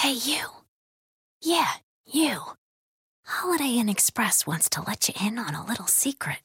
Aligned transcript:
Hey, 0.00 0.12
you. 0.12 0.46
Yeah, 1.42 1.72
you. 2.06 2.40
Holiday 3.26 3.76
Inn 3.76 3.90
Express 3.90 4.46
wants 4.46 4.70
to 4.70 4.80
let 4.80 5.06
you 5.06 5.14
in 5.20 5.38
on 5.38 5.54
a 5.54 5.62
little 5.66 5.86
secret. 5.88 6.38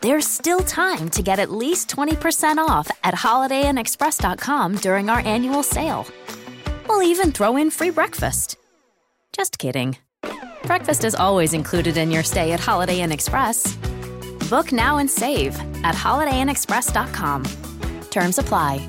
There's 0.00 0.24
still 0.24 0.60
time 0.60 1.10
to 1.10 1.22
get 1.24 1.40
at 1.40 1.50
least 1.50 1.90
20% 1.90 2.58
off 2.58 2.88
at 3.02 3.14
holidayinexpress.com 3.14 4.76
during 4.76 5.10
our 5.10 5.18
annual 5.18 5.64
sale. 5.64 6.06
We'll 6.88 7.02
even 7.02 7.32
throw 7.32 7.56
in 7.56 7.68
free 7.68 7.90
breakfast. 7.90 8.56
Just 9.32 9.58
kidding. 9.58 9.96
Breakfast 10.62 11.02
is 11.02 11.16
always 11.16 11.52
included 11.52 11.96
in 11.96 12.12
your 12.12 12.22
stay 12.22 12.52
at 12.52 12.60
Holiday 12.60 13.00
Inn 13.00 13.10
Express. 13.10 13.74
Book 14.48 14.70
now 14.70 14.98
and 14.98 15.10
save 15.10 15.58
at 15.82 15.96
holidayinexpress.com. 15.96 17.42
Terms 18.10 18.38
apply. 18.38 18.88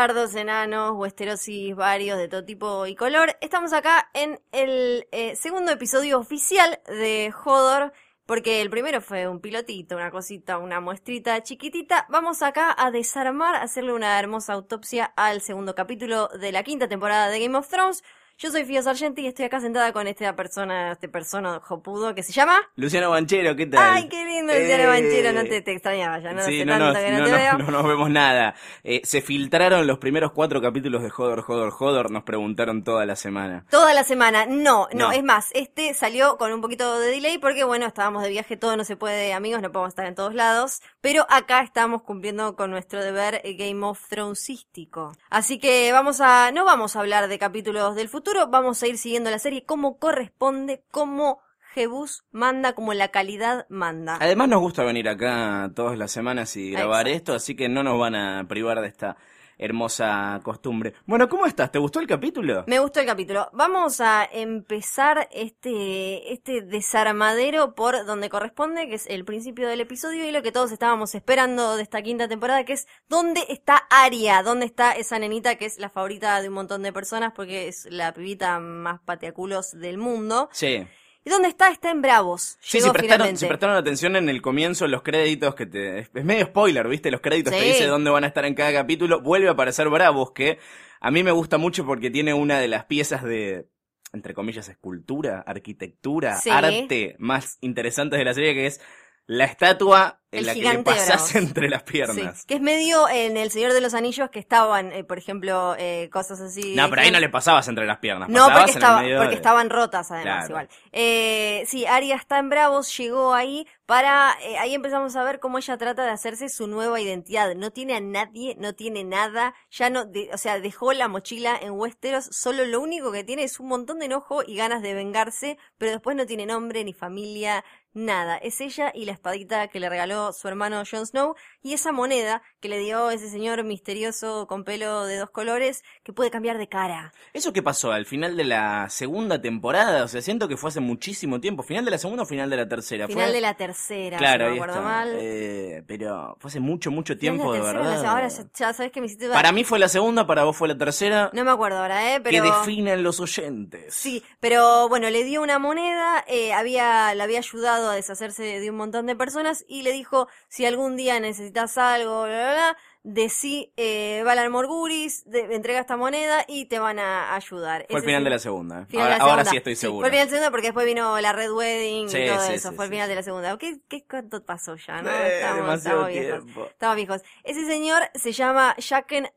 Bastardos, 0.00 0.34
enanos, 0.34 0.96
westerosis 0.96 1.76
varios 1.76 2.16
de 2.16 2.26
todo 2.26 2.42
tipo 2.42 2.86
y 2.86 2.94
color, 2.94 3.36
estamos 3.42 3.74
acá 3.74 4.08
en 4.14 4.40
el 4.50 5.06
eh, 5.12 5.36
segundo 5.36 5.72
episodio 5.72 6.18
oficial 6.18 6.80
de 6.86 7.30
Hodor, 7.44 7.92
porque 8.24 8.62
el 8.62 8.70
primero 8.70 9.02
fue 9.02 9.28
un 9.28 9.42
pilotito, 9.42 9.96
una 9.96 10.10
cosita, 10.10 10.56
una 10.56 10.80
muestrita 10.80 11.42
chiquitita. 11.42 12.06
Vamos 12.08 12.40
acá 12.40 12.74
a 12.78 12.90
desarmar, 12.90 13.56
a 13.56 13.62
hacerle 13.64 13.92
una 13.92 14.18
hermosa 14.18 14.54
autopsia 14.54 15.04
al 15.16 15.42
segundo 15.42 15.74
capítulo 15.74 16.28
de 16.28 16.50
la 16.50 16.62
quinta 16.62 16.88
temporada 16.88 17.28
de 17.28 17.38
Game 17.38 17.58
of 17.58 17.68
Thrones. 17.68 18.02
Yo 18.42 18.50
soy 18.50 18.64
Fio 18.64 18.82
Sargenti 18.82 19.20
y 19.20 19.26
estoy 19.26 19.44
acá 19.44 19.60
sentada 19.60 19.92
con 19.92 20.06
esta 20.06 20.34
persona, 20.34 20.92
este 20.92 21.10
persona 21.10 21.60
jopudo 21.62 22.14
que 22.14 22.22
se 22.22 22.32
llama... 22.32 22.56
Luciano 22.74 23.10
Banchero, 23.10 23.54
¿qué 23.54 23.66
tal? 23.66 23.82
Ay, 23.96 24.08
qué 24.08 24.24
lindo, 24.24 24.54
Luciano 24.54 24.84
Eh, 24.84 24.86
Banchero, 24.86 25.32
no 25.34 25.42
te, 25.44 25.60
te 25.60 25.72
extrañaba 25.72 26.20
ya, 26.20 26.32
no 26.32 26.42
sí, 26.44 26.64
no, 26.64 26.72
tanto 26.72 26.86
nos, 26.86 26.96
que 26.96 27.10
no, 27.10 27.18
no, 27.18 27.24
te 27.26 27.30
no, 27.32 27.36
veo. 27.36 27.58
no 27.58 27.70
nos 27.70 27.84
vemos 27.86 28.08
nada. 28.08 28.54
Eh, 28.82 29.02
se 29.04 29.20
filtraron 29.20 29.86
los 29.86 29.98
primeros 29.98 30.32
cuatro 30.32 30.62
capítulos 30.62 31.02
de 31.02 31.10
Hodor, 31.14 31.44
Hodor, 31.46 31.70
Hodor. 31.78 32.10
Nos 32.10 32.22
preguntaron 32.22 32.82
toda 32.82 33.04
la 33.04 33.14
semana. 33.14 33.66
Toda 33.70 33.92
la 33.92 34.04
semana, 34.04 34.46
no, 34.46 34.88
no, 34.94 35.08
No. 35.08 35.12
es 35.12 35.22
más, 35.22 35.50
este 35.52 35.92
salió 35.92 36.38
con 36.38 36.50
un 36.50 36.62
poquito 36.62 36.98
de 36.98 37.08
delay 37.08 37.36
porque 37.36 37.64
bueno, 37.64 37.84
estábamos 37.84 38.22
de 38.22 38.30
viaje, 38.30 38.56
todo 38.56 38.74
no 38.74 38.84
se 38.84 38.96
puede, 38.96 39.34
amigos, 39.34 39.60
no 39.60 39.70
podemos 39.70 39.90
estar 39.90 40.06
en 40.06 40.14
todos 40.14 40.32
lados, 40.34 40.80
pero 41.02 41.26
acá 41.28 41.60
estamos 41.60 42.00
cumpliendo 42.04 42.56
con 42.56 42.70
nuestro 42.70 43.04
deber 43.04 43.42
eh, 43.44 43.52
Game 43.52 43.84
of 43.84 44.00
Thronesístico. 44.08 45.12
Así 45.28 45.58
que 45.58 45.92
vamos 45.92 46.22
a, 46.22 46.52
no 46.52 46.64
vamos 46.64 46.96
a 46.96 47.00
hablar 47.00 47.28
de 47.28 47.38
capítulos 47.38 47.94
del 47.96 48.08
futuro, 48.08 48.29
vamos 48.48 48.82
a 48.82 48.86
ir 48.86 48.98
siguiendo 48.98 49.30
la 49.30 49.38
serie 49.38 49.64
como 49.64 49.98
corresponde, 49.98 50.82
como 50.90 51.40
Jebus 51.74 52.24
manda, 52.32 52.74
como 52.74 52.94
la 52.94 53.08
calidad 53.08 53.66
manda. 53.68 54.18
Además 54.20 54.48
nos 54.48 54.60
gusta 54.60 54.84
venir 54.84 55.08
acá 55.08 55.70
todas 55.74 55.96
las 55.96 56.10
semanas 56.10 56.56
y 56.56 56.70
grabar 56.70 57.06
Exacto. 57.06 57.32
esto, 57.32 57.34
así 57.34 57.54
que 57.54 57.68
no 57.68 57.82
nos 57.82 57.98
van 57.98 58.14
a 58.14 58.46
privar 58.48 58.80
de 58.80 58.88
esta 58.88 59.16
hermosa 59.60 60.40
costumbre. 60.42 60.94
Bueno, 61.06 61.28
¿cómo 61.28 61.46
estás? 61.46 61.70
¿Te 61.70 61.78
gustó 61.78 62.00
el 62.00 62.06
capítulo? 62.06 62.64
Me 62.66 62.78
gustó 62.78 63.00
el 63.00 63.06
capítulo. 63.06 63.50
Vamos 63.52 64.00
a 64.00 64.24
empezar 64.24 65.28
este, 65.30 66.32
este 66.32 66.62
desarmadero 66.62 67.74
por 67.74 68.06
donde 68.06 68.30
corresponde, 68.30 68.88
que 68.88 68.94
es 68.94 69.06
el 69.06 69.24
principio 69.24 69.68
del 69.68 69.82
episodio 69.82 70.26
y 70.26 70.32
lo 70.32 70.42
que 70.42 70.50
todos 70.50 70.72
estábamos 70.72 71.14
esperando 71.14 71.76
de 71.76 71.82
esta 71.82 72.00
quinta 72.02 72.26
temporada, 72.26 72.64
que 72.64 72.72
es 72.72 72.88
¿dónde 73.08 73.44
está 73.48 73.86
Aria? 73.90 74.42
¿Dónde 74.42 74.64
está 74.64 74.92
esa 74.92 75.18
nenita 75.18 75.56
que 75.56 75.66
es 75.66 75.78
la 75.78 75.90
favorita 75.90 76.40
de 76.40 76.48
un 76.48 76.54
montón 76.54 76.82
de 76.82 76.92
personas 76.92 77.32
porque 77.36 77.68
es 77.68 77.86
la 77.90 78.14
pibita 78.14 78.58
más 78.60 79.00
pateaculos 79.00 79.72
del 79.72 79.98
mundo? 79.98 80.48
Sí. 80.52 80.86
¿Y 81.30 81.32
dónde 81.32 81.48
está? 81.48 81.70
Está 81.70 81.92
en 81.92 82.02
Bravos. 82.02 82.58
Sí, 82.60 82.80
si 82.80 82.90
prestaron, 82.90 83.02
finalmente. 83.02 83.38
si 83.38 83.46
prestaron 83.46 83.76
atención 83.76 84.16
en 84.16 84.28
el 84.28 84.42
comienzo, 84.42 84.84
en 84.84 84.90
los 84.90 85.02
créditos, 85.02 85.54
que 85.54 85.64
te, 85.66 86.00
es 86.00 86.24
medio 86.24 86.46
spoiler, 86.46 86.88
¿viste? 86.88 87.12
Los 87.12 87.20
créditos 87.20 87.52
te 87.52 87.60
Sí. 87.60 87.66
dice 87.66 87.86
dónde 87.86 88.10
van 88.10 88.24
a 88.24 88.26
estar 88.26 88.44
en 88.44 88.54
cada 88.54 88.72
capítulo. 88.72 89.20
Vuelve 89.20 89.46
a 89.46 89.52
aparecer 89.52 89.88
Bravos, 89.88 90.32
que 90.32 90.58
a 91.00 91.10
mí 91.12 91.22
me 91.22 91.30
gusta 91.30 91.56
mucho 91.56 91.86
porque 91.86 92.10
tiene 92.10 92.34
una 92.34 92.58
de 92.58 92.66
las 92.66 92.86
piezas 92.86 93.22
de, 93.22 93.68
entre 94.12 94.34
comillas, 94.34 94.68
escultura, 94.68 95.44
arquitectura, 95.46 96.34
Sí. 96.40 96.50
arte 96.50 97.14
más 97.20 97.58
interesantes 97.60 98.18
de 98.18 98.24
la 98.24 98.34
serie, 98.34 98.52
que 98.54 98.66
es 98.66 98.80
la 99.26 99.44
estatua 99.44 100.19
en 100.32 100.38
El 100.40 100.46
la 100.46 100.54
que 100.54 100.60
le 100.60 100.76
Bravos. 100.78 101.34
entre 101.34 101.68
las 101.68 101.82
Sí, 101.84 101.92
piernas. 101.92 102.44
que 102.44 102.54
es 102.54 102.60
medio 102.60 103.08
en 103.08 103.36
El 103.36 103.50
Señor 103.50 103.72
de 103.72 103.80
los 103.80 103.94
Anillos 103.94 104.30
que 104.30 104.38
estaban, 104.38 104.92
eh, 104.92 105.02
por 105.04 105.18
ejemplo, 105.18 105.74
eh, 105.78 106.08
cosas 106.12 106.40
así. 106.40 106.74
No, 106.76 106.88
pero 106.88 107.02
ahí 107.02 107.10
no 107.10 107.18
le 107.20 107.28
pasabas 107.28 107.66
entre 107.68 107.86
las 107.86 107.98
piernas. 107.98 108.28
No, 108.28 108.46
porque, 108.52 108.70
estaba, 108.70 108.98
porque 109.00 109.28
de- 109.30 109.34
estaban 109.34 109.70
rotas 109.70 110.10
además, 110.10 110.46
Claro. 110.46 110.48
igual. 110.50 110.68
Eh, 110.92 111.64
sí, 111.66 111.84
Aria 111.86 112.14
está 112.16 112.38
en 112.38 112.48
Bravos, 112.48 112.96
llegó 112.96 113.34
ahí 113.34 113.66
para... 113.86 114.36
eh, 114.42 114.56
ahí 114.58 114.74
empezamos 114.74 115.16
a 115.16 115.24
ver 115.24 115.40
cómo 115.40 115.58
ella 115.58 115.76
trata 115.76 116.04
de 116.04 116.10
hacerse 116.10 116.48
su 116.48 116.68
nueva 116.68 117.00
identidad. 117.00 117.54
No 117.56 117.72
tiene 117.72 117.96
a 117.96 118.00
nadie, 118.00 118.54
no 118.58 118.74
tiene 118.74 119.02
nada, 119.02 119.54
ya 119.70 119.90
no... 119.90 120.04
de- 120.04 120.30
o 120.32 120.38
sea, 120.38 120.60
dejó 120.60 120.92
la 120.92 121.08
mochila 121.08 121.58
en 121.60 121.72
Westeros, 121.72 122.28
solo 122.30 122.64
lo 122.66 122.80
único 122.80 123.10
que 123.10 123.24
tiene 123.24 123.42
es 123.42 123.58
un 123.58 123.66
montón 123.68 123.98
de 123.98 124.06
enojo 124.06 124.42
y 124.46 124.54
ganas 124.56 124.82
de 124.82 124.94
vengarse, 124.94 125.58
pero 125.78 125.90
después 125.90 126.16
no 126.16 126.26
tiene 126.26 126.46
nombre, 126.46 126.84
ni 126.84 126.92
familia, 126.92 127.64
nada. 127.92 128.36
Es 128.36 128.60
ella 128.60 128.92
y 128.94 129.04
la 129.06 129.12
espadita 129.12 129.66
que 129.66 129.80
le 129.80 129.88
regaló 129.88 130.19
su 130.32 130.48
hermano 130.48 130.82
Jon 130.90 131.06
Snow 131.06 131.34
y 131.62 131.74
esa 131.74 131.92
moneda 131.92 132.42
que 132.60 132.68
le 132.68 132.78
dio 132.78 133.10
ese 133.10 133.28
señor 133.28 133.62
misterioso 133.64 134.46
con 134.46 134.64
pelo 134.64 135.04
de 135.04 135.16
dos 135.16 135.30
colores 135.30 135.82
que 136.04 136.12
puede 136.12 136.30
cambiar 136.30 136.58
de 136.58 136.68
cara. 136.68 137.12
¿Eso 137.32 137.52
qué 137.52 137.62
pasó? 137.62 137.92
¿Al 137.92 138.06
final 138.06 138.36
de 138.36 138.44
la 138.44 138.88
segunda 138.90 139.40
temporada? 139.40 140.04
O 140.04 140.08
sea, 140.08 140.22
siento 140.22 140.48
que 140.48 140.56
fue 140.56 140.68
hace 140.70 140.80
muchísimo 140.80 141.40
tiempo. 141.40 141.62
¿Final 141.62 141.84
de 141.84 141.90
la 141.92 141.98
segunda 141.98 142.22
o 142.22 142.26
final 142.26 142.48
de 142.50 142.56
la 142.56 142.68
tercera? 142.68 143.06
Final 143.06 143.24
Fue- 143.26 143.32
de 143.34 143.40
la 143.40 143.54
tercera, 143.54 144.18
Claro, 144.18 144.44
si 144.46 144.50
no 144.50 144.56
me 144.56 144.62
acuerdo 144.62 144.82
mal. 144.82 145.16
Eh, 145.18 145.82
pero 145.86 146.36
fue 146.40 146.48
hace 146.48 146.60
mucho, 146.60 146.90
mucho 146.90 147.16
tiempo, 147.18 147.52
la 147.52 147.54
de 147.54 147.60
o 147.60 147.64
la 147.66 147.72
verdad. 147.80 148.04
Ahora 148.06 148.28
ya, 148.28 148.44
ya 148.54 148.72
sabes 148.72 148.92
que 148.92 149.00
me 149.00 149.06
hiciste... 149.06 149.28
Para 149.28 149.52
mí 149.52 149.64
fue 149.64 149.78
la 149.78 149.88
segunda, 149.88 150.26
para 150.26 150.44
vos 150.44 150.56
fue 150.56 150.68
la 150.68 150.76
tercera. 150.78 151.30
No 151.32 151.44
me 151.44 151.50
acuerdo 151.50 151.78
ahora, 151.78 152.14
¿eh? 152.14 152.16
Que 152.16 152.30
Pero... 152.30 152.44
definen 152.44 153.02
los 153.02 153.20
oyentes. 153.20 153.94
Sí, 153.94 154.22
pero 154.40 154.88
bueno, 154.88 155.08
le 155.10 155.24
dio 155.24 155.42
una 155.42 155.58
moneda, 155.58 156.24
eh, 156.26 156.52
había, 156.52 157.14
le 157.14 157.22
había 157.22 157.38
ayudado 157.38 157.90
a 157.90 157.94
deshacerse 157.94 158.42
de 158.60 158.70
un 158.70 158.76
montón 158.76 159.06
de 159.06 159.16
personas 159.16 159.64
y 159.68 159.82
le 159.82 159.92
dijo, 159.92 160.09
si 160.48 160.66
algún 160.66 160.96
día 160.96 161.18
necesitas 161.20 161.76
algo, 161.78 162.22
bla, 162.24 162.28
bla, 162.34 162.52
bla, 162.52 162.76
decí, 163.02 163.72
eh, 163.78 164.20
Valar 164.26 164.50
Morguris, 164.50 165.24
de- 165.24 165.54
entrega 165.54 165.80
esta 165.80 165.96
moneda 165.96 166.44
y 166.46 166.66
te 166.66 166.78
van 166.78 166.98
a 166.98 167.34
ayudar. 167.34 167.86
Fue 167.88 167.96
el 167.98 168.02
Ese 168.02 168.06
final 168.06 168.24
de 168.24 168.30
la 168.30 168.38
segunda. 168.38 168.84
final 168.86 169.02
Ahora, 169.04 169.14
de 169.14 169.18
la 169.18 169.24
ahora 169.24 169.32
segunda. 169.44 169.50
sí 169.50 169.56
estoy 169.56 169.74
Fue 169.74 169.80
seguro. 169.80 170.06
el 170.06 170.12
final 170.12 170.26
de 170.26 170.30
la 170.32 170.36
segunda 170.36 170.50
porque 170.50 170.66
después 170.66 170.86
vino 170.86 171.18
la 171.20 171.32
Red 171.32 171.50
Wedding 171.52 172.08
Sí, 172.10 172.18
y 172.18 172.26
todo 172.28 172.44
eso. 172.50 172.72
fue 172.72 172.84
el 172.84 172.90
final 172.90 173.08
de 173.08 173.14
la 173.14 173.22
segunda. 173.22 173.56
¿Qué, 173.56 173.78
qué 173.88 174.04
cuánto 174.06 174.44
pasó 174.44 174.76
ya, 174.76 175.00
no? 175.00 175.10
Eh, 175.10 175.36
estamos, 175.36 175.56
demasiado 175.56 176.06
estamos 176.08 176.08
viejos. 176.22 176.44
tiempo. 176.44 176.66
Estamos 176.66 176.96
viejos. 176.96 177.22
Ese 177.44 177.64
señor 177.66 178.02
se 178.14 178.32
llama 178.32 178.76
Jaqen 178.78 179.28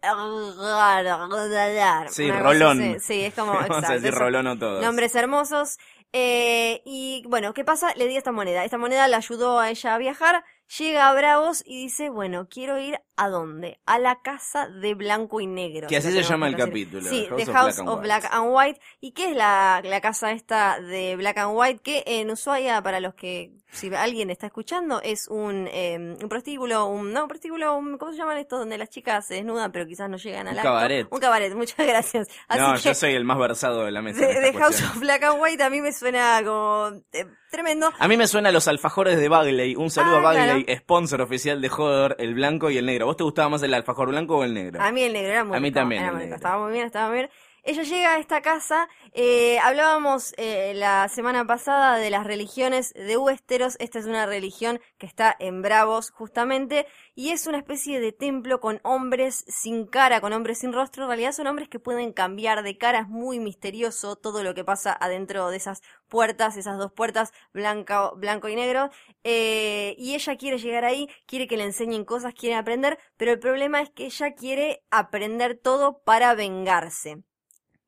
Sí, 2.09 2.25
Una 2.25 2.39
Rolón. 2.39 2.99
Sí, 2.99 3.21
es 3.23 3.33
como, 3.33 3.53
Vamos 3.69 3.89
a 3.89 3.93
decir. 3.93 4.13
Rolón 4.13 4.47
o 4.47 4.57
todos. 4.59 4.83
Nombres 4.83 5.15
hermosos. 5.15 5.77
Eh, 6.15 6.81
y 6.85 7.23
bueno, 7.27 7.53
¿qué 7.53 7.63
pasa? 7.63 7.93
Le 7.95 8.07
di 8.07 8.17
esta 8.17 8.31
moneda. 8.31 8.63
Esta 8.63 8.77
moneda 8.77 9.07
le 9.07 9.15
ayudó 9.15 9.59
a 9.59 9.69
ella 9.69 9.95
a 9.95 9.97
viajar. 9.97 10.43
Llega 10.77 11.09
a 11.09 11.13
Bravos 11.13 11.63
y 11.65 11.83
dice, 11.83 12.09
bueno, 12.09 12.47
quiero 12.49 12.79
ir 12.79 12.99
a 13.15 13.29
dónde? 13.29 13.79
A 13.85 13.99
la 13.99 14.21
casa 14.21 14.67
de 14.67 14.93
blanco 14.95 15.41
y 15.41 15.47
negro. 15.47 15.87
Que 15.87 15.97
así 15.97 16.11
se 16.11 16.23
llama 16.23 16.47
el 16.47 16.55
capítulo, 16.55 17.07
Sí, 17.09 17.25
House 17.27 17.43
The 17.43 17.51
of 17.51 17.55
House 17.55 17.75
Black 17.75 17.79
and 17.79 17.89
of 17.89 17.95
White. 17.95 18.03
Black 18.03 18.25
and 18.31 18.47
White. 18.51 18.81
¿Y 18.99 19.11
qué 19.11 19.31
es 19.31 19.35
la, 19.35 19.81
la 19.83 20.01
casa 20.01 20.31
esta 20.31 20.79
de 20.79 21.15
Black 21.15 21.37
and 21.37 21.57
White? 21.57 21.81
Que 21.81 22.03
en 22.05 22.31
Ushuaia, 22.31 22.81
para 22.81 22.99
los 22.99 23.13
que, 23.13 23.51
si 23.73 23.93
alguien 23.93 24.29
está 24.29 24.45
escuchando, 24.47 25.01
es 25.01 25.27
un, 25.27 25.67
eh, 25.71 25.97
un 26.21 26.29
prostíbulo, 26.29 26.85
un, 26.85 27.11
no, 27.11 27.23
un 27.23 27.27
prostíbulo, 27.27 27.75
un- 27.75 27.97
¿cómo 27.97 28.11
se 28.11 28.17
llaman 28.19 28.37
estos? 28.37 28.59
Donde 28.59 28.77
las 28.77 28.89
chicas 28.89 29.27
se 29.27 29.33
desnudan 29.35 29.71
pero 29.71 29.85
quizás 29.85 30.09
no 30.09 30.17
llegan 30.17 30.47
al 30.47 30.53
Un 30.53 30.59
acto. 30.59 30.69
cabaret. 30.69 31.07
Un 31.09 31.19
cabaret, 31.19 31.53
muchas 31.55 31.77
gracias. 31.87 32.27
Así 32.47 32.61
no, 32.61 32.73
que, 32.75 32.79
yo 32.81 32.93
soy 32.93 33.13
el 33.15 33.25
más 33.25 33.37
versado 33.37 33.83
de 33.85 33.91
la 33.91 34.01
mesa. 34.01 34.25
de, 34.25 34.53
House 34.53 34.81
of 34.83 34.99
Black 34.99 35.23
and 35.23 35.41
White 35.41 35.63
a 35.63 35.69
mí 35.69 35.81
me 35.81 35.91
suena 35.91 36.39
como 36.45 36.91
eh, 37.11 37.25
tremendo. 37.51 37.91
A 37.99 38.07
mí 38.07 38.15
me 38.15 38.27
suena 38.27 38.51
los 38.51 38.67
alfajores 38.67 39.17
de 39.17 39.27
Bagley. 39.29 39.75
Un 39.75 39.89
saludo 39.89 40.15
Ah, 40.17 40.19
a 40.19 40.21
Bagley, 40.21 40.65
sponsor 40.77 41.21
oficial 41.21 41.59
de 41.61 41.69
Joder, 41.69 42.15
el 42.19 42.33
blanco 42.35 42.69
y 42.69 42.77
el 42.77 42.85
negro. 42.85 43.07
¿Vos 43.07 43.17
te 43.17 43.23
gustaba 43.23 43.49
más 43.49 43.63
el 43.63 43.73
alfajor 43.73 44.09
blanco 44.09 44.37
o 44.37 44.43
el 44.43 44.53
negro? 44.53 44.81
A 44.81 44.91
mí 44.91 45.01
el 45.03 45.13
negro 45.13 45.31
era 45.31 45.43
muy 45.43 45.57
A 45.57 45.59
mí 45.59 45.69
rico, 45.69 45.79
también 45.79 46.01
era 46.03 46.09
el 46.11 46.15
muy 46.15 46.23
rico, 46.25 46.35
negro. 46.35 46.35
Estaba 46.47 46.63
muy 46.63 46.73
bien, 46.73 46.85
estaba 46.85 47.07
muy 47.09 47.17
bien. 47.17 47.29
Ella 47.65 47.83
llega 47.83 48.15
a 48.15 48.19
esta 48.19 48.42
casa, 48.42 48.89
eh, 49.13 49.57
hablábamos 49.60 50.33
eh, 50.36 50.74
la 50.75 51.07
semana 51.07 51.48
pasada 51.48 51.95
de 51.95 52.10
las 52.10 52.25
religiones 52.25 52.94
de 52.94 53.15
Westeros, 53.15 53.77
esta 53.80 54.00
es 54.00 54.06
una 54.06 54.25
religión 54.25 54.81
que 54.98 55.06
está 55.06 55.33
en 55.39 55.62
Bravos 55.62 56.12
justamente, 56.12 56.86
y 57.15 57.30
es 57.30 57.48
una 57.48 57.60
especie 57.60 58.01
de 58.01 58.12
templo 58.12 58.60
con 58.60 58.81
hombres 58.83 59.45
sin 59.48 59.86
cara, 59.88 60.19
con 60.19 60.33
hombres 60.33 60.57
sin 60.57 60.74
rostro, 60.74 61.04
en 61.04 61.07
realidad 61.12 61.31
son 61.31 61.48
hombres 61.48 61.69
que 61.69 61.80
pueden 61.80 62.12
cambiar 62.12 62.63
de 62.63 62.77
cara, 62.77 63.00
es 63.00 63.07
muy 63.07 63.39
misterioso 63.39 64.18
todo 64.18 64.44
lo 64.44 64.54
que 64.54 64.66
pasa 64.66 64.98
adentro 65.00 65.50
de 65.50 65.56
esas 65.56 65.81
puertas, 66.09 66.57
esas 66.57 66.77
dos 66.77 66.92
puertas, 66.92 67.31
blanco, 67.54 68.13
blanco 68.18 68.50
y 68.50 68.57
negro, 68.57 68.89
eh, 69.24 69.95
y 69.98 70.16
ella 70.16 70.36
quiere 70.36 70.57
llegar 70.57 70.83
ahí, 70.83 71.07
quiere 71.25 71.48
que 71.48 71.56
le 71.56 71.63
enseñen 71.63 72.04
cosas, 72.04 72.33
quiere 72.33 72.56
aprender, 72.56 73.00
pero 73.16 73.31
el 73.31 73.39
problema 73.39 73.81
es 73.81 73.89
que 73.89 74.07
ella 74.07 74.36
quiere 74.36 74.83
aprender 74.92 75.57
todo 75.57 76.04
para 76.04 76.36
vengarse. 76.36 77.24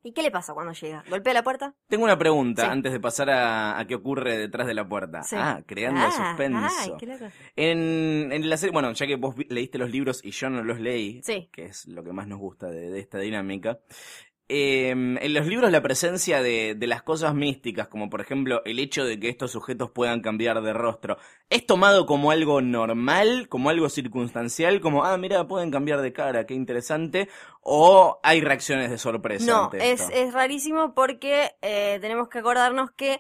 ¿Y 0.07 0.13
qué 0.13 0.22
le 0.22 0.30
pasa 0.30 0.54
cuando 0.54 0.72
llega? 0.72 1.04
¿Golpea 1.10 1.34
la 1.34 1.44
puerta? 1.44 1.74
Tengo 1.88 2.04
una 2.04 2.16
pregunta 2.16 2.62
Sí. 2.66 2.68
antes 2.69 2.92
de 2.94 3.00
pasar 3.00 3.28
a, 3.31 3.80
a 3.80 3.88
qué 3.88 3.96
ocurre 3.96 4.38
detrás 4.38 4.68
de 4.68 4.75
la 4.75 4.88
puerta. 4.88 5.24
Sí. 5.24 5.36
Ah, 5.36 5.63
creando 5.66 6.00
Ah, 6.00 6.12
suspenso. 6.12 6.60
ay, 6.80 6.92
qué 7.00 7.06
loco. 7.07 7.25
En, 7.56 8.31
en 8.31 8.48
la 8.48 8.56
serie, 8.57 8.72
bueno, 8.72 8.92
ya 8.94 9.07
que 9.07 9.16
vos 9.16 9.34
leíste 9.50 9.80
los 9.80 9.90
libros 9.90 10.24
y 10.24 10.30
yo 10.30 10.52
no 10.52 10.63
los 10.63 10.80
leí, 10.80 11.24
Sí. 11.24 11.50
que 11.52 11.66
es 11.66 11.88
lo 11.88 12.04
que 12.04 12.12
más 12.13 12.28
nos 12.28 12.38
gusta 12.38 12.68
de, 12.68 12.92
de 12.92 13.00
esta 13.00 13.18
dinámica. 13.18 13.80
Eh, 14.47 14.89
en 14.89 15.33
los 15.33 15.47
libros 15.47 15.71
la 15.71 15.81
presencia 15.81 16.42
de, 16.42 16.75
de 16.75 16.88
las 16.88 17.01
cosas 17.01 17.33
místicas, 17.33 17.88
como 17.88 18.09
por 18.09 18.21
ejemplo 18.21 18.62
el 18.65 18.80
hecho 18.80 19.03
de 19.03 19.19
que 19.19 19.30
estos 19.30 19.51
sujetos 19.51 19.89
puedan 19.92 20.21
cambiar 20.21 20.62
de 20.62 20.74
rostro, 20.74 21.18
¿es 21.50 21.65
tomado 21.65 22.06
como 22.06 22.31
algo 22.31 22.62
normal, 22.62 23.47
como 23.50 23.69
algo 23.69 23.89
circunstancial, 23.89 24.81
como, 24.81 25.03
ah, 25.03 25.18
mira, 25.18 25.47
pueden 25.47 25.71
cambiar 25.71 26.01
de 26.01 26.13
cara, 26.13 26.45
qué 26.45 26.53
interesante? 26.53 27.27
¿O 27.62 28.19
hay 28.21 28.42
reacciones 28.42 28.92
de 28.92 28.97
sorpresa? 28.97 29.45
No, 29.45 29.63
ante 29.65 29.92
es, 29.92 30.07
es 30.12 30.33
rarísimo 30.33 30.94
porque 30.94 31.56
eh, 31.62 31.97
tenemos 32.00 32.30
que 32.30 32.39
acordarnos 32.39 32.92
que 32.92 33.19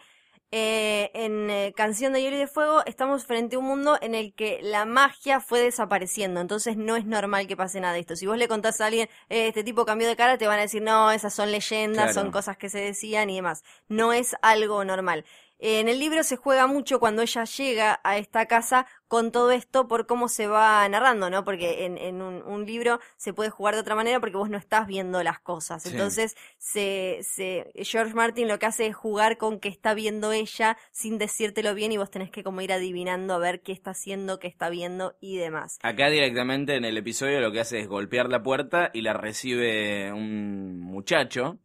eh, 0.51 1.11
en 1.13 1.49
eh, 1.49 1.73
Canción 1.75 2.13
de 2.13 2.21
Hielo 2.21 2.35
y 2.37 2.39
de 2.39 2.47
Fuego 2.47 2.81
estamos 2.85 3.25
frente 3.25 3.55
a 3.55 3.59
un 3.59 3.65
mundo 3.65 3.97
en 4.01 4.15
el 4.15 4.33
que 4.33 4.59
la 4.61 4.85
magia 4.85 5.39
fue 5.41 5.59
desapareciendo, 5.59 6.39
entonces 6.39 6.77
no 6.77 6.95
es 6.95 7.05
normal 7.05 7.47
que 7.47 7.57
pase 7.57 7.79
nada 7.81 7.93
de 7.93 7.99
esto. 8.01 8.15
Si 8.15 8.25
vos 8.25 8.37
le 8.37 8.47
contás 8.47 8.79
a 8.81 8.85
alguien, 8.85 9.09
eh, 9.29 9.47
este 9.49 9.63
tipo 9.63 9.85
cambió 9.85 10.07
de 10.07 10.15
cara, 10.15 10.37
te 10.37 10.47
van 10.47 10.59
a 10.59 10.63
decir, 10.63 10.81
no, 10.81 11.11
esas 11.11 11.33
son 11.33 11.51
leyendas, 11.51 12.11
Claro. 12.11 12.13
son 12.13 12.31
cosas 12.31 12.57
que 12.57 12.69
se 12.69 12.79
decían 12.79 13.29
y 13.29 13.35
demás. 13.35 13.63
No 13.89 14.13
es 14.13 14.35
algo 14.41 14.83
normal. 14.85 15.25
En 15.67 15.89
el 15.89 15.97
libro 15.97 16.21
se 16.21 16.35
juega 16.35 16.67
mucho 16.67 16.99
cuando 16.99 17.23
ella 17.23 17.43
llega 17.43 17.99
a 18.03 18.19
esta 18.19 18.45
casa 18.45 18.85
con 19.07 19.31
todo 19.31 19.49
esto 19.49 19.87
por 19.87 20.05
cómo 20.05 20.29
se 20.29 20.45
va 20.45 20.87
narrando, 20.87 21.31
¿no? 21.31 21.43
Porque 21.43 21.85
en, 21.85 21.97
en 21.97 22.21
un, 22.21 22.43
un 22.43 22.67
libro 22.67 22.99
se 23.17 23.33
puede 23.33 23.49
jugar 23.49 23.73
de 23.73 23.81
otra 23.81 23.95
manera 23.95 24.19
porque 24.19 24.37
vos 24.37 24.47
no 24.47 24.59
estás 24.59 24.85
viendo 24.85 25.23
las 25.23 25.39
cosas. 25.39 25.81
Sí. 25.81 25.89
Entonces, 25.89 26.37
se, 26.59 27.21
se, 27.23 27.71
George 27.77 28.13
Martin 28.13 28.47
lo 28.47 28.59
que 28.59 28.67
hace 28.67 28.85
es 28.85 28.95
jugar 28.95 29.39
con 29.39 29.59
que 29.59 29.69
está 29.69 29.95
viendo 29.95 30.31
ella 30.33 30.77
sin 30.91 31.17
decírtelo 31.17 31.73
bien 31.73 31.91
y 31.91 31.97
vos 31.97 32.11
tenés 32.11 32.29
que 32.29 32.43
como 32.43 32.61
ir 32.61 32.71
adivinando 32.71 33.33
a 33.33 33.39
ver 33.39 33.61
qué 33.61 33.71
está 33.71 33.89
haciendo, 33.89 34.37
qué 34.37 34.47
está 34.47 34.69
viendo 34.69 35.17
y 35.19 35.37
demás. 35.37 35.79
Acá 35.81 36.11
directamente 36.11 36.75
en 36.75 36.85
el 36.85 36.95
episodio 36.95 37.39
lo 37.39 37.51
que 37.51 37.61
hace 37.61 37.79
es 37.79 37.87
golpear 37.87 38.29
la 38.29 38.43
puerta 38.43 38.91
y 38.93 39.01
la 39.01 39.13
recibe 39.13 40.13
un 40.13 40.79
muchacho 40.79 41.57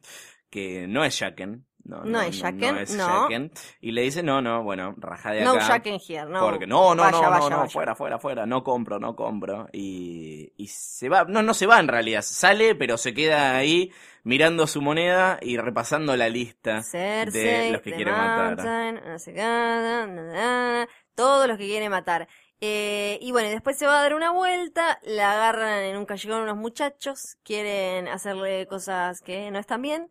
que 0.49 0.87
no 0.88 1.05
es 1.05 1.19
Jacken. 1.19 1.67
No, 1.91 2.05
No 2.05 2.21
es 2.23 2.43
es 2.43 2.95
no. 2.95 3.07
Jaqen. 3.07 3.51
Y 3.81 3.91
le 3.93 4.03
dice, 4.03 4.23
no, 4.23 4.41
no, 4.41 4.63
bueno, 4.63 4.95
rajá 4.97 5.33
de 5.33 5.43
acá. 5.43 5.53
No 5.53 5.91
in 5.91 6.01
here, 6.07 6.27
no. 6.27 6.41
Porque 6.41 6.67
no, 6.67 6.95
no, 6.95 7.03
Vaya, 7.03 7.17
no, 7.17 7.23
no, 7.23 7.31
vaya, 7.31 7.51
no, 7.51 7.57
vaya. 7.59 7.71
fuera, 7.71 7.95
fuera, 7.95 8.19
fuera, 8.19 8.47
no 8.47 8.63
compro, 8.63 8.99
no 8.99 9.17
compro. 9.17 9.69
Y, 9.73 10.53
y 10.57 10.67
se 10.69 11.09
va, 11.09 11.25
no, 11.25 11.43
no 11.43 11.53
se 11.53 11.67
va 11.67 11.81
en 11.81 11.89
realidad, 11.89 12.23
sale, 12.23 12.75
pero 12.75 12.97
se 12.97 13.13
queda 13.13 13.57
ahí 13.57 13.93
mirando 14.23 14.67
su 14.67 14.81
moneda 14.83 15.39
y 15.41 15.57
repasando 15.57 16.17
la 16.17 16.29
lista 16.29 16.83
Cersei, 16.83 17.67
de 17.67 17.73
los 17.73 17.83
que 17.83 17.93
quiere 17.93 18.13
matar. 18.13 18.57
Mountain, 18.57 19.01
na, 19.35 20.07
na, 20.07 20.07
na, 20.07 20.89
todos 21.15 21.49
los 21.49 21.59
que 21.59 21.67
quiere 21.67 21.89
matar. 21.89 22.29
Eh, 22.63 23.19
y 23.23 23.33
bueno, 23.33 23.49
después 23.49 23.79
se 23.79 23.87
va 23.87 24.01
a 24.01 24.03
dar 24.03 24.15
una 24.15 24.33
vuelta, 24.33 25.01
la 25.03 25.33
agarran 25.33 25.83
en 25.83 25.97
un 25.97 26.05
callejón 26.05 26.43
unos 26.43 26.59
muchachos, 26.59 27.39
quieren 27.43 28.07
hacerle 28.07 28.67
cosas 28.67 29.23
que 29.23 29.51
no 29.51 29.59
están 29.59 29.81
bien, 29.81 30.11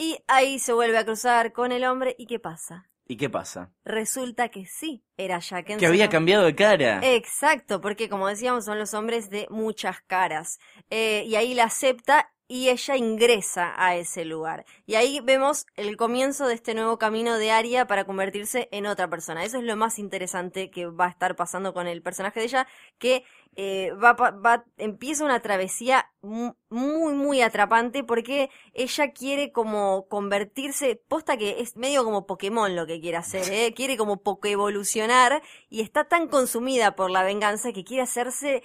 y 0.00 0.16
ahí 0.28 0.58
se 0.58 0.72
vuelve 0.72 0.96
a 0.96 1.04
cruzar 1.04 1.52
con 1.52 1.72
el 1.72 1.84
hombre, 1.84 2.16
¿y 2.18 2.24
qué 2.24 2.38
pasa? 2.38 2.88
¿Y 3.06 3.18
qué 3.18 3.28
pasa? 3.28 3.70
Resulta 3.84 4.48
que 4.48 4.64
sí, 4.64 5.04
era 5.18 5.40
Jack 5.40 5.76
Que 5.76 5.86
había 5.86 6.08
cambiado 6.08 6.44
de 6.44 6.54
cara. 6.54 7.00
Exacto, 7.02 7.82
porque 7.82 8.08
como 8.08 8.26
decíamos, 8.26 8.64
son 8.64 8.78
los 8.78 8.94
hombres 8.94 9.28
de 9.28 9.46
muchas 9.50 10.00
caras. 10.00 10.58
Eh, 10.88 11.24
y 11.26 11.34
ahí 11.34 11.52
la 11.52 11.64
acepta 11.64 12.32
y 12.48 12.70
ella 12.70 12.96
ingresa 12.96 13.74
a 13.76 13.94
ese 13.94 14.24
lugar. 14.24 14.64
Y 14.84 14.94
ahí 14.94 15.20
vemos 15.22 15.66
el 15.76 15.96
comienzo 15.96 16.48
de 16.48 16.54
este 16.54 16.74
nuevo 16.74 16.98
camino 16.98 17.36
de 17.36 17.50
Aria 17.50 17.86
para 17.86 18.04
convertirse 18.04 18.68
en 18.72 18.86
otra 18.86 19.08
persona. 19.08 19.44
Eso 19.44 19.58
es 19.58 19.64
lo 19.64 19.76
más 19.76 19.98
interesante 19.98 20.70
que 20.70 20.86
va 20.86 21.06
a 21.06 21.10
estar 21.10 21.36
pasando 21.36 21.74
con 21.74 21.86
el 21.86 22.02
personaje 22.02 22.40
de 22.40 22.46
ella, 22.46 22.66
que 22.98 23.24
eh, 23.56 23.92
va, 23.92 24.14
va, 24.14 24.64
empieza 24.76 25.24
una 25.24 25.40
travesía 25.40 26.10
mu- 26.22 26.54
muy, 26.70 27.14
muy 27.14 27.42
atrapante 27.42 28.04
porque 28.04 28.50
ella 28.74 29.12
quiere 29.12 29.52
como 29.52 30.06
convertirse, 30.08 30.96
posta 31.08 31.36
que 31.36 31.60
es 31.60 31.76
medio 31.76 32.04
como 32.04 32.26
Pokémon 32.26 32.74
lo 32.76 32.86
que 32.86 33.00
quiere 33.00 33.16
hacer, 33.18 33.44
¿eh? 33.52 33.74
quiere 33.74 33.96
como 33.96 34.22
evolucionar 34.44 35.42
y 35.68 35.80
está 35.82 36.04
tan 36.08 36.28
consumida 36.28 36.94
por 36.96 37.10
la 37.10 37.22
venganza 37.24 37.72
que 37.72 37.84
quiere 37.84 38.02
hacerse 38.02 38.62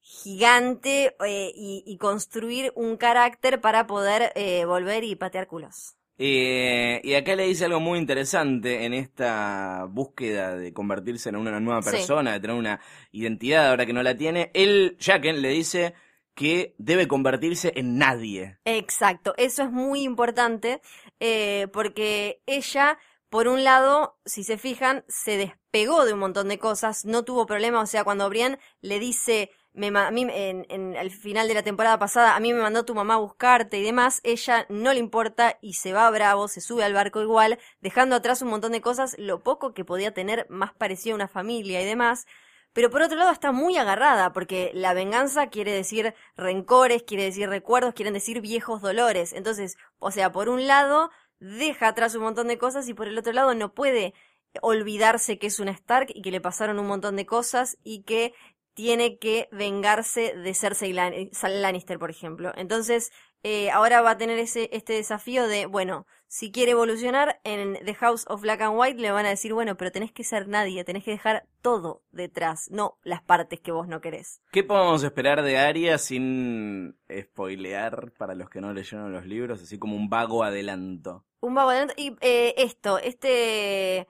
gigante 0.00 1.16
eh, 1.26 1.52
y, 1.54 1.82
y 1.86 1.98
construir 1.98 2.72
un 2.76 2.96
carácter 2.96 3.60
para 3.60 3.86
poder 3.86 4.32
eh, 4.36 4.64
volver 4.64 5.04
y 5.04 5.16
patear 5.16 5.46
culos. 5.48 5.95
Eh, 6.18 7.00
y 7.04 7.14
acá 7.14 7.36
le 7.36 7.46
dice 7.46 7.66
algo 7.66 7.78
muy 7.80 7.98
interesante 7.98 8.84
en 8.84 8.94
esta 8.94 9.86
búsqueda 9.88 10.56
de 10.56 10.72
convertirse 10.72 11.28
en 11.28 11.36
una 11.36 11.60
nueva 11.60 11.82
Sí. 11.82 11.90
persona, 11.90 12.32
de 12.32 12.40
tener 12.40 12.56
una 12.56 12.80
identidad 13.12 13.68
ahora 13.70 13.84
que 13.84 13.92
no 13.92 14.02
la 14.02 14.16
tiene. 14.16 14.50
Él, 14.54 14.96
Jacken, 14.98 15.42
le 15.42 15.50
dice 15.50 15.94
que 16.34 16.74
debe 16.78 17.06
convertirse 17.08 17.72
en 17.76 17.98
nadie. 17.98 18.58
Exacto, 18.64 19.34
eso 19.36 19.62
es 19.62 19.70
muy 19.70 20.02
importante 20.02 20.80
eh, 21.20 21.66
porque 21.72 22.42
ella, 22.46 22.98
por 23.30 23.48
un 23.48 23.64
lado, 23.64 24.18
si 24.24 24.44
se 24.44 24.58
fijan, 24.58 25.04
se 25.08 25.36
despegó 25.36 26.04
de 26.06 26.12
un 26.14 26.18
montón 26.18 26.48
de 26.48 26.58
cosas, 26.58 27.04
no 27.04 27.24
tuvo 27.24 27.46
problema, 27.46 27.80
o 27.80 27.86
sea, 27.86 28.04
cuando 28.04 28.28
Brian 28.28 28.58
le 28.80 28.98
dice, 28.98 29.50
me, 29.76 29.86
a 29.98 30.10
mí, 30.10 30.26
en, 30.30 30.66
en- 30.68 30.96
al 30.96 31.10
final 31.10 31.48
de 31.48 31.54
la 31.54 31.62
temporada 31.62 31.98
pasada, 31.98 32.34
a 32.36 32.40
mí 32.40 32.52
me 32.52 32.62
mandó 32.62 32.84
tu 32.84 32.94
mamá 32.94 33.14
a 33.14 33.18
buscarte 33.18 33.78
y 33.78 33.82
demás, 33.84 34.20
ella 34.24 34.66
no 34.68 34.92
le 34.92 34.98
importa 34.98 35.58
y 35.60 35.74
se 35.74 35.92
va 35.92 36.10
bravo, 36.10 36.48
se 36.48 36.60
sube 36.60 36.84
al 36.84 36.94
barco 36.94 37.20
igual, 37.22 37.58
dejando 37.80 38.16
atrás 38.16 38.42
un 38.42 38.48
montón 38.48 38.72
de 38.72 38.80
cosas, 38.80 39.16
lo 39.18 39.42
poco 39.42 39.74
que 39.74 39.84
podía 39.84 40.12
tener 40.14 40.46
más 40.50 40.72
parecido 40.74 41.14
a 41.14 41.16
una 41.16 41.28
familia 41.28 41.80
y 41.82 41.84
demás. 41.86 42.26
Pero 42.72 42.90
por 42.90 43.00
otro 43.02 43.16
lado 43.16 43.32
está 43.32 43.52
muy 43.52 43.76
agarrada, 43.78 44.32
porque 44.32 44.70
la 44.74 44.92
venganza 44.92 45.48
quiere 45.48 45.72
decir 45.72 46.14
rencores, 46.36 47.02
quiere 47.04 47.24
decir 47.24 47.48
recuerdos, 47.48 47.94
quieren 47.94 48.12
decir 48.14 48.40
viejos 48.42 48.82
dolores. 48.82 49.32
Entonces, 49.32 49.76
o 49.98 50.10
sea, 50.10 50.30
por 50.32 50.48
un 50.50 50.66
lado 50.66 51.10
deja 51.40 51.88
atrás 51.88 52.14
un 52.14 52.22
montón 52.22 52.48
de 52.48 52.58
cosas 52.58 52.88
y 52.88 52.94
por 52.94 53.08
el 53.08 53.16
otro 53.18 53.32
lado 53.32 53.54
no 53.54 53.72
puede 53.74 54.14
olvidarse 54.62 55.38
que 55.38 55.46
es 55.48 55.60
una 55.60 55.70
Stark 55.72 56.08
y 56.14 56.22
que 56.22 56.30
le 56.30 56.40
pasaron 56.40 56.78
un 56.78 56.86
montón 56.86 57.16
de 57.16 57.26
cosas 57.26 57.78
y 57.82 58.02
que 58.04 58.34
tiene 58.76 59.18
que 59.18 59.48
vengarse 59.50 60.34
de 60.36 60.54
Cersei 60.54 60.92
Lan- 60.92 61.30
Lannister, 61.42 61.98
por 61.98 62.10
ejemplo. 62.10 62.52
Entonces, 62.56 63.10
eh, 63.42 63.70
ahora 63.70 64.02
va 64.02 64.10
a 64.12 64.18
tener 64.18 64.38
ese, 64.38 64.68
este 64.72 64.92
desafío 64.92 65.48
de, 65.48 65.64
bueno, 65.66 66.06
si 66.28 66.50
quiere 66.52 66.72
evolucionar 66.72 67.40
en 67.44 67.78
The 67.84 67.94
House 67.94 68.24
of 68.28 68.42
Black 68.42 68.60
and 68.60 68.78
White 68.78 69.00
le 69.00 69.12
van 69.12 69.24
a 69.24 69.30
decir, 69.30 69.54
bueno, 69.54 69.76
pero 69.76 69.92
tenés 69.92 70.12
que 70.12 70.24
ser 70.24 70.46
nadie, 70.48 70.84
tenés 70.84 71.04
que 71.04 71.12
dejar 71.12 71.46
todo 71.62 72.02
detrás, 72.10 72.68
no 72.70 72.98
las 73.02 73.22
partes 73.22 73.60
que 73.60 73.72
vos 73.72 73.88
no 73.88 74.00
querés. 74.00 74.40
¿Qué 74.52 74.62
podemos 74.62 75.02
esperar 75.04 75.42
de 75.42 75.56
Arya 75.58 75.96
sin 75.98 76.98
spoilear 77.10 78.12
para 78.18 78.34
los 78.34 78.50
que 78.50 78.60
no 78.60 78.72
leyeron 78.72 79.12
los 79.12 79.24
libros, 79.26 79.62
así 79.62 79.78
como 79.78 79.96
un 79.96 80.08
vago 80.10 80.42
adelanto? 80.42 81.24
Un 81.40 81.54
vago 81.54 81.70
adelanto. 81.70 81.94
Y 81.96 82.16
eh, 82.20 82.54
esto, 82.58 82.98
este. 82.98 84.08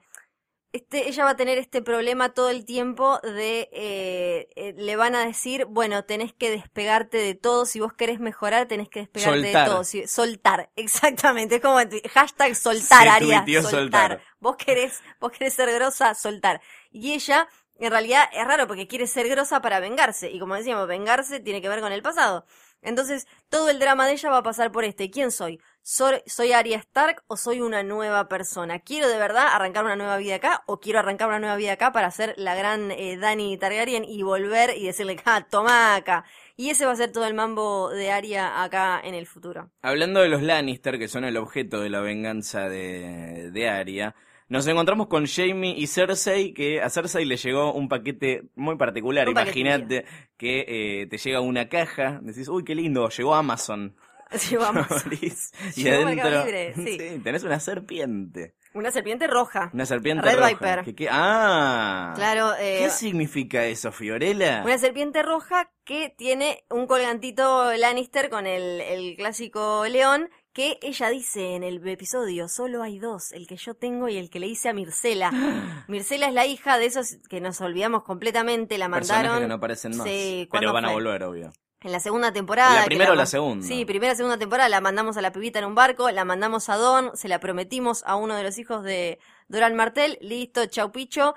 Este, 0.77 1.09
ella 1.09 1.25
va 1.25 1.31
a 1.31 1.35
tener 1.35 1.57
este 1.57 1.81
problema 1.81 2.29
todo 2.33 2.49
el 2.49 2.65
tiempo 2.65 3.19
de, 3.21 3.69
eh, 3.73 4.47
eh, 4.55 4.73
le 4.77 4.95
van 4.95 5.15
a 5.15 5.25
decir, 5.25 5.65
bueno, 5.65 6.05
tenés 6.05 6.33
que 6.33 6.49
despegarte 6.49 7.17
de 7.17 7.35
todo, 7.35 7.65
si 7.65 7.79
vos 7.79 7.93
querés 7.93 8.19
mejorar, 8.19 8.67
tenés 8.67 8.89
que 8.89 9.01
despegarte 9.01 9.51
Soltar. 9.51 9.65
de 9.65 9.71
todo. 9.71 9.83
Si- 9.83 10.07
soltar, 10.07 10.71
exactamente, 10.75 11.55
es 11.55 11.61
como 11.61 11.77
hashtag 12.13 12.55
soltar, 12.55 13.03
Se 13.03 13.09
Aria, 13.09 13.45
tuiteó 13.45 13.61
soltar. 13.63 13.71
soltar. 13.71 14.21
Vos 14.39 14.55
querés, 14.57 15.01
vos 15.19 15.31
querés 15.31 15.53
ser 15.53 15.71
grosa, 15.73 16.15
soltar. 16.15 16.61
Y 16.91 17.13
ella, 17.13 17.47
en 17.79 17.91
realidad, 17.91 18.29
es 18.33 18.45
raro 18.45 18.67
porque 18.67 18.87
quiere 18.87 19.07
ser 19.07 19.27
grosa 19.29 19.61
para 19.61 19.79
vengarse, 19.79 20.31
y 20.31 20.39
como 20.39 20.55
decíamos, 20.55 20.87
vengarse 20.87 21.39
tiene 21.39 21.61
que 21.61 21.69
ver 21.69 21.81
con 21.81 21.91
el 21.91 22.01
pasado. 22.01 22.45
Entonces, 22.81 23.27
todo 23.49 23.69
el 23.69 23.79
drama 23.79 24.05
de 24.05 24.13
ella 24.13 24.29
va 24.29 24.37
a 24.37 24.43
pasar 24.43 24.71
por 24.71 24.83
este. 24.83 25.09
¿Quién 25.09 25.31
soy? 25.31 25.59
¿Soy, 25.81 26.21
soy 26.25 26.51
Arya 26.51 26.77
Stark 26.77 27.23
o 27.27 27.37
soy 27.37 27.61
una 27.61 27.83
nueva 27.83 28.27
persona? 28.27 28.79
¿Quiero 28.79 29.07
de 29.07 29.17
verdad 29.17 29.47
arrancar 29.51 29.85
una 29.85 29.95
nueva 29.95 30.17
vida 30.17 30.35
acá 30.35 30.63
o 30.67 30.79
quiero 30.79 30.99
arrancar 30.99 31.29
una 31.29 31.39
nueva 31.39 31.55
vida 31.55 31.73
acá 31.73 31.91
para 31.91 32.11
ser 32.11 32.33
la 32.37 32.55
gran 32.55 32.91
eh, 32.91 33.17
Dani 33.17 33.57
Targaryen 33.57 34.03
y 34.03 34.21
volver 34.23 34.77
y 34.77 34.85
decirle, 34.85 35.17
ah, 35.25 35.47
toma 35.49 35.95
acá? 35.95 36.25
Y 36.55 36.69
ese 36.69 36.85
va 36.85 36.91
a 36.91 36.95
ser 36.95 37.11
todo 37.11 37.25
el 37.25 37.33
mambo 37.33 37.89
de 37.89 38.11
Arya 38.11 38.63
acá 38.63 38.99
en 39.03 39.15
el 39.15 39.27
futuro. 39.27 39.71
Hablando 39.81 40.21
de 40.21 40.29
los 40.29 40.41
Lannister, 40.41 40.99
que 40.99 41.07
son 41.07 41.23
el 41.23 41.37
objeto 41.37 41.81
de 41.81 41.89
la 41.89 42.01
venganza 42.01 42.67
de, 42.67 43.51
de 43.51 43.69
Arya, 43.69 44.15
nos 44.49 44.65
encontramos 44.67 45.07
con 45.07 45.25
Jamie 45.25 45.73
y 45.77 45.87
Cersei, 45.87 46.53
que 46.53 46.81
a 46.81 46.89
Cersei 46.89 47.25
le 47.25 47.37
llegó 47.37 47.73
un 47.73 47.89
paquete 47.89 48.43
muy 48.55 48.77
particular. 48.77 49.27
Imagínate 49.27 50.05
que 50.37 51.01
eh, 51.01 51.07
te 51.07 51.17
llega 51.17 51.41
una 51.41 51.67
caja, 51.69 52.19
decís, 52.21 52.47
uy, 52.47 52.63
qué 52.63 52.75
lindo, 52.75 53.09
llegó 53.09 53.35
Amazon. 53.35 53.95
Vamos. 54.59 54.87
Abrís, 55.05 55.51
y 55.75 55.83
Llegó 55.83 56.05
adentro 56.05 56.29
Libre, 56.29 56.73
sí. 56.75 57.19
tenés 57.23 57.43
una 57.43 57.59
serpiente. 57.59 58.55
Una 58.73 58.91
serpiente 58.91 59.25
roja. 59.25 59.71
Una 59.73 59.85
serpiente 59.85 60.23
Red 60.23 60.35
roja. 60.37 60.83
Viper. 60.83 61.07
ah, 61.09 62.13
Claro, 62.15 62.53
eh, 62.59 62.79
¿Qué 62.81 62.89
significa 62.89 63.65
eso, 63.65 63.91
Fiorella? 63.91 64.61
Una 64.63 64.77
serpiente 64.77 65.23
roja 65.23 65.71
que 65.83 66.13
tiene 66.15 66.63
un 66.69 66.85
colgantito 66.85 67.73
Lannister 67.73 68.29
con 68.29 68.45
el, 68.45 68.81
el 68.81 69.15
clásico 69.15 69.85
león 69.87 70.29
que 70.57 70.79
ella 70.81 71.09
dice 71.09 71.53
en 71.53 71.61
el 71.61 71.87
episodio, 71.87 72.47
solo 72.47 72.81
hay 72.81 72.97
dos, 72.97 73.31
el 73.31 73.45
que 73.45 73.57
yo 73.57 73.75
tengo 73.75 74.09
y 74.09 74.17
el 74.17 74.31
que 74.31 74.39
le 74.39 74.47
hice 74.47 74.69
a 74.69 74.73
Mircela. 74.73 75.29
Mircela 75.87 76.29
es 76.29 76.33
la 76.33 76.47
hija 76.47 76.79
de 76.79 76.87
esos 76.87 77.17
que 77.29 77.39
nos 77.39 77.61
olvidamos 77.61 78.01
completamente, 78.01 78.79
la 78.79 78.89
Personajes 78.89 79.23
mandaron 79.23 79.43
que 79.43 79.47
no 79.49 79.53
aparecen 79.53 79.95
más. 79.95 80.07
Sí, 80.07 80.49
pero 80.51 80.71
¿cuándo 80.71 80.73
van 80.73 80.85
a 80.85 80.93
volver, 80.93 81.23
obvio. 81.25 81.53
en 81.81 81.91
la 81.91 81.99
segunda 81.99 82.33
temporada. 82.33 82.73
¿La 82.73 82.85
primera 82.85 83.11
o 83.11 83.15
la 83.15 83.27
segunda? 83.27 83.67
Sí, 83.67 83.85
primera 83.85 84.15
segunda 84.15 84.39
temporada 84.39 84.67
la 84.67 84.81
mandamos 84.81 85.15
a 85.15 85.21
la 85.21 85.31
pibita 85.31 85.59
en 85.59 85.65
un 85.65 85.75
barco, 85.75 86.09
la 86.09 86.25
mandamos 86.25 86.69
a 86.69 86.75
Don, 86.77 87.15
se 87.15 87.27
la 87.27 87.39
prometimos 87.39 88.01
a 88.07 88.15
uno 88.15 88.35
de 88.35 88.41
los 88.41 88.57
hijos 88.57 88.81
de 88.81 89.19
Doran 89.49 89.75
Martel, 89.75 90.17
listo, 90.21 90.65
chau 90.65 90.91
picho. 90.91 91.35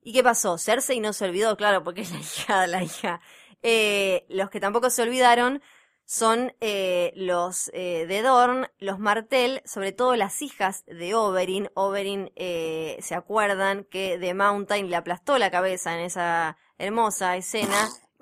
¿Y 0.00 0.14
qué 0.14 0.22
pasó? 0.22 0.56
Cersei 0.56 0.98
no 0.98 1.12
se 1.12 1.26
olvidó, 1.26 1.58
claro, 1.58 1.84
porque 1.84 2.00
es 2.00 2.10
la 2.10 2.20
hija, 2.20 2.66
la 2.66 2.82
hija. 2.82 3.20
Eh, 3.62 4.24
los 4.30 4.48
que 4.48 4.60
tampoco 4.60 4.88
se 4.88 5.02
olvidaron 5.02 5.60
son 6.04 6.52
eh, 6.60 7.12
los 7.16 7.70
eh, 7.74 8.06
de 8.06 8.22
Dorn, 8.22 8.66
los 8.78 8.98
Martel, 8.98 9.62
sobre 9.64 9.92
todo 9.92 10.14
las 10.16 10.42
hijas 10.42 10.84
de 10.86 11.14
Oberyn. 11.14 11.70
Oberyn, 11.74 12.30
eh, 12.36 12.98
¿se 13.00 13.14
acuerdan 13.14 13.84
que 13.84 14.18
The 14.20 14.34
Mountain 14.34 14.90
le 14.90 14.96
aplastó 14.96 15.38
la 15.38 15.50
cabeza 15.50 15.94
en 15.94 16.00
esa 16.00 16.56
hermosa 16.78 17.36
escena? 17.36 17.88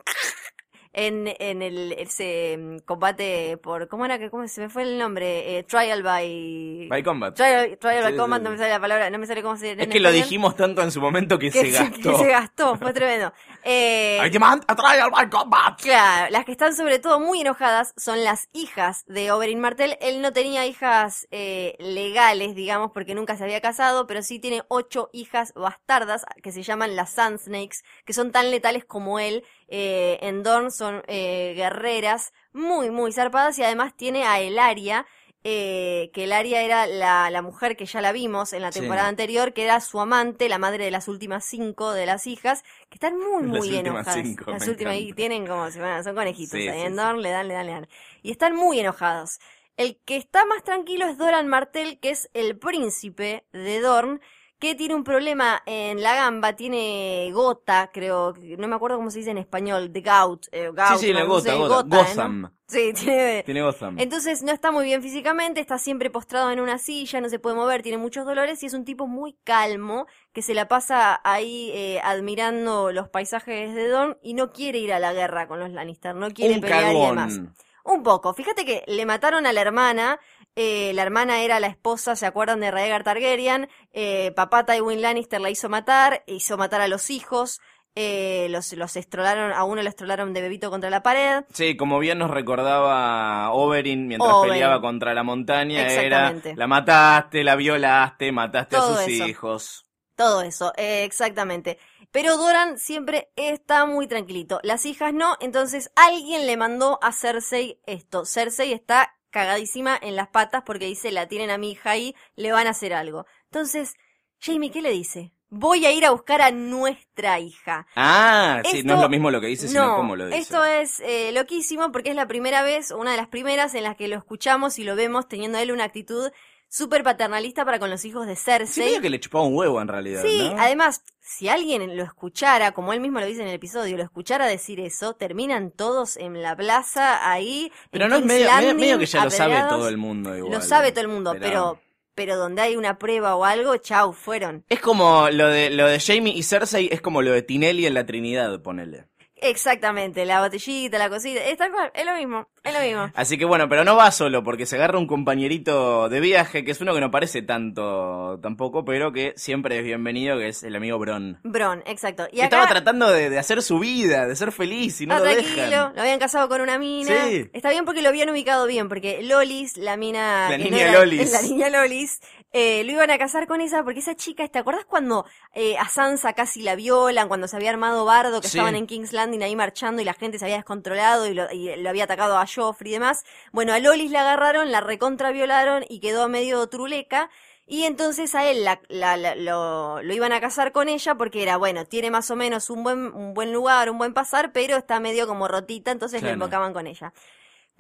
En, 0.93 1.29
en 1.39 1.63
el 1.63 1.93
ese 1.93 2.57
mm, 2.59 2.79
combate 2.81 3.57
por 3.59 3.87
¿cómo 3.89 4.05
era 4.07 4.19
que 4.19 4.29
cómo 4.29 4.49
se 4.49 4.61
me 4.61 4.69
fue 4.69 4.83
el 4.83 4.99
nombre? 4.99 5.59
Eh, 5.59 5.63
trial 5.63 6.03
by 6.03 6.89
By 6.89 7.03
Combat. 7.05 7.35
Trial, 7.35 7.79
trial 7.79 8.03
by 8.03 8.13
Sí, 8.13 8.17
combat, 8.17 8.41
sí, 8.41 8.45
no 8.45 8.51
me 8.51 8.59
sale 8.59 8.71
la 8.71 8.81
palabra, 8.81 9.09
no 9.11 9.19
me 9.19 9.27
sale 9.27 9.43
cómo 9.43 9.57
se 9.57 9.77
Es 9.79 9.89
que 9.89 10.01
lo 10.01 10.11
español. 10.11 10.13
dijimos 10.13 10.57
tanto 10.57 10.83
en 10.83 10.91
su 10.91 11.01
momento 11.01 11.39
que, 11.39 11.51
que 11.51 11.61
se 11.61 11.71
gastó. 11.71 12.01
que 12.01 12.15
se 12.17 12.29
gastó, 12.29 12.77
fue 12.77 12.93
tremendo. 12.93 13.33
Eh, 13.64 14.21
I 14.25 14.31
demand 14.31 14.64
a 14.67 14.75
trial 14.75 15.11
by 15.11 15.29
combat. 15.29 15.81
Claro, 15.81 16.31
las 16.31 16.45
que 16.45 16.52
están 16.52 16.75
sobre 16.75 16.99
todo 16.99 17.21
muy 17.21 17.40
enojadas 17.40 17.93
son 17.97 18.25
las 18.25 18.49
hijas 18.52 19.05
de 19.07 19.33
Oberyn 19.33 19.61
Martell. 19.61 19.97
Él 20.00 20.23
no 20.23 20.33
tenía 20.33 20.67
hijas 20.67 21.26
eh, 21.31 21.76
legales, 21.79 22.55
digamos, 22.55 22.90
porque 22.93 23.14
nunca 23.14 23.37
se 23.37 23.45
había 23.45 23.61
casado, 23.61 24.07
pero 24.07 24.23
sí 24.23 24.38
tiene 24.38 24.62
ocho 24.69 25.11
hijas 25.12 25.52
bastardas 25.55 26.25
que 26.43 26.52
se 26.52 26.62
llaman 26.62 26.97
las 26.97 27.11
Sand 27.11 27.38
Snakes, 27.38 27.79
que 28.05 28.12
son 28.12 28.33
tan 28.33 28.50
letales 28.50 28.85
como 28.85 29.19
él. 29.19 29.45
Eh, 29.69 30.19
en 30.23 30.43
Dorn 30.43 30.71
son 30.71 31.02
eh, 31.07 31.52
guerreras 31.55 32.33
muy, 32.52 32.90
muy 32.90 33.12
zarpadas 33.12 33.59
y 33.59 33.62
además 33.62 33.95
tiene 33.97 34.25
a 34.25 34.40
Elaria. 34.40 35.07
Eh, 35.42 36.11
que 36.12 36.25
Elaria 36.25 36.61
era 36.62 36.87
la, 36.87 37.30
la 37.30 37.40
mujer 37.40 37.75
que 37.76 37.87
ya 37.87 38.02
la 38.02 38.12
vimos 38.12 38.52
en 38.52 38.61
la 38.61 38.73
Sí. 38.73 38.80
temporada 38.80 39.09
anterior, 39.09 39.54
que 39.54 39.64
era 39.64 39.80
su 39.80 39.99
amante, 40.00 40.49
la 40.50 40.59
madre 40.59 40.85
de 40.85 40.90
las 40.90 41.09
últimas 41.09 41.47
cinco 41.47 41.92
de 41.92 42.04
las 42.04 42.26
hijas, 42.26 42.62
que 42.90 42.97
están 42.97 43.18
muy, 43.18 43.44
Las 43.44 43.50
muy 43.50 43.75
últimas 43.76 44.06
enojadas. 44.06 44.14
cinco, 44.23 44.50
las 44.50 44.68
últimas, 44.68 44.97
y 44.97 45.12
tienen 45.14 45.47
como, 45.47 45.70
son 45.70 46.14
conejitos, 46.14 46.50
Sí, 46.50 46.68
ahí 46.68 46.80
sí, 46.80 46.87
en. 46.87 46.97
Dorn 46.97 47.23
le 47.23 47.30
dan, 47.30 47.49
le 47.49 47.54
dan, 47.54 47.66
le 47.66 47.73
dan. 47.73 47.88
Y 48.23 48.30
están 48.32 48.54
muy 48.54 48.80
enojados. 48.80 49.38
El 49.76 49.97
que 50.04 50.16
está 50.16 50.44
más 50.44 50.62
tranquilo 50.62 51.06
es 51.06 51.16
Doran 51.16 51.49
Martell, 51.49 51.99
que 52.00 52.11
es 52.11 52.28
el 52.35 52.59
príncipe 52.59 53.47
de 53.52 53.80
Dorn, 53.80 54.20
que 54.59 54.75
tiene 54.75 54.94
un 54.94 55.04
problema 55.04 55.62
en 55.64 56.02
la 56.02 56.14
gamba, 56.14 56.54
tiene 56.54 57.30
gota, 57.32 57.90
creo, 57.92 58.35
no 58.59 58.68
me 58.68 58.76
acuerdo 58.76 58.99
cómo 58.99 59.11
se 59.11 59.18
dice 59.20 59.30
en 59.30 59.38
español, 59.38 59.90
de 59.90 60.02
gout, 60.02 60.47
eh, 60.52 60.68
gout, 60.68 61.00
Sí, 61.00 61.06
sí, 61.06 61.12
la 61.14 61.20
no 61.23 61.28
gota, 61.28 61.52
sé, 61.52 61.56
gota. 61.56 61.75
gota, 61.75 62.14
¿no? 62.14 62.37
Gotham. 62.37 62.52
Sí, 62.71 62.93
tiene, 62.95 63.43
Tiene 63.43 63.62
Gotham. 63.62 63.99
entonces 63.99 64.43
no 64.43 64.53
está 64.53 64.71
muy 64.71 64.85
bien 64.85 65.03
físicamente, 65.03 65.61
está 65.61 65.79
siempre 65.79 66.09
postrado 66.11 66.50
en 66.50 66.61
una 66.61 66.79
silla, 66.79 67.21
no 67.21 67.29
se 67.29 67.39
puede 67.39 67.57
mover, 67.57 67.83
tiene 67.83 67.99
muchos 67.99 68.25
dolores 68.25 68.62
y 68.62 68.67
es 68.67 68.75
un 68.75 68.85
tipo 68.85 69.07
muy 69.07 69.35
calmo 69.45 70.07
que 70.33 70.43
se 70.43 70.55
la 70.55 70.69
pasa 70.69 71.21
ahí 71.25 71.71
eh, 71.75 72.00
admirando 72.03 72.93
los 72.93 73.09
paisajes 73.09 73.75
de 73.75 73.89
Dorn 73.89 74.19
y 74.23 74.35
no 74.35 74.53
quiere 74.53 74.79
ir 74.79 74.93
a 74.93 74.99
la 74.99 75.12
guerra 75.12 75.49
con 75.49 75.59
los 75.59 75.71
Lannister, 75.71 76.15
no 76.15 76.31
quiere 76.31 76.55
Un 76.55 76.61
pelear 76.61 76.83
y 76.83 76.87
cagón. 76.87 77.09
demás. 77.09 77.41
Un 77.83 78.03
poco, 78.03 78.35
fíjate 78.35 78.65
que 78.65 78.85
le 78.87 79.07
mataron 79.07 79.47
a 79.47 79.53
la 79.55 79.61
hermana, 79.62 80.21
eh, 80.55 80.93
la 80.95 81.03
hermana 81.03 81.41
era 81.43 81.59
la 81.61 81.67
esposa, 81.67 82.15
¿se 82.15 82.27
acuerdan 82.27 82.61
de 82.61 82.71
Rhaegar 82.71 83.03
Targaryen? 83.05 83.69
Eh, 83.93 84.33
papá 84.37 84.67
Tywin 84.67 85.00
Lannister 85.00 85.41
la 85.41 85.49
hizo 85.50 85.69
matar, 85.71 86.23
hizo 86.27 86.59
matar 86.59 86.83
a 86.83 86.89
los 86.89 87.09
hijos, 87.09 87.59
eh, 87.94 88.49
los, 88.50 88.73
los 88.75 88.97
estrolaron, 88.97 89.52
a 89.52 89.64
uno 89.64 89.82
lo 89.82 89.88
estrolaron 89.88 90.32
de 90.32 90.42
bebito 90.42 90.70
contra 90.70 90.90
la 90.90 91.02
pared. 91.02 91.44
Sí, 91.52 91.76
como 91.76 91.99
bien 91.99 92.18
nos 92.18 92.30
recordaba 92.30 93.50
Oberyn 93.52 94.06
mientras 94.06 94.32
Oberyn. 94.32 94.52
peleaba 94.54 94.80
contra 94.80 95.12
la 95.14 95.23
montaña, 95.23 95.87
era 95.88 96.35
la 96.54 96.66
mataste, 96.66 97.44
la 97.44 97.56
violaste, 97.56 98.32
mataste 98.32 98.76
Todo 98.76 98.94
a 98.94 99.02
sus 99.04 99.12
eso. 99.12 99.26
hijos. 99.26 99.87
Todo 100.16 100.42
eso, 100.42 100.73
eh, 100.76 101.04
exactamente. 101.04 101.78
Pero 102.12 102.37
Doran 102.37 102.78
siempre 102.78 103.30
está 103.37 103.87
muy 103.87 104.06
tranquilito. 104.06 104.61
Las 104.62 104.85
hijas 104.85 105.14
no, 105.14 105.37
entonces 105.40 105.90
alguien 105.97 106.47
le 106.47 106.56
mandó 106.56 106.99
a 107.02 107.12
Cersei 107.12 107.80
esto. 107.87 108.25
Cersei 108.26 108.73
está 108.73 109.14
cagadísima 109.30 109.99
en 110.00 110.16
las 110.16 110.28
patas 110.28 110.62
porque 110.66 110.87
dice, 110.87 111.11
la 111.12 111.26
tienen 111.28 111.50
a 111.50 111.59
mi 111.59 111.70
hija 111.70 111.90
ahí, 111.92 112.14
le 112.35 112.52
van 112.52 112.66
a 112.66 112.70
hacer 112.70 112.92
algo. 112.92 113.26
Entonces, 113.44 113.94
Jamie, 114.40 114.70
¿qué 114.70 114.82
le 114.82 114.90
dice? 114.90 115.32
Voy 115.50 115.85
a 115.85 115.90
ir 115.92 116.04
a 116.07 116.11
buscar 116.12 116.40
a 116.42 116.50
nuestra 116.52 117.40
hija. 117.40 117.87
Ah, 117.97 118.62
sí, 118.71 118.83
no 118.85 118.95
es 118.95 119.00
lo 119.00 119.09
mismo 119.09 119.30
lo 119.33 119.40
que 119.40 119.49
dice, 119.49 119.66
sino 119.69 119.87
no, 119.88 119.97
cómo 119.97 120.14
lo 120.16 120.26
dice. 120.26 120.38
esto 120.38 120.64
es 120.64 121.00
eh, 121.00 121.33
loquísimo 121.33 121.90
porque 121.90 122.11
es 122.11 122.16
la 122.16 122.28
primera 122.28 122.62
vez, 122.62 122.92
una 122.92 123.11
de 123.11 123.16
las 123.16 123.26
primeras 123.28 123.75
en 123.75 123.83
las 123.83 123.97
que 123.97 124.07
lo 124.09 124.16
escuchamos 124.16 124.78
y 124.78 124.85
lo 124.85 124.95
vemos 124.95 125.26
teniendo 125.28 125.59
él 125.59 125.73
una 125.73 125.85
actitud 125.85 126.30
súper 126.69 127.02
paternalista 127.02 127.64
para 127.64 127.80
con 127.80 127.90
los 127.90 128.04
hijos 128.04 128.28
de 128.28 128.37
Sí, 128.37 128.42
Cersei. 128.45 128.85
medio 128.85 129.00
que 129.00 129.11
le 129.11 129.19
chupaba 129.19 129.45
un 129.45 129.57
huevo 129.57 129.80
en 129.83 129.88
realidad, 129.88 130.23
Sí, 130.25 130.50
¿no? 130.50 130.62
además, 130.62 131.02
si 131.19 131.49
alguien 131.49 131.97
lo 131.97 132.04
escuchara, 132.04 132.71
como 132.71 132.92
él 132.92 133.00
mismo 133.00 133.19
lo 133.19 133.26
dice 133.26 133.42
en 133.42 133.49
el 133.49 133.54
episodio, 133.54 133.97
lo 133.97 134.04
escuchara 134.04 134.47
decir 134.47 134.78
eso, 134.78 135.14
terminan 135.14 135.73
todos 135.73 136.16
en 136.16 136.40
la 136.42 136.54
plaza 136.54 137.28
ahí. 137.28 137.73
Pero 137.90 138.04
en 138.04 138.11
no 138.11 138.16
es 138.19 138.23
King's 138.23 138.33
medio, 138.35 138.47
medio- 138.47 138.57
Landing, 138.69 138.76
medio 138.76 138.99
que 139.00 139.07
ya 139.07 139.25
lo 139.25 139.30
sabe 139.33 139.61
todo 139.69 139.88
el 139.88 139.97
mundo 139.97 140.37
igual. 140.37 140.52
Lo 140.52 140.61
sabe 140.61 140.92
todo 140.92 141.00
el 141.02 141.09
mundo, 141.09 141.33
pero... 141.33 141.42
pero 141.42 141.89
donde 142.17 142.62
hay 142.62 142.76
una 142.76 142.99
prueba 142.99 143.35
o 143.37 143.45
algo, 143.45 143.76
chau, 143.79 144.12
fueron. 144.12 144.64
Es 144.69 144.81
como 144.81 145.31
lo 145.31 145.49
de, 145.49 145.71
lo 145.71 145.87
de 145.87 146.00
Jamie 146.00 146.35
y 146.37 146.43
Cersei, 146.43 146.88
es 146.93 147.00
como 147.00 147.23
lo 147.23 147.33
de 147.33 147.43
Tinelli 147.43 147.87
en 147.87 147.95
la 147.95 148.05
Trinidad, 148.05 148.61
ponele. 148.62 149.07
Exactamente, 149.37 150.26
la 150.26 150.43
botellita, 150.43 150.99
la 150.99 151.09
cosita, 151.09 151.43
es 151.43 151.57
tal 151.57 151.73
cual, 151.73 151.90
es 151.95 152.05
lo 152.05 152.14
mismo, 152.14 152.50
es 152.64 152.75
lo 152.75 152.81
mismo. 152.81 153.11
Así 153.14 153.38
que 153.38 153.45
bueno, 153.45 153.69
pero 153.69 153.85
no 153.85 153.97
va 153.97 154.11
solo, 154.11 154.43
porque 154.45 154.67
se 154.67 154.76
agarra 154.76 154.99
un 154.99 155.07
compañerito 155.07 156.09
de 156.09 156.21
viaje, 156.21 156.64
que 156.64 156.73
es 156.73 156.81
uno 156.81 156.95
que 156.95 157.00
no 157.00 157.11
parece 157.11 157.43
tanto 157.43 158.38
tampoco, 158.43 158.85
pero 158.85 159.12
que 159.12 159.33
siempre 159.37 159.79
es 159.79 159.85
bienvenido, 159.85 160.37
que 160.38 160.49
es 160.49 160.62
el 160.62 160.76
amigo 160.76 160.99
Bron. 160.99 161.38
Bron, 161.43 161.83
exacto. 161.87 162.26
Y 162.33 162.38
acá, 162.40 162.45
Estaba 162.45 162.67
tratando 162.69 163.11
de, 163.11 163.31
de 163.31 163.38
hacer 163.38 163.62
su 163.62 163.79
vida, 163.79 164.26
de 164.26 164.37
ser 164.37 164.52
feliz 164.52 165.00
y 165.00 165.07
no 165.07 165.17
lo 165.19 165.23
tranquilo, 165.25 165.57
dejan. 165.62 165.93
lo 165.95 166.00
habían 166.02 166.19
casado 166.19 166.49
con 166.49 166.61
una 166.61 166.79
mina. 166.79 167.26
Sí. 167.29 167.49
Está 167.52 167.71
bien 167.71 167.85
porque 167.85 168.02
lo 168.02 168.09
habían 168.11 168.29
ubicado 168.31 168.67
bien, 168.67 168.88
porque 168.88 169.23
Lolis, 169.23 169.76
la 169.76 169.97
mina... 169.97 170.50
La 170.50 170.59
niña 170.59 170.83
era- 170.83 170.93
Lolis. 171.00 171.33
La 171.40 171.43
niña 171.43 171.71
Lolis, 171.71 172.21
eh, 172.52 172.83
lo 172.85 172.93
iban 172.93 173.11
a 173.11 173.19
casar 173.19 173.47
con 173.47 173.61
esa, 173.61 173.83
porque 173.85 174.00
esa 174.00 174.14
chica, 174.17 174.47
¿te 174.49 174.59
acuerdas 174.59 174.85
cuando 174.85 175.25
eh, 175.55 175.76
a 175.79 175.88
Sansa 175.88 176.33
casi 176.35 176.62
la 176.62 176.75
violan, 176.75 177.29
cuando 177.29 177.49
se 177.49 177.57
había 177.57 177.71
armado 177.71 178.05
bardo, 178.05 178.40
que 178.40 178.49
Sí. 178.49 178.59
estaban 178.59 178.75
en 178.76 178.87
King's 178.87 179.12
Landing 179.12 179.43
ahí 179.43 179.57
marchando 179.57 180.02
y 180.02 180.05
la 180.05 180.14
gente 180.14 180.38
se 180.38 180.45
había 180.45 180.57
descontrolado 180.57 181.26
y 181.29 181.35
lo, 181.35 181.50
y 181.52 181.76
lo 181.76 181.88
había 181.88 182.05
atacado 182.05 182.37
a 182.38 182.47
Joffrey 182.54 182.90
y 182.90 182.95
demás? 182.95 183.25
Bueno, 183.52 183.73
a 183.73 183.78
Lolis 183.78 184.11
la 184.11 184.21
agarraron, 184.23 184.71
la 184.73 184.80
recontra 184.80 185.30
violaron 185.33 185.85
y 185.88 186.00
quedó 186.00 186.28
medio 186.28 186.66
truleca. 186.69 187.30
Y 187.66 187.85
entonces 187.85 188.35
a 188.35 188.50
él 188.50 188.64
la, 188.64 188.80
la- 188.88 189.16
la- 189.16 189.37
lo, 189.37 190.02
lo 190.02 190.12
iban 190.14 190.33
a 190.33 190.40
casar 190.40 190.73
con 190.73 190.88
ella 190.88 191.14
porque 191.14 191.42
era, 191.42 191.57
bueno, 191.57 191.85
tiene 191.85 192.11
más 192.11 192.28
o 192.33 192.37
menos 192.37 192.69
un 192.69 192.83
buen, 192.83 192.99
un 193.14 193.33
buen 193.33 193.52
lugar, 193.52 193.90
un 193.90 193.99
buen 193.99 194.12
pasar, 194.12 194.50
pero 194.52 194.76
está 194.76 194.99
medio 194.99 195.26
como 195.28 195.47
rotita, 195.47 195.92
entonces 195.92 196.19
Claro. 196.21 196.33
le 196.33 196.35
invocaban 196.35 196.73
con 196.73 196.88
ella. 196.88 197.12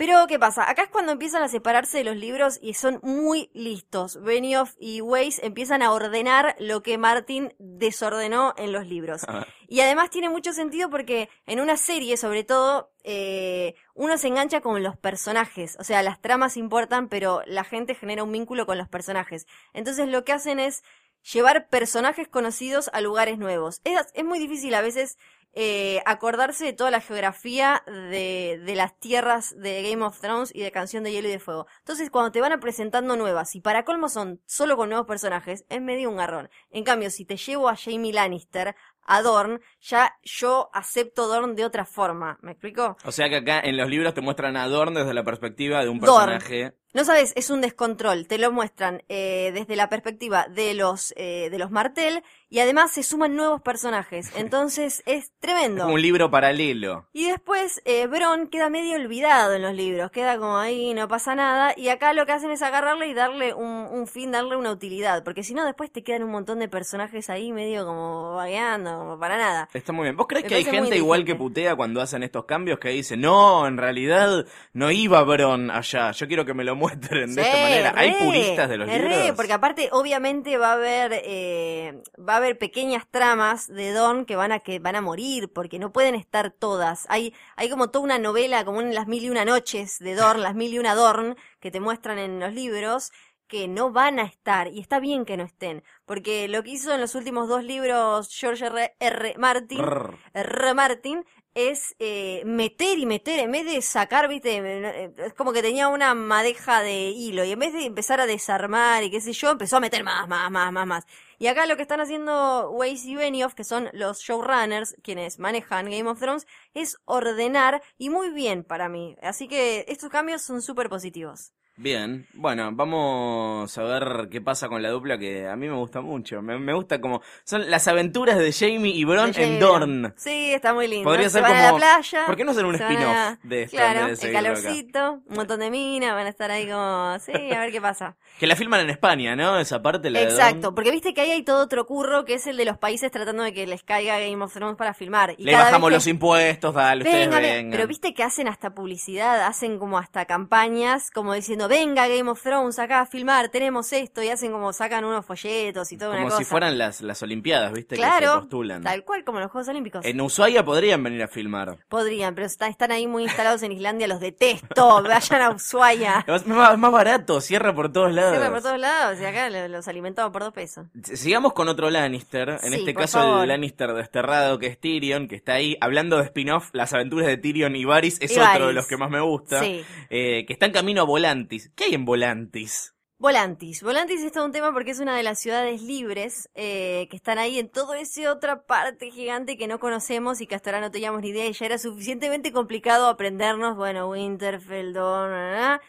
Pero, 0.00 0.26
¿qué 0.26 0.38
pasa? 0.38 0.70
Acá 0.70 0.84
es 0.84 0.88
cuando 0.88 1.12
empiezan 1.12 1.42
a 1.42 1.48
separarse 1.48 1.98
de 1.98 2.04
los 2.04 2.16
libros 2.16 2.58
y 2.62 2.72
son 2.72 3.00
muy 3.02 3.50
listos. 3.52 4.18
Benioff 4.22 4.74
y 4.78 5.02
Weiss 5.02 5.38
empiezan 5.42 5.82
a 5.82 5.92
ordenar 5.92 6.56
lo 6.58 6.82
que 6.82 6.96
Martin 6.96 7.52
desordenó 7.58 8.54
en 8.56 8.72
los 8.72 8.86
libros. 8.86 9.26
Y 9.72 9.82
además 9.82 10.10
tiene 10.10 10.28
mucho 10.28 10.52
sentido 10.52 10.90
porque 10.90 11.28
en 11.46 11.60
una 11.60 11.76
serie, 11.76 12.16
sobre 12.16 12.42
todo, 12.42 12.90
eh, 13.04 13.76
uno 13.94 14.18
se 14.18 14.26
engancha 14.26 14.60
con 14.60 14.82
los 14.82 14.96
personajes. 14.96 15.76
O 15.78 15.84
sea, 15.84 16.02
las 16.02 16.20
tramas 16.20 16.56
importan, 16.56 17.08
pero 17.08 17.42
la 17.46 17.62
gente 17.62 17.94
genera 17.94 18.24
un 18.24 18.32
vínculo 18.32 18.66
con 18.66 18.78
los 18.78 18.88
personajes. 18.88 19.46
Entonces 19.72 20.08
lo 20.08 20.24
que 20.24 20.32
hacen 20.32 20.58
es 20.58 20.82
llevar 21.22 21.68
personajes 21.68 22.26
conocidos 22.26 22.90
a 22.92 23.00
lugares 23.00 23.38
nuevos. 23.38 23.80
Es, 23.84 24.08
es 24.14 24.24
muy 24.24 24.40
difícil 24.40 24.74
a 24.74 24.80
veces 24.80 25.18
eh, 25.52 26.00
acordarse 26.06 26.64
de 26.64 26.72
toda 26.72 26.90
la 26.90 27.00
geografía 27.00 27.82
de, 27.86 28.60
de 28.64 28.74
las 28.76 28.98
tierras 28.98 29.54
de 29.58 29.82
Game 29.88 30.04
of 30.04 30.20
Thrones 30.20 30.52
y 30.54 30.60
de 30.60 30.70
Canción 30.70 31.04
de 31.04 31.12
Hielo 31.12 31.28
y 31.28 31.32
de 31.32 31.38
Fuego. 31.38 31.66
Entonces, 31.80 32.10
cuando 32.10 32.32
te 32.32 32.40
van 32.40 32.52
a 32.52 32.60
presentando 32.60 33.16
nuevas, 33.16 33.54
y 33.56 33.60
para 33.60 33.84
colmo 33.84 34.08
son 34.08 34.40
solo 34.46 34.76
con 34.76 34.88
nuevos 34.88 35.06
personajes, 35.06 35.64
es 35.68 35.80
medio 35.80 36.10
un 36.10 36.16
garrón. 36.16 36.50
En 36.70 36.84
cambio, 36.84 37.10
si 37.10 37.24
te 37.24 37.36
llevo 37.36 37.68
a 37.68 37.76
Jamie 37.76 38.12
Lannister, 38.12 38.74
a 39.02 39.22
Dorn, 39.22 39.60
ya 39.80 40.16
yo 40.22 40.70
acepto 40.72 41.26
Dorn 41.26 41.56
de 41.56 41.64
otra 41.64 41.84
forma. 41.84 42.38
¿Me 42.42 42.52
explico? 42.52 42.96
O 43.04 43.10
sea 43.10 43.28
que 43.28 43.36
acá 43.36 43.58
en 43.60 43.76
los 43.76 43.88
libros 43.88 44.14
te 44.14 44.20
muestran 44.20 44.56
a 44.56 44.68
Dorn 44.68 44.94
desde 44.94 45.14
la 45.14 45.24
perspectiva 45.24 45.82
de 45.82 45.88
un 45.88 45.98
Dorn. 45.98 46.38
personaje. 46.38 46.74
No 46.92 47.04
sabes, 47.04 47.32
es 47.36 47.50
un 47.50 47.60
descontrol. 47.60 48.26
Te 48.26 48.38
lo 48.38 48.52
muestran 48.52 49.02
eh, 49.08 49.50
desde 49.54 49.74
la 49.76 49.88
perspectiva 49.88 50.46
de 50.48 50.74
los 50.74 51.12
eh, 51.16 51.48
de 51.50 51.58
los 51.58 51.70
Martel 51.70 52.22
y 52.50 52.58
además 52.58 52.90
se 52.90 53.04
suman 53.04 53.36
nuevos 53.36 53.62
personajes. 53.62 54.32
Entonces 54.36 55.02
es 55.06 55.32
tremendo. 55.38 55.86
un 55.86 56.02
libro 56.02 56.30
paralelo. 56.30 57.06
Y 57.12 57.28
después 57.28 57.80
eh, 57.84 58.08
Bron 58.08 58.48
queda 58.48 58.68
medio 58.68 58.96
olvidado 58.96 59.54
en 59.54 59.62
los 59.62 59.72
libros, 59.72 60.10
queda 60.10 60.36
como 60.36 60.58
ahí, 60.58 60.92
no 60.92 61.06
pasa 61.06 61.36
nada. 61.36 61.72
Y 61.76 61.88
acá 61.88 62.12
lo 62.12 62.26
que 62.26 62.32
hacen 62.32 62.50
es 62.50 62.60
agarrarle 62.62 63.06
y 63.06 63.14
darle 63.14 63.54
un, 63.54 63.86
un 63.90 64.06
fin, 64.08 64.32
darle 64.32 64.56
una 64.56 64.72
utilidad. 64.72 65.22
Porque 65.22 65.44
si 65.44 65.54
no, 65.54 65.64
después 65.64 65.92
te 65.92 66.02
quedan 66.02 66.24
un 66.24 66.32
montón 66.32 66.58
de 66.58 66.68
personajes 66.68 67.30
ahí 67.30 67.52
medio 67.52 67.86
como 67.86 68.34
vagueando, 68.34 68.98
como 68.98 69.18
para 69.18 69.38
nada. 69.38 69.68
Está 69.72 69.92
muy 69.92 70.04
bien. 70.04 70.16
¿Vos 70.16 70.26
crees 70.26 70.44
Me 70.44 70.48
que 70.48 70.54
hay 70.56 70.64
gente 70.64 70.96
igual 70.96 71.24
que 71.24 71.36
putea 71.36 71.76
cuando 71.76 72.00
hacen 72.00 72.24
estos 72.24 72.46
cambios 72.46 72.80
que 72.80 72.88
dice, 72.88 73.16
no, 73.16 73.66
en 73.68 73.78
realidad 73.78 74.44
no 74.72 74.90
iba 74.90 75.22
Bron 75.22 75.70
allá, 75.70 76.10
yo 76.10 76.26
quiero 76.26 76.44
que 76.44 76.54
me 76.54 76.64
lo 76.64 76.74
muestren 76.74 77.32
de 77.34 77.42
esta 77.42 77.62
manera? 77.62 77.94
¿Hay 77.96 78.12
puristas 78.14 78.68
de 78.68 78.76
los 78.76 78.88
re, 78.88 78.98
libros? 78.98 79.36
porque 79.36 79.52
aparte, 79.52 79.88
obviamente, 79.92 80.56
va 80.56 80.70
a 80.70 80.72
haber, 80.72 81.12
eh, 81.24 82.02
va 82.18 82.34
a 82.34 82.39
haber 82.40 82.58
pequeñas 82.58 83.06
tramas 83.10 83.68
de 83.68 83.92
Dorn 83.92 84.24
que 84.24 84.36
van 84.36 84.52
a, 84.52 84.60
que 84.60 84.78
van 84.78 84.96
a 84.96 85.00
morir, 85.00 85.52
porque 85.52 85.78
no 85.78 85.92
pueden 85.92 86.14
estar 86.14 86.50
todas. 86.50 87.06
Hay, 87.08 87.34
hay 87.56 87.70
como 87.70 87.90
toda 87.90 88.04
una 88.04 88.18
novela, 88.18 88.64
como 88.64 88.80
en 88.80 88.94
las 88.94 89.06
mil 89.06 89.24
y 89.24 89.30
una 89.30 89.44
noches 89.44 89.98
de 89.98 90.14
Dorn, 90.14 90.42
las 90.42 90.54
mil 90.54 90.72
y 90.74 90.78
una 90.78 90.94
Dorn, 90.94 91.36
que 91.60 91.70
te 91.70 91.80
muestran 91.80 92.18
en 92.18 92.40
los 92.40 92.52
libros, 92.52 93.12
que 93.50 93.66
no 93.66 93.90
van 93.90 94.20
a 94.20 94.22
estar, 94.22 94.68
y 94.68 94.78
está 94.78 95.00
bien 95.00 95.24
que 95.24 95.36
no 95.36 95.42
estén, 95.42 95.82
porque 96.06 96.46
lo 96.46 96.62
que 96.62 96.70
hizo 96.70 96.94
en 96.94 97.00
los 97.00 97.16
últimos 97.16 97.48
dos 97.48 97.64
libros 97.64 98.32
George 98.32 98.64
R. 98.64 98.94
R. 99.00 99.34
Martin. 99.38 99.84
R. 100.32 100.74
Martin 100.74 101.24
es 101.54 101.96
eh, 101.98 102.42
meter 102.46 102.96
y 103.00 103.06
meter, 103.06 103.40
en 103.40 103.50
vez 103.50 103.64
de 103.64 103.82
sacar, 103.82 104.28
viste, 104.28 104.58
eh, 104.58 105.12
es 105.16 105.34
como 105.34 105.52
que 105.52 105.62
tenía 105.62 105.88
una 105.88 106.14
madeja 106.14 106.80
de 106.80 107.08
hilo 107.08 107.42
y 107.44 107.50
en 107.50 107.58
vez 107.58 107.72
de 107.72 107.86
empezar 107.86 108.20
a 108.20 108.26
desarmar 108.26 109.02
y 109.02 109.10
qué 109.10 109.20
sé 109.20 109.32
yo, 109.32 109.50
empezó 109.50 109.78
a 109.78 109.80
meter 109.80 110.04
más, 110.04 110.28
más, 110.28 110.48
más, 110.48 110.72
más, 110.72 110.86
más. 110.86 111.06
Y 111.42 111.46
acá 111.46 111.64
lo 111.64 111.76
que 111.76 111.82
están 111.82 112.02
haciendo 112.02 112.70
Weiss 112.70 113.06
y 113.06 113.16
Benioff, 113.16 113.54
que 113.54 113.64
son 113.64 113.88
los 113.94 114.20
showrunners, 114.20 114.94
quienes 115.02 115.38
manejan 115.38 115.88
Game 115.88 116.06
of 116.06 116.20
Thrones, 116.20 116.46
es 116.74 116.98
ordenar 117.06 117.82
y 117.96 118.10
muy 118.10 118.28
bien 118.28 118.62
para 118.62 118.90
mí. 118.90 119.16
Así 119.22 119.48
que 119.48 119.86
estos 119.88 120.10
cambios 120.10 120.42
son 120.42 120.60
súper 120.60 120.90
positivos. 120.90 121.54
Bien, 121.82 122.26
bueno, 122.34 122.68
vamos 122.74 123.78
a 123.78 123.82
ver 123.84 124.28
qué 124.30 124.42
pasa 124.42 124.68
con 124.68 124.82
la 124.82 124.90
dupla 124.90 125.16
que 125.16 125.48
a 125.48 125.56
mí 125.56 125.66
me 125.66 125.74
gusta 125.76 126.02
mucho. 126.02 126.42
Me, 126.42 126.58
me 126.58 126.74
gusta 126.74 127.00
como 127.00 127.22
son 127.44 127.70
las 127.70 127.88
aventuras 127.88 128.36
de 128.36 128.52
Jamie 128.52 128.94
y 128.94 129.04
Bron 129.06 129.32
en 129.34 129.58
Dorn. 129.58 130.12
Sí, 130.18 130.52
está 130.52 130.74
muy 130.74 130.88
lindo. 130.88 131.08
Podría 131.08 131.30
se 131.30 131.34
ser 131.38 131.42
van 131.42 131.52
a 131.56 131.62
la 131.62 131.68
como- 131.68 131.78
playa. 131.78 132.26
¿por 132.26 132.36
qué 132.36 132.44
no 132.44 132.50
hacer 132.50 132.66
un 132.66 132.74
spin-off 132.74 133.16
a- 133.16 133.38
de 133.42 133.62
esto 133.62 133.76
Claro, 133.78 134.06
de 134.08 134.12
el 134.12 134.18
acá? 134.18 134.32
calorcito, 134.32 135.12
un 135.26 135.36
montón 135.36 135.60
de 135.60 135.70
minas, 135.70 136.12
van 136.12 136.26
a 136.26 136.28
estar 136.28 136.50
ahí 136.50 136.66
como, 136.68 137.16
sí, 137.18 137.32
a 137.32 137.60
ver 137.60 137.72
qué 137.72 137.80
pasa. 137.80 138.14
Que 138.40 138.46
la 138.46 138.56
filman 138.56 138.80
en 138.80 138.90
España, 138.90 139.34
¿no? 139.36 139.58
Esa 139.58 139.80
parte, 139.82 140.08
la 140.10 140.20
de 140.20 140.24
Exacto, 140.26 140.60
Dorn. 140.60 140.74
porque 140.74 140.90
viste 140.90 141.14
que 141.14 141.22
ahí 141.22 141.30
hay 141.30 141.42
todo 141.42 141.62
otro 141.64 141.86
curro 141.86 142.24
que 142.26 142.34
es 142.34 142.46
el 142.46 142.56
de 142.58 142.64
los 142.66 142.76
países 142.78 143.10
tratando 143.10 143.42
de 143.42 143.52
que 143.54 143.66
les 143.66 143.82
caiga 143.82 144.18
Game 144.18 144.42
of 144.44 144.52
Thrones 144.52 144.76
para 144.76 144.92
filmar. 144.92 145.34
Y 145.38 145.44
Le 145.44 145.52
cada 145.52 145.64
bajamos 145.64 145.88
vez 145.90 145.96
los 145.96 146.06
impuestos, 146.06 146.74
dale, 146.74 147.04
ustedes 147.04 147.26
Venga, 147.26 147.38
venga. 147.40 147.54
vengan. 147.54 147.70
pero 147.70 147.86
viste 147.86 148.12
que 148.14 148.22
hacen 148.22 148.48
hasta 148.48 148.74
publicidad, 148.74 149.46
hacen 149.46 149.78
como 149.78 149.98
hasta 149.98 150.24
campañas, 150.26 151.10
como 151.10 151.32
diciendo, 151.34 151.68
venga 151.70 152.08
Game 152.08 152.28
of 152.28 152.42
Thrones 152.42 152.78
acá 152.80 153.00
a 153.00 153.06
filmar, 153.06 153.48
tenemos 153.48 153.92
esto, 153.92 154.22
y 154.22 154.28
hacen 154.28 154.50
como 154.52 154.72
sacan 154.72 155.04
unos 155.04 155.24
folletos 155.24 155.90
y 155.92 155.96
toda 155.96 156.10
una 156.10 156.18
Como 156.18 156.30
cosa. 156.30 156.38
si 156.38 156.44
fueran 156.44 156.76
las, 156.76 157.00
las 157.00 157.22
Olimpiadas, 157.22 157.72
¿viste? 157.72 157.94
que 157.96 158.02
se 158.02 158.06
claro, 158.08 158.40
postulan. 158.40 158.82
tal 158.82 159.04
cual 159.04 159.24
como 159.24 159.38
los 159.40 159.50
Juegos 159.50 159.68
Olímpicos. 159.68 160.04
En 160.04 160.20
Ushuaia 160.20 160.64
podrían 160.64 161.02
venir 161.02 161.22
a 161.22 161.28
filmar. 161.28 161.76
Podrían, 161.88 162.34
pero 162.34 162.46
está- 162.48 162.66
están 162.66 162.90
ahí 162.90 163.06
muy 163.06 163.22
instalados 163.22 163.62
en 163.62 163.70
Islandia, 163.72 164.08
los 164.08 164.18
detesto, 164.20 165.02
vayan 165.04 165.42
a 165.42 165.50
Ushuaia. 165.50 166.24
Es 166.26 166.46
más, 166.46 166.76
más 166.76 166.90
barato, 166.92 167.40
cierra 167.40 167.74
por 167.74 167.92
todos 167.92 168.12
lados. 168.12 168.32
Cierran 168.32 168.52
por 168.52 168.62
todos 168.62 168.78
lados 168.78 169.18
y 169.20 169.24
acá 169.24 169.48
lo- 169.48 169.68
los 169.68 169.86
alimentamos 169.86 170.32
por 170.32 170.42
dos 170.42 170.52
pesos. 170.52 170.86
Sigamos 171.04 171.52
con 171.52 171.68
otro 171.68 171.88
Lannister, 171.90 172.48
en 172.62 172.72
Sí, 172.72 172.78
este 172.80 172.94
caso 172.94 173.18
favor. 173.20 173.42
el 173.42 173.48
Lannister 173.48 173.94
desterrado 173.94 174.58
que 174.58 174.66
es 174.66 174.78
Tyrion, 174.80 175.28
que 175.28 175.36
está 175.36 175.52
ahí 175.54 175.76
hablando 175.80 176.16
de 176.18 176.24
spin-off, 176.24 176.70
las 176.72 176.92
aventuras 176.92 177.28
de 177.28 177.36
Tyrion 177.36 177.76
y 177.76 177.84
Varys 177.84 178.18
es 178.20 178.36
otro 178.36 178.66
de 178.68 178.72
los 178.72 178.86
que 178.88 178.96
más 178.96 179.10
me 179.10 179.20
gusta, 179.20 179.60
Sí. 179.60 179.84
eh, 180.10 180.44
que 180.46 180.52
está 180.52 180.66
en 180.66 180.72
camino 180.72 181.02
a 181.02 181.04
Volantis. 181.50 181.72
¿Qué 181.74 181.84
hay 181.84 181.94
en 181.94 182.04
Volantis? 182.04 182.94
Volantis. 183.18 183.82
Volantis 183.82 184.22
es 184.22 184.32
todo 184.32 184.46
un 184.46 184.52
tema 184.52 184.72
porque 184.72 184.92
es 184.92 185.00
una 185.00 185.16
de 185.16 185.24
las 185.24 185.40
ciudades 185.40 185.82
libres 185.82 186.48
eh, 186.54 187.08
que 187.10 187.16
están 187.16 187.38
ahí 187.38 187.58
en 187.58 187.68
toda 187.68 187.98
esa 187.98 188.32
otra 188.32 188.66
parte 188.66 189.10
gigante 189.10 189.58
que 189.58 189.66
no 189.66 189.80
conocemos 189.80 190.40
y 190.40 190.46
que 190.46 190.54
hasta 190.54 190.70
ahora 190.70 190.80
no 190.80 190.90
teníamos 190.90 191.22
ni 191.22 191.30
idea 191.30 191.46
y 191.46 191.52
ya 191.52 191.66
era 191.66 191.78
suficientemente 191.78 192.52
complicado 192.52 193.08
aprendernos, 193.08 193.76
bueno, 193.76 194.08
Winterfell, 194.08 194.92
na, 194.92 195.28
na. 195.28 195.80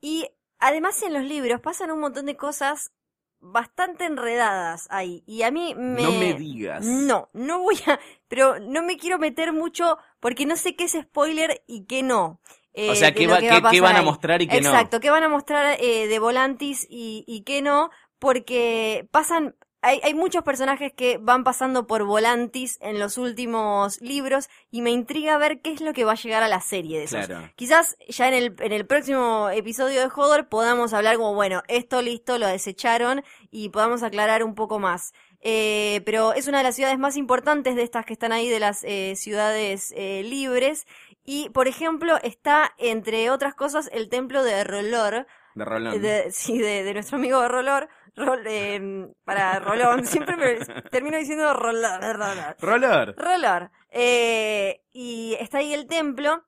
y 0.00 0.28
además 0.58 1.02
en 1.02 1.14
los 1.14 1.24
libros 1.24 1.60
pasan 1.60 1.90
un 1.90 2.00
montón 2.00 2.26
de 2.26 2.36
cosas 2.36 2.92
bastante 3.40 4.04
enredadas 4.04 4.88
ahí 4.90 5.24
y 5.26 5.42
a 5.42 5.50
mí 5.50 5.74
me... 5.74 6.02
No 6.02 6.12
me 6.12 6.34
digas. 6.34 6.84
No, 6.84 7.30
no 7.32 7.60
voy 7.60 7.76
a... 7.86 7.98
Pero 8.28 8.60
no 8.60 8.82
me 8.82 8.98
quiero 8.98 9.18
meter 9.18 9.52
mucho 9.52 9.96
porque 10.20 10.44
no 10.44 10.56
sé 10.56 10.76
qué 10.76 10.84
es 10.84 10.92
spoiler 10.92 11.62
y 11.66 11.86
qué 11.86 12.02
no. 12.02 12.40
Eh, 12.74 12.90
O 12.90 12.94
sea, 12.94 13.12
¿qué 13.12 13.26
va- 13.26 13.38
que 13.40 13.48
qué- 13.48 13.62
qué 13.70 13.80
van 13.80 13.96
a 13.96 14.02
mostrar 14.02 14.40
y 14.42 14.46
qué 14.48 14.60
no? 14.60 14.68
Exacto, 14.70 15.00
qué 15.00 15.10
van 15.10 15.22
a 15.24 15.28
mostrar 15.28 15.76
eh, 15.80 16.06
de 16.06 16.18
Volantis 16.18 16.86
y, 16.88 17.24
y 17.26 17.42
qué 17.42 17.62
no, 17.62 17.90
porque 18.18 19.06
pasan, 19.10 19.56
hay, 19.80 20.00
hay 20.02 20.12
muchos 20.14 20.42
personajes 20.42 20.92
que 20.92 21.18
van 21.18 21.44
pasando 21.44 21.86
por 21.86 22.04
Volantis 22.04 22.78
en 22.80 22.98
los 22.98 23.16
últimos 23.16 24.00
libros 24.00 24.48
y 24.70 24.82
me 24.82 24.90
intriga 24.90 25.38
ver 25.38 25.60
qué 25.60 25.72
es 25.72 25.80
lo 25.80 25.92
que 25.92 26.04
va 26.04 26.12
a 26.12 26.16
llegar 26.16 26.42
a 26.42 26.48
la 26.48 26.60
serie 26.60 26.98
de 26.98 27.04
esos. 27.04 27.26
Claro. 27.26 27.48
Quizás 27.56 27.96
ya 28.08 28.28
en 28.28 28.34
el, 28.34 28.56
en 28.60 28.72
el 28.72 28.86
próximo 28.86 29.48
episodio 29.50 30.00
de 30.00 30.06
Hodor 30.14 30.48
podamos 30.48 30.92
hablar 30.92 31.16
como, 31.16 31.34
bueno, 31.34 31.62
esto 31.68 32.02
listo, 32.02 32.38
lo 32.38 32.46
desecharon 32.48 33.22
y 33.50 33.68
podamos 33.70 34.02
aclarar 34.02 34.42
un 34.42 34.54
poco 34.54 34.78
más. 34.78 35.12
Eh, 35.40 36.02
pero 36.04 36.32
es 36.32 36.48
una 36.48 36.58
de 36.58 36.64
las 36.64 36.74
ciudades 36.74 36.98
más 36.98 37.16
importantes 37.16 37.76
de 37.76 37.84
estas 37.84 38.04
que 38.04 38.12
están 38.12 38.32
ahí, 38.32 38.48
de 38.48 38.58
las 38.58 38.82
eh, 38.82 39.14
ciudades 39.14 39.94
eh, 39.96 40.24
libres. 40.24 40.84
Y, 41.30 41.50
por 41.50 41.68
ejemplo, 41.68 42.16
está, 42.22 42.72
entre 42.78 43.28
otras 43.30 43.54
cosas, 43.54 43.90
el 43.92 44.08
templo 44.08 44.42
de 44.42 44.64
Rolor, 44.64 45.26
De 45.54 45.64
Rolón. 45.64 46.00
de, 46.00 46.30
sí, 46.32 46.56
de, 46.58 46.84
de 46.84 46.94
nuestro 46.94 47.18
amigo 47.18 47.46
Rolor, 47.46 47.88
Rol- 48.16 48.46
eh, 48.46 49.08
para 49.24 49.58
Rolón, 49.58 50.06
siempre 50.06 50.36
me 50.36 50.54
termino 50.90 51.18
diciendo 51.18 51.52
Rolor, 51.52 52.00
Rolor. 52.58 53.14
Rolor. 53.18 53.70
Eh, 53.90 54.80
y 54.90 55.36
está 55.38 55.58
ahí 55.58 55.74
el 55.74 55.86
templo. 55.86 56.44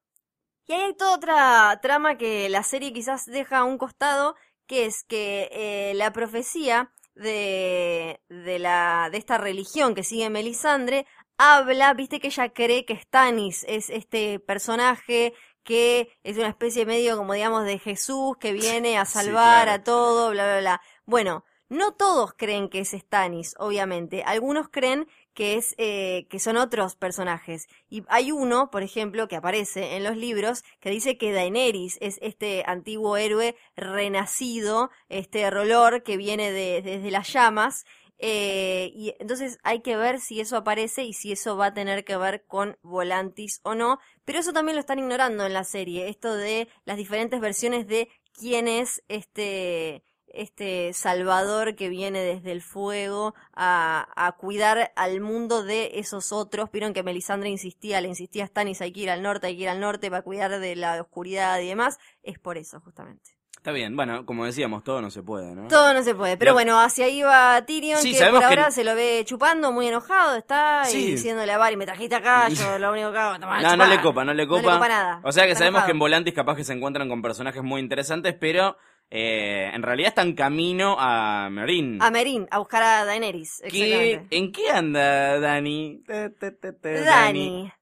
Y 0.66 0.72
ahí 0.72 0.80
hay 0.80 0.94
toda 0.96 1.16
otra 1.16 1.78
trama 1.82 2.16
que 2.16 2.48
la 2.48 2.62
serie 2.62 2.92
quizás 2.94 3.26
deja 3.26 3.58
a 3.58 3.64
un 3.64 3.76
costado, 3.76 4.34
que 4.66 4.86
es 4.86 5.04
que 5.04 5.50
eh, 5.52 5.92
la 5.94 6.10
profecía 6.12 6.90
de, 7.14 8.20
de, 8.30 8.58
la, 8.58 9.08
de 9.12 9.18
esta 9.18 9.36
religión 9.36 9.94
que 9.94 10.04
sigue 10.04 10.30
Melisandre 10.30 11.06
habla, 11.40 11.94
viste 11.94 12.20
que 12.20 12.28
ella 12.28 12.50
cree 12.52 12.84
que 12.84 12.96
Stannis 12.96 13.64
es 13.68 13.90
este 13.90 14.38
personaje 14.40 15.34
que 15.62 16.10
es 16.22 16.36
una 16.38 16.48
especie 16.48 16.86
medio 16.86 17.16
como 17.16 17.34
digamos 17.34 17.64
de 17.64 17.78
Jesús 17.78 18.36
que 18.38 18.52
viene 18.52 18.98
a 18.98 19.04
Sí, 19.04 19.12
salvar 19.12 19.68
claro. 19.68 19.70
a 19.70 19.82
todo, 19.84 20.30
bla, 20.30 20.44
bla, 20.46 20.60
bla. 20.60 20.80
Bueno, 21.06 21.44
no 21.68 21.92
todos 21.92 22.32
creen 22.34 22.68
que 22.68 22.80
es 22.80 22.90
Stannis, 22.90 23.54
obviamente. 23.58 24.22
Algunos 24.24 24.68
creen 24.70 25.06
que 25.34 25.56
es 25.56 25.74
eh, 25.78 26.26
que 26.28 26.40
son 26.40 26.56
otros 26.56 26.96
personajes. 26.96 27.68
Y 27.88 28.02
hay 28.08 28.32
uno, 28.32 28.70
por 28.70 28.82
ejemplo, 28.82 29.28
que 29.28 29.36
aparece 29.36 29.96
en 29.96 30.04
los 30.04 30.16
libros 30.16 30.64
que 30.80 30.90
dice 30.90 31.16
que 31.18 31.32
Daenerys 31.32 31.98
es 32.00 32.18
este 32.22 32.64
antiguo 32.66 33.16
héroe 33.16 33.56
renacido, 33.76 34.90
este 35.08 35.48
rolor 35.50 36.02
que 36.02 36.16
viene 36.16 36.50
de, 36.52 36.82
desde 36.82 37.10
las 37.10 37.32
llamas. 37.32 37.84
Eh, 38.22 38.92
y 38.94 39.14
entonces 39.18 39.58
hay 39.62 39.80
que 39.80 39.96
ver 39.96 40.20
si 40.20 40.40
eso 40.40 40.56
aparece 40.58 41.04
y 41.04 41.14
si 41.14 41.32
eso 41.32 41.56
va 41.56 41.66
a 41.66 41.74
tener 41.74 42.04
que 42.04 42.18
ver 42.18 42.44
con 42.46 42.76
Volantis 42.82 43.60
o 43.62 43.74
no. 43.74 43.98
Pero 44.24 44.38
eso 44.38 44.52
también 44.52 44.76
lo 44.76 44.80
están 44.80 44.98
ignorando 44.98 45.46
en 45.46 45.54
la 45.54 45.64
serie, 45.64 46.08
esto 46.08 46.34
de 46.34 46.68
las 46.84 46.98
diferentes 46.98 47.40
versiones 47.40 47.86
de 47.86 48.08
quién 48.32 48.68
es 48.68 49.02
este 49.08 50.04
este 50.32 50.92
Salvador 50.92 51.74
que 51.74 51.88
viene 51.88 52.20
desde 52.20 52.52
el 52.52 52.62
fuego 52.62 53.34
a, 53.52 54.08
a, 54.14 54.32
cuidar 54.36 54.92
al 54.94 55.20
mundo 55.20 55.64
de 55.64 55.92
esos 55.94 56.30
otros. 56.30 56.70
Vieron 56.70 56.92
que 56.94 57.02
Melisandre 57.02 57.50
insistía, 57.50 58.00
le 58.00 58.08
insistía 58.08 58.44
a 58.44 58.46
Stannis 58.46 58.80
hay 58.80 58.92
que 58.92 59.00
ir 59.00 59.10
al 59.10 59.22
norte, 59.22 59.48
hay 59.48 59.56
que 59.56 59.62
ir 59.62 59.68
al 59.68 59.80
norte 59.80 60.08
para 60.08 60.22
cuidar 60.22 60.60
de 60.60 60.76
la 60.76 61.00
oscuridad 61.00 61.58
y 61.60 61.66
demás. 61.66 61.98
Es 62.22 62.38
por 62.38 62.58
eso, 62.58 62.80
justamente. 62.80 63.39
Está 63.60 63.72
bien, 63.72 63.94
bueno, 63.94 64.24
como 64.24 64.46
decíamos, 64.46 64.82
todo 64.82 65.02
no 65.02 65.10
se 65.10 65.22
puede, 65.22 65.54
¿no? 65.54 65.68
Todo 65.68 65.92
no 65.92 66.02
se 66.02 66.14
puede, 66.14 66.38
pero 66.38 66.54
bueno, 66.54 66.80
hacia 66.80 67.04
ahí 67.04 67.20
va 67.20 67.62
Tyrion, 67.66 68.02
que 68.02 68.26
por 68.30 68.42
ahora 68.42 68.70
se 68.70 68.84
lo 68.84 68.94
ve 68.94 69.22
chupando, 69.26 69.70
muy 69.70 69.86
enojado, 69.86 70.38
está, 70.38 70.84
y 70.90 71.10
diciéndole 71.10 71.52
a 71.52 71.58
Barry, 71.58 71.76
me 71.76 71.84
trajiste 71.84 72.14
acá, 72.14 72.48
yo 72.48 72.78
lo 72.78 72.90
único 72.90 73.12
que 73.12 73.18
hago 73.18 73.36
No, 73.36 73.76
no 73.76 73.86
le 73.86 74.00
copa, 74.00 74.24
no 74.24 74.32
le 74.32 74.46
copa. 74.46 74.62
No 74.62 74.68
le 74.68 74.74
copa 74.76 74.88
nada. 74.88 75.20
O 75.24 75.30
sea 75.30 75.46
que 75.46 75.54
sabemos 75.54 75.84
que 75.84 75.90
en 75.90 75.98
Volantis 75.98 76.32
capaz 76.32 76.56
que 76.56 76.64
se 76.64 76.72
encuentran 76.72 77.06
con 77.10 77.20
personajes 77.20 77.62
muy 77.62 77.82
interesantes, 77.82 78.34
pero 78.40 78.78
eh, 79.10 79.70
en 79.74 79.82
realidad 79.82 80.08
está 80.08 80.22
en 80.22 80.34
camino 80.34 80.96
a 80.98 81.50
Merin. 81.50 82.00
A 82.00 82.10
Merin, 82.10 82.48
a 82.50 82.60
buscar 82.60 82.82
a 82.82 83.04
Daenerys. 83.04 83.62
¿En 83.62 84.52
qué 84.52 84.70
anda 84.70 85.38
Dani? 85.38 86.02
Dani. 86.06 86.72
Dani 87.04 87.72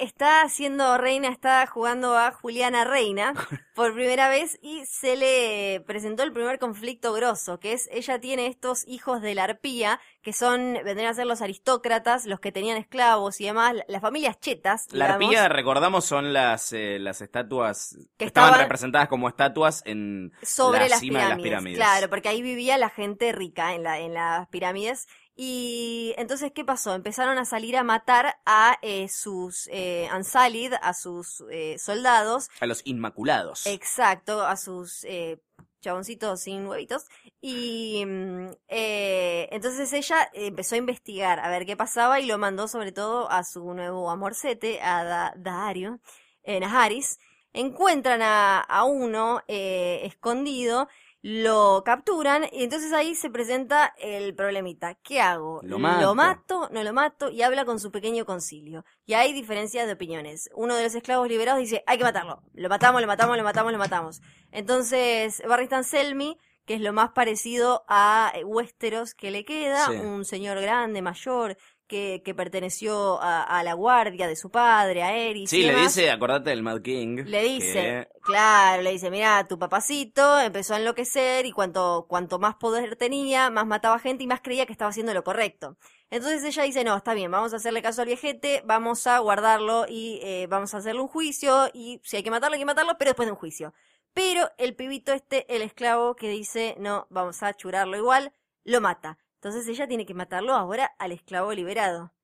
está 0.00 0.48
siendo 0.48 0.98
reina, 0.98 1.28
está 1.28 1.66
jugando 1.66 2.16
a 2.16 2.32
Juliana 2.32 2.84
Reina 2.84 3.34
por 3.74 3.94
primera 3.94 4.28
vez 4.28 4.58
y 4.62 4.84
se 4.86 5.16
le 5.16 5.80
presentó 5.86 6.22
el 6.22 6.32
primer 6.32 6.58
conflicto 6.58 7.12
grosso, 7.12 7.60
que 7.60 7.72
es 7.72 7.88
ella 7.92 8.20
tiene 8.20 8.46
estos 8.46 8.86
hijos 8.86 9.22
de 9.22 9.34
la 9.34 9.44
arpía, 9.44 10.00
que 10.22 10.32
son, 10.32 10.78
vendrían 10.84 11.10
a 11.10 11.14
ser 11.14 11.26
los 11.26 11.42
aristócratas, 11.42 12.26
los 12.26 12.40
que 12.40 12.50
tenían 12.50 12.76
esclavos 12.78 13.40
y 13.40 13.44
demás, 13.44 13.74
las 13.86 14.00
familias 14.00 14.40
chetas. 14.40 14.86
La 14.90 15.14
arpía, 15.14 15.48
recordamos, 15.48 16.04
son 16.04 16.32
las, 16.32 16.72
eh, 16.72 16.98
las 16.98 17.20
estatuas 17.20 17.96
que 18.16 18.24
estaban, 18.24 18.58
representadas 18.58 19.08
como 19.08 19.28
estatuas 19.28 19.82
en 19.84 20.32
sobre 20.42 20.88
la 20.88 20.98
cima 20.98 21.22
de 21.22 21.28
las 21.28 21.38
pirámides. 21.40 21.78
Claro, 21.78 22.08
porque 22.10 22.28
ahí 22.28 22.42
vivía 22.42 22.78
la 22.78 22.90
gente 22.90 23.32
rica 23.32 23.74
en, 23.74 23.82
la, 23.82 24.00
en 24.00 24.14
las 24.14 24.48
pirámides 24.48 25.06
y 25.36 26.14
entonces, 26.16 26.52
¿qué 26.54 26.64
pasó? 26.64 26.94
Empezaron 26.94 27.38
a 27.38 27.44
salir 27.44 27.76
a 27.76 27.82
matar 27.82 28.36
a 28.46 28.78
eh, 28.82 29.08
sus 29.08 29.68
eh, 29.72 30.08
Ansalid, 30.12 30.74
a 30.80 30.94
sus 30.94 31.42
eh, 31.50 31.76
soldados. 31.78 32.50
A 32.60 32.66
los 32.66 32.82
Inmaculados. 32.84 33.66
Exacto, 33.66 34.46
a 34.46 34.56
sus 34.56 35.02
eh, 35.02 35.40
chaboncitos 35.80 36.40
sin 36.40 36.68
huevitos. 36.68 37.06
Y 37.40 38.04
mm, 38.06 38.50
eh, 38.68 39.48
entonces 39.50 39.92
ella 39.92 40.30
empezó 40.34 40.76
a 40.76 40.78
investigar 40.78 41.40
a 41.40 41.48
ver 41.50 41.66
qué 41.66 41.76
pasaba 41.76 42.20
y 42.20 42.26
lo 42.26 42.38
mandó 42.38 42.68
sobre 42.68 42.92
todo 42.92 43.28
a 43.28 43.42
su 43.42 43.74
nuevo 43.74 44.10
amorcete, 44.10 44.80
a 44.82 45.34
Dario, 45.36 45.98
en 46.44 46.60
Naharis. 46.60 47.18
Encuentran 47.52 48.22
a, 48.22 48.60
a 48.60 48.84
uno 48.84 49.42
escondido 49.48 50.88
lo 51.24 51.84
capturan 51.86 52.44
y 52.52 52.64
entonces 52.64 52.92
ahí 52.92 53.14
se 53.14 53.30
presenta 53.30 53.94
el 53.96 54.34
problemita. 54.34 54.96
¿Qué 54.96 55.22
hago? 55.22 55.60
Lo 55.62 55.78
mato. 55.78 56.68
¿No 56.70 56.82
lo 56.82 56.92
mato? 56.92 57.30
Y 57.30 57.40
habla 57.40 57.64
con 57.64 57.80
su 57.80 57.90
pequeño 57.90 58.26
concilio. 58.26 58.84
Y 59.06 59.14
hay 59.14 59.32
diferencias 59.32 59.86
de 59.86 59.94
opiniones. 59.94 60.50
Uno 60.54 60.76
de 60.76 60.82
los 60.82 60.94
esclavos 60.94 61.26
liberados 61.26 61.60
dice, 61.60 61.82
hay 61.86 61.96
que 61.96 62.04
matarlo. 62.04 62.42
Lo 62.52 62.68
matamos, 62.68 63.00
lo 63.00 63.06
matamos, 63.06 63.38
lo 63.38 63.42
matamos, 63.42 63.72
lo 63.72 63.78
matamos. 63.78 64.20
Entonces, 64.52 65.42
Barristan 65.48 65.84
Selmy, 65.84 66.36
que 66.66 66.74
es 66.74 66.82
lo 66.82 66.92
más 66.92 67.12
parecido 67.12 67.86
a 67.88 68.30
Westeros 68.44 69.14
que 69.14 69.30
le 69.30 69.46
queda, 69.46 69.92
un 69.92 70.26
señor 70.26 70.60
grande, 70.60 71.00
mayor, 71.00 71.56
que, 71.86 72.22
que 72.24 72.34
perteneció 72.34 73.18
a, 73.20 73.62
la 73.62 73.74
guardia 73.74 74.26
de 74.26 74.36
su 74.36 74.50
padre, 74.50 75.02
a 75.02 75.16
Eris. 75.16 75.50
Sí, 75.50 75.62
le 75.62 75.76
dice, 75.76 76.10
acordate 76.10 76.50
del 76.50 76.62
Mad 76.62 76.82
King. 76.82 77.24
Le 77.26 77.42
dice, 77.42 78.08
claro, 78.22 78.82
le 78.82 78.92
dice, 78.92 79.10
mira, 79.10 79.46
tu 79.46 79.58
papacito 79.58 80.40
empezó 80.40 80.74
a 80.74 80.78
enloquecer 80.78 81.46
y 81.46 81.52
cuanto, 81.52 82.06
cuanto 82.08 82.38
más 82.38 82.54
poder 82.56 82.96
tenía, 82.96 83.50
más 83.50 83.66
mataba 83.66 83.98
gente 83.98 84.24
y 84.24 84.26
más 84.26 84.40
creía 84.40 84.66
que 84.66 84.72
estaba 84.72 84.90
haciendo 84.90 85.14
lo 85.14 85.24
correcto. 85.24 85.76
Entonces 86.10 86.44
ella 86.44 86.62
dice, 86.62 86.84
no, 86.84 86.96
está 86.96 87.14
bien, 87.14 87.30
vamos 87.30 87.52
a 87.52 87.56
hacerle 87.56 87.82
caso 87.82 88.02
al 88.02 88.06
viejete, 88.06 88.62
vamos 88.64 89.06
a 89.06 89.18
guardarlo 89.18 89.86
y 89.88 90.20
eh, 90.22 90.46
vamos 90.48 90.74
a 90.74 90.78
hacerle 90.78 91.00
un 91.00 91.08
juicio 91.08 91.70
y 91.72 92.00
si 92.04 92.16
hay 92.16 92.22
que 92.22 92.30
matarlo, 92.30 92.54
hay 92.54 92.60
que 92.60 92.66
matarlo, 92.66 92.96
pero 92.98 93.10
después 93.10 93.26
de 93.26 93.32
un 93.32 93.38
juicio. 93.38 93.74
Pero 94.12 94.48
el 94.58 94.76
pibito 94.76 95.12
este, 95.12 95.52
el 95.54 95.62
esclavo 95.62 96.14
que 96.14 96.28
dice, 96.28 96.76
no, 96.78 97.08
vamos 97.10 97.42
a 97.42 97.52
churarlo 97.54 97.96
igual, 97.96 98.32
lo 98.62 98.80
mata. 98.80 99.18
Entonces 99.44 99.68
ella 99.68 99.86
tiene 99.86 100.06
que 100.06 100.14
matarlo 100.14 100.54
ahora 100.54 100.86
al 100.98 101.12
esclavo 101.12 101.52
liberado. 101.52 102.14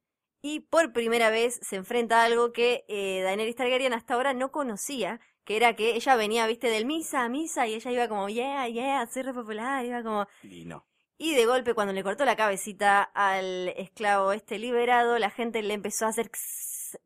Y 0.41 0.61
por 0.61 0.95
primera 0.95 1.29
vez 1.29 1.61
se 1.63 1.77
enfrenta 1.77 2.23
a 2.23 2.25
algo 2.25 2.51
que 2.51 2.87
eh, 2.89 3.21
Daenerys 3.23 3.57
Targaryen 3.57 3.93
hasta 3.93 4.15
ahora 4.15 4.33
no 4.33 4.51
conocía, 4.51 5.21
que 5.45 5.59
era 5.59 5.77
que 5.77 5.97
ella 5.97 6.17
venía, 6.17 6.47
viste, 6.47 6.71
del 6.71 6.87
misa 6.87 7.23
a 7.23 7.29
misa 7.29 7.67
y 7.67 7.75
ella 7.75 7.91
iba 7.91 8.09
como, 8.09 8.31
yeah, 8.31 8.67
yeah, 8.69 9.07
soy 9.07 9.21
re 9.21 9.35
popular, 9.35 9.85
iba 9.85 10.03
como... 10.03 10.27
Y 10.43 10.65
no. 10.65 10.87
Y 11.19 11.35
de 11.35 11.45
golpe 11.45 11.75
cuando 11.75 11.93
le 11.93 12.03
cortó 12.03 12.25
la 12.25 12.37
cabecita 12.37 13.03
al 13.03 13.69
esclavo 13.77 14.33
este 14.33 14.59
liberado, 14.59 15.19
la 15.19 15.29
gente 15.29 15.63
le 15.63 15.75
empezó 15.75 16.07
a 16.07 16.09
hacer... 16.09 16.31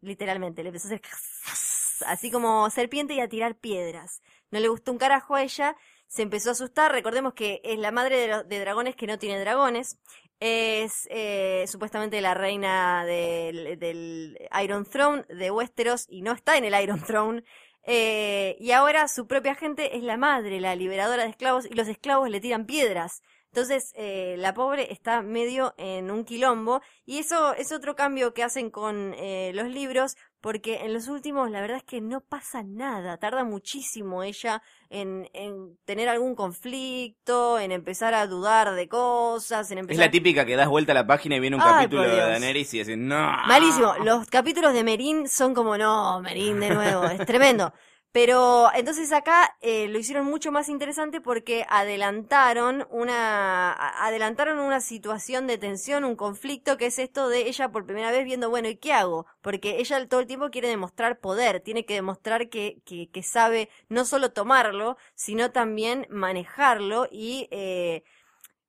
literalmente, 0.00 0.62
le 0.62 0.68
empezó 0.68 0.86
a 0.86 0.94
hacer... 0.94 1.02
así 2.06 2.30
como 2.30 2.70
serpiente 2.70 3.14
y 3.14 3.20
a 3.20 3.28
tirar 3.28 3.56
piedras. 3.56 4.22
No 4.52 4.60
le 4.60 4.68
gustó 4.68 4.92
un 4.92 4.98
carajo 4.98 5.34
a 5.34 5.42
ella 5.42 5.76
se 6.06 6.22
empezó 6.22 6.50
a 6.50 6.52
asustar. 6.52 6.92
Recordemos 6.92 7.34
que 7.34 7.60
es 7.64 7.78
la 7.78 7.90
madre 7.90 8.16
de, 8.18 8.44
de 8.44 8.60
dragones 8.60 8.96
que 8.96 9.06
no 9.06 9.18
tiene 9.18 9.40
dragones. 9.40 9.98
Es 10.40 11.06
eh, 11.10 11.64
supuestamente 11.68 12.20
la 12.20 12.34
reina 12.34 13.04
del, 13.04 14.38
Iron 14.62 14.84
Throne 14.84 15.24
de 15.28 15.50
Westeros 15.50 16.06
y 16.08 16.22
no 16.22 16.32
está 16.32 16.56
en 16.56 16.64
el 16.64 16.82
Iron 16.82 17.02
Throne. 17.02 17.44
Eh, 17.86 18.56
y 18.58 18.72
ahora 18.72 19.08
su 19.08 19.26
propia 19.26 19.54
gente 19.54 19.96
es 19.96 20.02
la 20.02 20.16
madre, 20.16 20.60
la 20.60 20.74
liberadora 20.74 21.24
de 21.24 21.30
esclavos, 21.30 21.66
y 21.66 21.74
los 21.74 21.88
esclavos 21.88 22.30
le 22.30 22.40
tiran 22.40 22.66
piedras. 22.66 23.22
Entonces, 23.54 23.92
eh, 23.94 24.34
la 24.38 24.52
pobre 24.52 24.92
está 24.92 25.22
medio 25.22 25.74
en 25.78 26.10
un 26.10 26.24
quilombo. 26.24 26.82
Y 27.06 27.18
eso 27.18 27.54
es 27.54 27.70
otro 27.70 27.94
cambio 27.94 28.34
que 28.34 28.42
hacen 28.42 28.70
con 28.70 29.14
eh, 29.14 29.52
los 29.54 29.68
libros, 29.68 30.16
porque 30.44 30.80
en 30.84 30.92
los 30.92 31.08
últimos 31.08 31.50
la 31.50 31.62
verdad 31.62 31.78
es 31.78 31.84
que 31.84 32.02
no 32.02 32.20
pasa 32.20 32.62
nada. 32.62 33.16
Tarda 33.16 33.44
muchísimo 33.44 34.22
ella 34.22 34.60
en, 34.90 35.26
en 35.32 35.78
tener 35.86 36.06
algún 36.10 36.34
conflicto, 36.34 37.58
en 37.58 37.72
empezar 37.72 38.12
a 38.12 38.26
dudar 38.26 38.74
de 38.74 38.86
cosas, 38.86 39.70
en 39.70 39.78
empezar... 39.78 40.02
Es 40.02 40.06
la 40.06 40.10
típica 40.10 40.44
que 40.44 40.54
das 40.54 40.68
vuelta 40.68 40.92
a 40.92 40.96
la 40.96 41.06
página 41.06 41.36
y 41.36 41.40
viene 41.40 41.56
un 41.56 41.62
capítulo 41.62 42.02
de 42.02 42.14
Daenerys 42.14 42.74
y 42.74 42.78
decís, 42.80 42.98
no. 42.98 43.32
Malísimo. 43.46 43.94
Los 44.04 44.26
capítulos 44.26 44.74
de 44.74 44.84
Merín 44.84 45.30
son 45.30 45.54
como, 45.54 45.78
no, 45.78 46.20
Merín 46.20 46.60
de 46.60 46.68
nuevo. 46.68 47.04
es 47.04 47.24
tremendo. 47.24 47.72
Pero 48.14 48.68
entonces 48.72 49.10
acá 49.10 49.56
eh, 49.60 49.88
lo 49.88 49.98
hicieron 49.98 50.24
mucho 50.24 50.52
más 50.52 50.68
interesante 50.68 51.20
porque 51.20 51.66
adelantaron 51.68 52.86
una 52.92 53.72
adelantaron 54.06 54.60
una 54.60 54.80
situación 54.80 55.48
de 55.48 55.58
tensión, 55.58 56.04
un 56.04 56.14
conflicto 56.14 56.76
que 56.76 56.86
es 56.86 57.00
esto 57.00 57.28
de 57.28 57.48
ella 57.48 57.72
por 57.72 57.86
primera 57.86 58.12
vez 58.12 58.24
viendo, 58.24 58.50
bueno, 58.50 58.68
¿y 58.68 58.76
qué 58.76 58.92
hago? 58.92 59.26
Porque 59.42 59.80
ella 59.80 60.06
todo 60.06 60.20
el 60.20 60.28
tiempo 60.28 60.50
quiere 60.52 60.68
demostrar 60.68 61.18
poder, 61.18 61.58
tiene 61.58 61.86
que 61.86 61.94
demostrar 61.94 62.48
que, 62.48 62.80
que, 62.84 63.10
que 63.10 63.24
sabe 63.24 63.68
no 63.88 64.04
solo 64.04 64.30
tomarlo, 64.30 64.96
sino 65.16 65.50
también 65.50 66.06
manejarlo 66.08 67.08
y 67.10 67.48
eh, 67.50 68.04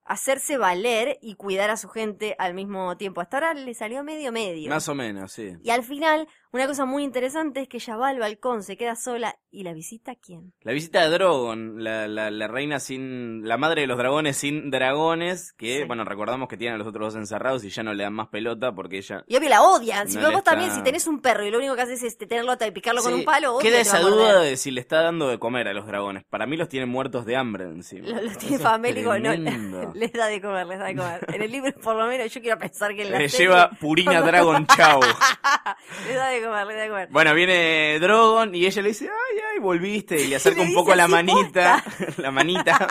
hacerse 0.05 0.57
valer 0.57 1.17
y 1.21 1.35
cuidar 1.35 1.71
a 1.71 1.77
su 1.77 1.89
gente 1.89 2.35
al 2.37 2.53
mismo 2.53 2.95
tiempo. 2.95 3.21
Hasta 3.21 3.37
ahora 3.37 3.53
le 3.55 3.73
salió 3.73 4.03
medio 4.03 4.31
medio. 4.31 4.69
Más 4.69 4.87
o 4.87 4.95
menos, 4.95 5.31
sí. 5.31 5.57
Y 5.63 5.71
al 5.71 5.83
final, 5.83 6.27
una 6.55 6.67
cosa 6.67 6.85
muy 6.85 7.03
interesante 7.03 7.61
es 7.61 7.67
que 7.67 7.77
ella 7.77 7.97
va 7.97 8.09
al 8.09 8.19
balcón, 8.19 8.63
se 8.63 8.77
queda 8.77 8.95
sola 8.95 9.37
y 9.51 9.63
la 9.63 9.73
visita 9.73 10.11
a 10.11 10.15
quién? 10.15 10.53
La 10.61 10.71
visita 10.71 11.01
a 11.01 11.09
Drogon, 11.09 11.83
la, 11.83 12.07
la, 12.07 12.31
la 12.31 12.47
reina 12.47 12.79
sin, 12.79 13.47
la 13.47 13.57
madre 13.57 13.81
de 13.81 13.87
los 13.87 13.97
dragones 13.97 14.37
sin 14.37 14.71
dragones, 14.71 15.53
que, 15.53 15.85
bueno, 15.85 16.03
recordamos 16.05 16.47
que 16.47 16.57
tiene 16.57 16.75
a 16.75 16.77
los 16.77 16.87
otros 16.87 17.13
dos 17.13 17.15
encerrados 17.15 17.63
y 17.63 17.69
ya 17.69 17.83
no 17.83 17.93
le 17.93 18.03
dan 18.03 18.13
más 18.13 18.29
pelota 18.29 18.73
porque 18.73 18.97
ella... 18.97 19.23
Y 19.27 19.35
obvio 19.35 19.49
la 19.49 19.61
odian, 19.63 20.09
si 20.09 20.17
vos 20.17 20.43
también, 20.43 20.71
si 20.71 20.81
tenés 20.81 21.07
un 21.07 21.19
perro 21.19 21.45
y 21.45 21.51
lo 21.51 21.57
único 21.57 21.75
que 21.75 21.81
haces 21.81 22.03
es 22.03 22.17
tenerlo 22.17 22.53
y 22.65 22.71
picarlo 22.71 23.01
con 23.01 23.13
un 23.13 23.23
palo, 23.23 23.59
Queda 23.59 23.79
esa 23.79 23.99
duda 23.99 24.39
de 24.39 24.57
si 24.57 24.71
le 24.71 24.81
está 24.81 25.01
dando 25.01 25.27
de 25.27 25.39
comer 25.39 25.67
a 25.67 25.73
los 25.73 25.85
dragones. 25.87 26.23
Para 26.23 26.45
mí 26.45 26.57
los 26.57 26.69
tienen 26.69 26.89
muertos 26.89 27.25
de 27.25 27.35
hambre 27.35 27.65
encima. 27.65 28.07
Los, 28.07 28.37
tiene 28.37 28.59
famélicos, 28.59 29.19
no, 29.19 29.33
les 29.93 30.13
da 30.13 30.27
de 30.27 30.41
comer, 30.41 30.67
les 30.67 30.79
da 30.79 30.85
de 30.85 30.95
comer. 30.95 31.25
En 31.33 31.41
el 31.41 31.51
libro, 31.51 31.73
por 31.81 31.95
lo 31.95 32.07
menos, 32.07 32.33
yo 32.33 32.41
quiero 32.41 32.57
pensar 32.57 32.95
que 32.95 33.05
Le 33.05 33.27
lleva 33.27 33.69
Purina 33.79 34.21
Dragon 34.25 34.65
Chau. 34.67 34.99
les 36.07 36.15
da 36.15 36.29
de 36.29 36.41
comer, 36.41 36.44
le 36.49 36.75
da 36.75 36.83
de 36.83 36.89
comer. 36.89 37.07
Bueno, 37.11 37.33
viene 37.33 37.99
Drogon 37.99 38.53
y 38.55 38.65
ella 38.65 38.81
le 38.81 38.89
dice, 38.89 39.05
ay, 39.05 39.39
ay, 39.53 39.59
volviste. 39.59 40.21
Y 40.21 40.27
le 40.27 40.35
acerca 40.37 40.61
un 40.63 40.73
poco 40.73 40.93
la 40.95 41.07
manita. 41.07 41.83
la 42.17 42.31
manita. 42.31 42.87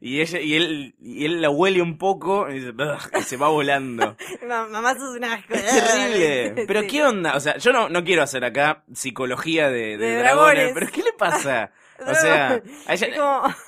y 0.00 0.20
ella, 0.20 0.40
y 0.40 0.54
él, 0.54 0.94
y 1.00 1.24
él 1.24 1.40
la 1.40 1.50
huele 1.50 1.82
un 1.82 1.98
poco 1.98 2.48
y, 2.50 2.60
dice, 2.60 2.72
y 3.18 3.22
se 3.22 3.36
va 3.36 3.48
volando. 3.48 4.16
Ma- 4.46 4.66
Mamá 4.66 4.94
sos 4.94 5.16
un 5.16 5.24
asco. 5.24 5.54
Es 5.54 5.64
terrible. 5.64 6.64
Pero 6.66 6.80
Sí. 6.82 6.86
qué 6.88 7.04
onda, 7.04 7.36
o 7.36 7.40
sea, 7.40 7.56
yo 7.58 7.72
no, 7.72 7.88
no 7.88 8.04
quiero 8.04 8.22
hacer 8.22 8.44
acá 8.44 8.82
psicología 8.92 9.68
de, 9.70 9.96
de 9.96 9.98
De 9.98 10.16
dragones, 10.18 10.54
dragones. 10.56 10.72
pero 10.74 10.92
¿qué 10.92 11.02
le 11.02 11.12
pasa? 11.12 11.70
O 12.04 12.14
sea, 12.14 12.60
ella- 12.88 13.16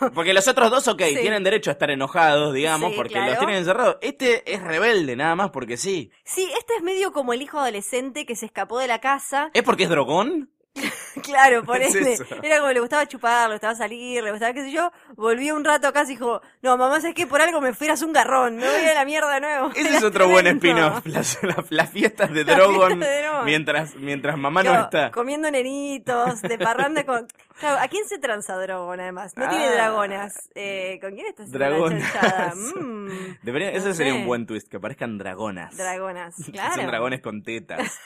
como... 0.01 0.11
porque 0.15 0.33
los 0.35 0.47
otros 0.49 0.71
dos, 0.71 0.89
ok, 0.89 1.03
Sí. 1.03 1.17
tienen 1.21 1.45
derecho 1.45 1.71
a 1.71 1.73
estar 1.75 1.91
enojados, 1.91 2.53
digamos, 2.55 2.91
Sí, 2.91 2.97
porque 2.97 3.13
claro. 3.15 3.31
los 3.31 3.39
tienen 3.39 3.57
encerrados. 3.57 3.97
Este 4.01 4.53
es 4.53 4.63
rebelde, 4.63 5.15
nada 5.17 5.35
más 5.37 5.51
porque 5.51 5.77
sí. 5.77 6.11
Sí, 6.25 6.51
este 6.59 6.75
es 6.77 6.83
medio 6.83 7.13
como 7.13 7.33
el 7.33 7.43
hijo 7.43 7.59
adolescente 7.59 8.27
que 8.27 8.35
se 8.37 8.47
escapó 8.47 8.79
de 8.79 8.89
la 8.89 9.01
casa. 9.01 9.51
¿Es 9.55 9.63
porque 9.63 9.85
es 9.85 9.89
dragón? 9.91 10.51
Claro, 11.23 11.65
por 11.65 11.77
Es 11.83 11.95
ende. 11.95 12.17
Era 12.43 12.59
como 12.61 12.71
le 12.73 12.81
gustaba 12.81 13.07
chupar, 13.07 13.49
le 13.49 13.57
gustaba 13.57 13.75
salir, 13.75 14.23
le 14.23 14.31
gustaba 14.31 14.53
qué 14.55 14.63
sé 14.63 14.71
yo. 14.71 14.93
Volvió 15.17 15.55
un 15.57 15.65
rato 15.65 15.89
acá 15.89 16.05
y 16.05 16.07
dijo, 16.07 16.41
no, 16.63 16.77
mamá, 16.77 17.01
¿sabes 17.01 17.15
qué? 17.15 17.27
Por 17.27 17.43
algo 17.43 17.61
me 17.61 17.75
fueras 17.75 18.03
un 18.03 18.13
garrón, 18.13 18.57
me 18.57 18.63
voy 18.67 18.87
a 18.87 18.95
la 18.95 19.05
mierda 19.05 19.35
de 19.35 19.41
nuevo. 19.41 19.71
Ese 19.75 19.97
es 19.97 20.03
otro 20.05 20.29
buen 20.29 20.47
spin-off, 20.47 21.05
las, 21.07 21.43
las- 21.43 21.71
las 21.71 21.91
fiestas 21.91 22.33
de 22.33 22.45
Drogon 22.45 23.03
mientras, 23.45 23.95
mientras 23.97 24.39
mamá 24.39 24.63
no 24.63 24.81
está. 24.81 25.11
Comiendo 25.11 25.51
nenitos, 25.51 26.41
de 26.43 26.57
parranda 26.59 27.05
con... 27.05 27.27
Claro, 27.59 27.81
¿a 27.81 27.89
quién 27.89 28.07
se 28.09 28.19
tranza 28.19 28.55
Drogon 28.57 29.01
además? 29.01 29.37
No 29.37 29.49
tiene 29.49 29.67
Ah. 29.67 29.73
dragonas. 29.73 30.49
Eh, 30.55 30.99
¿Con 31.01 31.15
quién 31.15 31.27
está 31.27 31.43
haciendo 31.43 31.59
la 31.59 31.69
Dragonas. 31.71 32.55
Mm, 32.77 33.09
Debería- 33.43 33.73
no 33.73 33.77
ese 33.79 33.95
sería 33.95 34.15
un 34.15 34.25
buen 34.27 34.47
twist, 34.47 34.69
que 34.69 34.77
aparezcan 34.77 35.19
dragonas. 35.19 35.77
Dragonas, 35.77 36.37
Que 36.47 36.53
claro. 36.53 36.75
Son 36.77 36.87
dragones 36.87 37.21
con 37.21 37.43
tetas. 37.43 37.99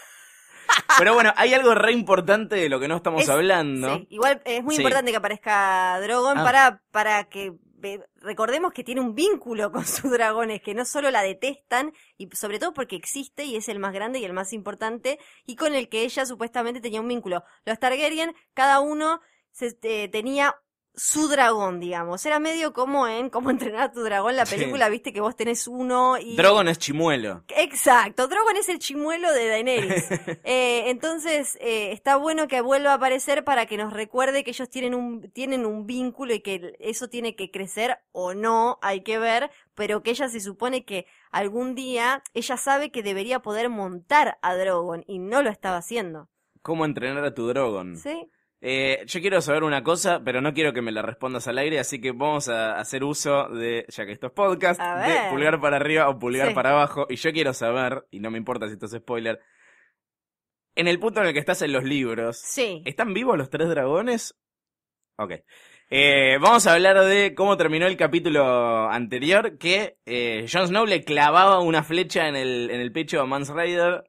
Pero 0.98 1.14
bueno, 1.14 1.32
hay 1.36 1.54
algo 1.54 1.74
re 1.74 1.92
importante 1.92 2.56
de 2.56 2.68
lo 2.68 2.78
que 2.80 2.88
no 2.88 2.96
estamos 2.96 3.22
Es- 3.22 3.28
hablando. 3.28 3.96
Sí, 3.96 4.06
igual 4.10 4.42
es 4.44 4.62
muy 4.62 4.74
Sí. 4.76 4.82
importante 4.82 5.10
que 5.10 5.16
aparezca 5.16 5.98
Drogon 6.00 6.38
Ah. 6.38 6.44
para, 6.44 6.82
para 6.90 7.24
que 7.24 7.52
recordemos 8.20 8.72
que 8.72 8.84
tiene 8.84 9.00
un 9.00 9.14
vínculo 9.14 9.72
con 9.72 9.84
sus 9.86 10.10
dragones, 10.10 10.62
que 10.62 10.74
no 10.74 10.84
solo 10.84 11.10
la 11.10 11.22
detestan, 11.22 11.92
y 12.16 12.28
sobre 12.34 12.58
todo 12.58 12.72
porque 12.72 12.94
existe 12.96 13.44
y 13.44 13.56
es 13.56 13.68
el 13.68 13.78
más 13.80 13.92
grande 13.92 14.18
y 14.20 14.24
el 14.24 14.32
más 14.32 14.52
importante, 14.52 15.18
y 15.46 15.56
con 15.56 15.74
el 15.74 15.88
que 15.88 16.02
ella 16.02 16.24
supuestamente 16.26 16.80
tenía 16.80 17.00
un 17.00 17.08
vínculo. 17.08 17.42
Los 17.64 17.78
Targaryen, 17.80 18.34
cada 18.54 18.80
uno 18.80 19.20
se, 19.50 19.76
eh, 19.82 20.08
tenía 20.08 20.54
su 20.94 21.28
dragón, 21.28 21.80
digamos. 21.80 22.24
Era 22.26 22.38
medio 22.38 22.72
como 22.72 23.06
en 23.08 23.30
cómo 23.30 23.50
entrenar 23.50 23.82
a 23.82 23.92
tu 23.92 24.02
dragón, 24.02 24.36
la 24.36 24.44
Sí. 24.46 24.56
película, 24.56 24.88
viste 24.90 25.12
que 25.12 25.20
vos 25.22 25.34
tenés 25.36 25.66
uno 25.66 26.18
y... 26.18 26.36
Drogon 26.36 26.68
es 26.68 26.78
chimuelo. 26.78 27.44
Exacto, 27.48 28.28
Drogon 28.28 28.56
es 28.56 28.68
el 28.68 28.78
chimuelo 28.78 29.32
de 29.32 29.48
Daenerys. 29.48 30.08
Eh, 30.44 30.90
entonces, 30.90 31.56
eh, 31.60 31.92
está 31.92 32.16
bueno 32.16 32.46
que 32.48 32.60
vuelva 32.60 32.90
a 32.92 32.94
aparecer 32.94 33.42
para 33.44 33.66
que 33.66 33.76
nos 33.76 33.92
recuerde 33.92 34.44
que 34.44 34.50
ellos 34.50 34.68
tienen 34.68 34.94
un, 34.94 35.30
tienen 35.32 35.64
un 35.64 35.86
vínculo 35.86 36.34
y 36.34 36.40
que 36.40 36.76
eso 36.80 37.08
tiene 37.08 37.36
que 37.36 37.50
crecer 37.50 37.98
o 38.12 38.34
no, 38.34 38.78
hay 38.82 39.02
que 39.02 39.18
ver, 39.18 39.50
pero 39.74 40.02
que 40.02 40.10
ella 40.10 40.28
se 40.28 40.40
supone 40.40 40.84
que 40.84 41.06
algún 41.30 41.74
día 41.74 42.22
ella 42.34 42.56
sabe 42.56 42.90
que 42.90 43.02
debería 43.02 43.40
poder 43.40 43.70
montar 43.70 44.38
a 44.42 44.54
Drogon 44.56 45.04
y 45.06 45.18
no 45.20 45.42
lo 45.42 45.48
estaba 45.50 45.78
haciendo. 45.78 46.28
¿Cómo 46.60 46.84
entrenar 46.84 47.24
a 47.24 47.34
tu 47.34 47.46
Drogon? 47.48 47.96
¿Sí? 47.96 48.28
Eh, 48.64 49.02
yo 49.06 49.20
quiero 49.20 49.40
saber 49.40 49.64
una 49.64 49.82
cosa, 49.82 50.22
pero 50.24 50.40
no 50.40 50.54
quiero 50.54 50.72
que 50.72 50.82
me 50.82 50.92
la 50.92 51.02
respondas 51.02 51.48
al 51.48 51.58
aire, 51.58 51.80
así 51.80 52.00
que 52.00 52.12
vamos 52.12 52.48
a 52.48 52.78
hacer 52.78 53.02
uso 53.02 53.48
de, 53.48 53.84
ya 53.88 54.06
que 54.06 54.12
esto 54.12 54.28
es 54.28 54.32
podcast, 54.32 54.80
de 54.80 55.30
pulgar 55.30 55.60
para 55.60 55.76
arriba 55.78 56.08
o 56.08 56.16
pulgar 56.18 56.48
Sí. 56.50 56.54
para 56.54 56.70
abajo. 56.70 57.06
Y 57.10 57.16
yo 57.16 57.32
quiero 57.32 57.52
saber, 57.54 58.06
y 58.12 58.20
no 58.20 58.30
me 58.30 58.38
importa 58.38 58.68
si 58.68 58.74
esto 58.74 58.86
es 58.86 58.92
spoiler, 58.92 59.40
en 60.76 60.86
el 60.88 61.00
punto 61.00 61.20
en 61.20 61.26
el 61.26 61.32
que 61.32 61.40
estás 61.40 61.60
en 61.62 61.72
los 61.72 61.82
libros, 61.84 62.38
Sí. 62.38 62.82
¿están 62.86 63.12
vivos 63.12 63.36
los 63.36 63.50
tres 63.50 63.68
dragones? 63.68 64.38
Ok. 65.18 65.32
Eh, 65.90 66.38
vamos 66.40 66.66
a 66.66 66.72
hablar 66.74 67.04
de 67.04 67.34
cómo 67.34 67.56
terminó 67.58 67.86
el 67.86 67.96
capítulo 67.96 68.88
anterior, 68.88 69.58
que 69.58 69.98
eh, 70.06 70.46
Jon 70.50 70.68
Snow 70.68 70.86
le 70.86 71.02
clavaba 71.04 71.58
una 71.60 71.82
flecha 71.82 72.28
en 72.28 72.36
el, 72.36 72.70
en 72.70 72.80
el 72.80 72.92
pecho 72.92 73.20
a 73.20 73.26
Mans 73.26 73.50
Rider, 73.50 74.04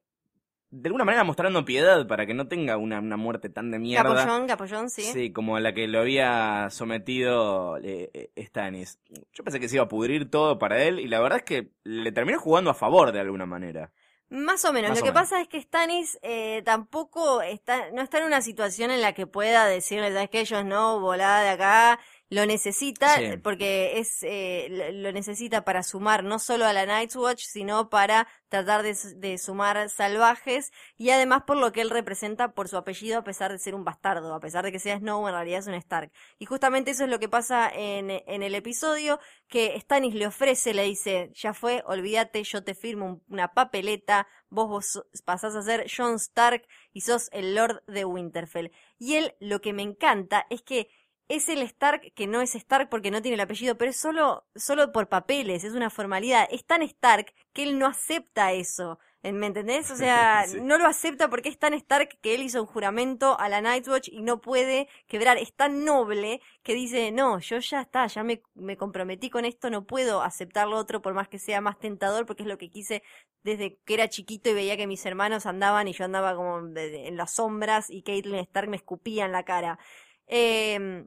de 0.75 0.89
alguna 0.89 1.05
manera 1.05 1.23
mostrando 1.23 1.63
piedad 1.65 2.07
para 2.07 2.25
que 2.25 2.33
no 2.33 2.47
tenga 2.47 2.77
una, 2.77 2.99
una 2.99 3.15
muerte 3.15 3.47
tan 3.49 3.69
de 3.69 3.77
mierda. 3.77 4.15
Capollón, 4.15 4.47
Capollón, 4.47 4.89
sí. 4.89 5.03
Sí, 5.03 5.31
como 5.31 5.59
la 5.59 5.73
que 5.73 5.88
lo 5.88 5.99
había 5.99 6.67
sometido 6.71 7.77
eh, 7.77 8.09
eh, 8.13 8.45
Stannis. 8.47 8.99
Yo 9.33 9.43
pensé 9.43 9.59
que 9.59 9.69
se 9.69 9.75
iba 9.75 9.83
a 9.83 9.88
pudrir 9.88 10.31
todo 10.31 10.57
para 10.57 10.81
él 10.83 10.99
y 10.99 11.07
la 11.07 11.19
verdad 11.21 11.39
es 11.39 11.43
que 11.43 11.69
le 11.83 12.12
terminó 12.12 12.39
jugando 12.39 12.71
a 12.71 12.73
favor 12.73 13.12
de 13.12 13.19
alguna 13.19 13.45
manera. 13.45 13.91
Más 14.29 14.65
o 14.65 14.73
menos. 14.73 14.89
Más 14.89 14.97
Lo 14.97 15.03
o 15.03 15.05
que 15.05 15.12
menos. 15.12 15.21
pasa 15.21 15.41
es 15.41 15.47
que 15.47 15.62
Stannis 15.62 16.17
eh, 16.23 16.63
tampoco 16.65 17.43
está, 17.43 17.91
no 17.91 18.01
está 18.01 18.17
en 18.17 18.23
una 18.25 18.41
situación 18.41 18.89
en 18.89 19.01
la 19.01 19.13
que 19.13 19.27
pueda 19.27 19.67
decirle, 19.67 20.12
¿sabes 20.12 20.31
qué? 20.31 20.39
Ellos 20.39 20.65
no, 20.65 20.99
volá 20.99 21.41
de 21.41 21.49
acá. 21.49 21.99
Lo 22.34 22.46
necesita 22.46 23.17
Sí. 23.17 23.38
porque 23.43 24.00
es 24.00 24.19
eh, 24.24 24.91
lo 24.93 25.12
necesita 25.12 25.63
para 25.63 25.84
sumar 25.84 26.24
no 26.24 26.39
solo 26.39 26.65
a 26.65 26.74
la 26.74 26.86
Night's 26.86 27.15
Watch, 27.15 27.43
sino 27.46 27.89
para 27.89 28.28
tratar 28.50 28.82
de, 28.84 29.38
sumar 29.38 29.89
salvajes 29.89 30.72
y 30.98 31.10
además 31.10 31.43
por 31.48 31.58
lo 31.58 31.72
que 31.72 31.82
él 31.82 31.89
representa 31.89 32.54
por 32.54 32.67
su 32.69 32.78
apellido 32.78 33.17
a 33.19 33.24
pesar 33.24 33.52
de 33.52 33.58
ser 33.60 33.74
un 33.76 33.84
bastardo, 33.84 34.34
a 34.34 34.39
pesar 34.39 34.63
de 34.63 34.72
que 34.72 34.80
sea 34.80 34.98
Snow, 35.00 35.28
en 35.28 35.34
realidad 35.34 35.60
es 35.60 35.67
un 35.67 35.74
Stark. 35.76 36.12
Y 36.39 36.46
justamente 36.46 36.91
eso 36.91 37.04
es 37.04 37.10
lo 37.10 37.19
que 37.19 37.30
pasa 37.30 37.69
en, 37.74 38.10
en 38.12 38.43
el 38.43 38.54
episodio, 38.56 39.19
que 39.48 39.80
Stannis 39.80 40.13
le 40.15 40.28
ofrece, 40.28 40.74
le 40.74 40.84
dice, 40.84 41.32
ya 41.34 41.54
fue, 41.54 41.84
olvídate, 41.86 42.43
yo 42.43 42.63
te 42.63 42.76
firmo 42.76 43.06
un- 43.08 43.24
una 43.28 43.54
papeleta, 43.54 44.28
vos, 44.50 44.67
vos 44.69 45.04
pasás 45.26 45.56
a 45.56 45.62
ser 45.63 45.86
Jon 45.96 46.15
Stark 46.15 46.63
y 46.93 47.02
sos 47.02 47.30
el 47.32 47.56
Lord 47.56 47.84
de 47.88 48.06
Winterfell. 48.06 48.72
Y 49.00 49.15
él, 49.15 49.36
lo 49.39 49.62
que 49.62 49.74
me 49.74 49.82
encanta 49.82 50.46
es 50.50 50.62
que 50.62 50.89
es 51.36 51.50
el 51.50 51.62
Stark 51.63 52.13
que 52.15 52.28
no 52.28 52.41
es 52.41 52.56
Stark 52.56 52.89
porque 52.89 53.12
no 53.12 53.22
tiene 53.22 53.36
el 53.36 53.41
apellido, 53.41 53.78
pero 53.78 53.91
es 53.91 53.98
solo, 53.98 54.46
solo 54.56 54.91
por 54.91 55.08
papeles, 55.10 55.63
es 55.63 55.74
una 55.74 55.89
formalidad. 55.89 56.48
Es 56.52 56.65
tan 56.65 56.82
Stark 56.84 57.34
que 57.54 57.63
él 57.63 57.80
no 57.80 57.88
acepta 57.88 58.52
eso. 58.54 59.00
¿Me 59.24 59.48
entendés? 59.48 59.89
O 59.89 59.96
sea, 59.96 60.46
Sí. 60.48 60.60
no 60.62 60.78
lo 60.78 60.86
acepta 60.86 61.30
porque 61.30 61.48
es 61.50 61.58
tan 61.58 61.74
Stark 61.74 62.17
que 62.22 62.36
él 62.36 62.43
hizo 62.43 62.62
un 62.62 62.67
juramento 62.67 63.39
a 63.39 63.48
la 63.50 63.62
Nightwatch 63.62 64.10
y 64.10 64.22
no 64.22 64.41
puede 64.41 64.89
quebrar. 65.08 65.38
Es 65.38 65.54
tan 65.54 65.86
noble 65.86 66.41
que 66.62 66.74
dice, 66.74 67.12
no, 67.12 67.39
yo 67.39 67.60
ya 67.60 67.82
está, 67.82 68.08
ya 68.08 68.24
me, 68.24 68.41
me 68.54 68.76
comprometí 68.78 69.30
con 69.30 69.46
esto, 69.46 69.69
no 69.69 69.86
puedo 69.86 70.22
aceptar 70.22 70.67
lo 70.67 70.78
otro 70.78 71.02
por 71.02 71.13
más 71.13 71.30
que 71.30 71.39
sea 71.39 71.62
más 71.62 71.80
tentador 71.80 72.26
porque 72.26 72.43
es 72.43 72.50
lo 72.50 72.58
que 72.58 72.69
quise 72.69 73.02
desde 73.43 73.78
que 73.86 73.93
era 73.93 74.10
chiquito 74.10 74.50
y 74.50 74.54
veía 74.54 74.78
que 74.78 74.88
mis 74.88 75.06
hermanos 75.06 75.46
andaban 75.46 75.88
y 75.88 75.93
yo 75.93 76.06
andaba 76.06 76.36
como 76.36 76.60
en 76.78 77.17
las 77.17 77.34
sombras 77.36 77.89
y 77.89 78.04
Caitlyn 78.04 78.39
Stark 78.39 78.69
me 78.69 78.78
escupía 78.78 79.26
en 79.26 79.32
la 79.32 79.43
cara. 79.43 79.80
Eh, 80.28 81.06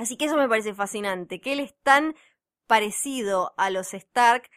así 0.00 0.16
que 0.16 0.26
eso 0.26 0.36
me 0.36 0.48
parece 0.48 0.74
fascinante, 0.74 1.40
que 1.40 1.52
él 1.54 1.60
es 1.60 1.74
tan 1.82 2.14
parecido 2.66 3.54
a 3.56 3.70
los 3.70 3.94
Stark 3.94 4.48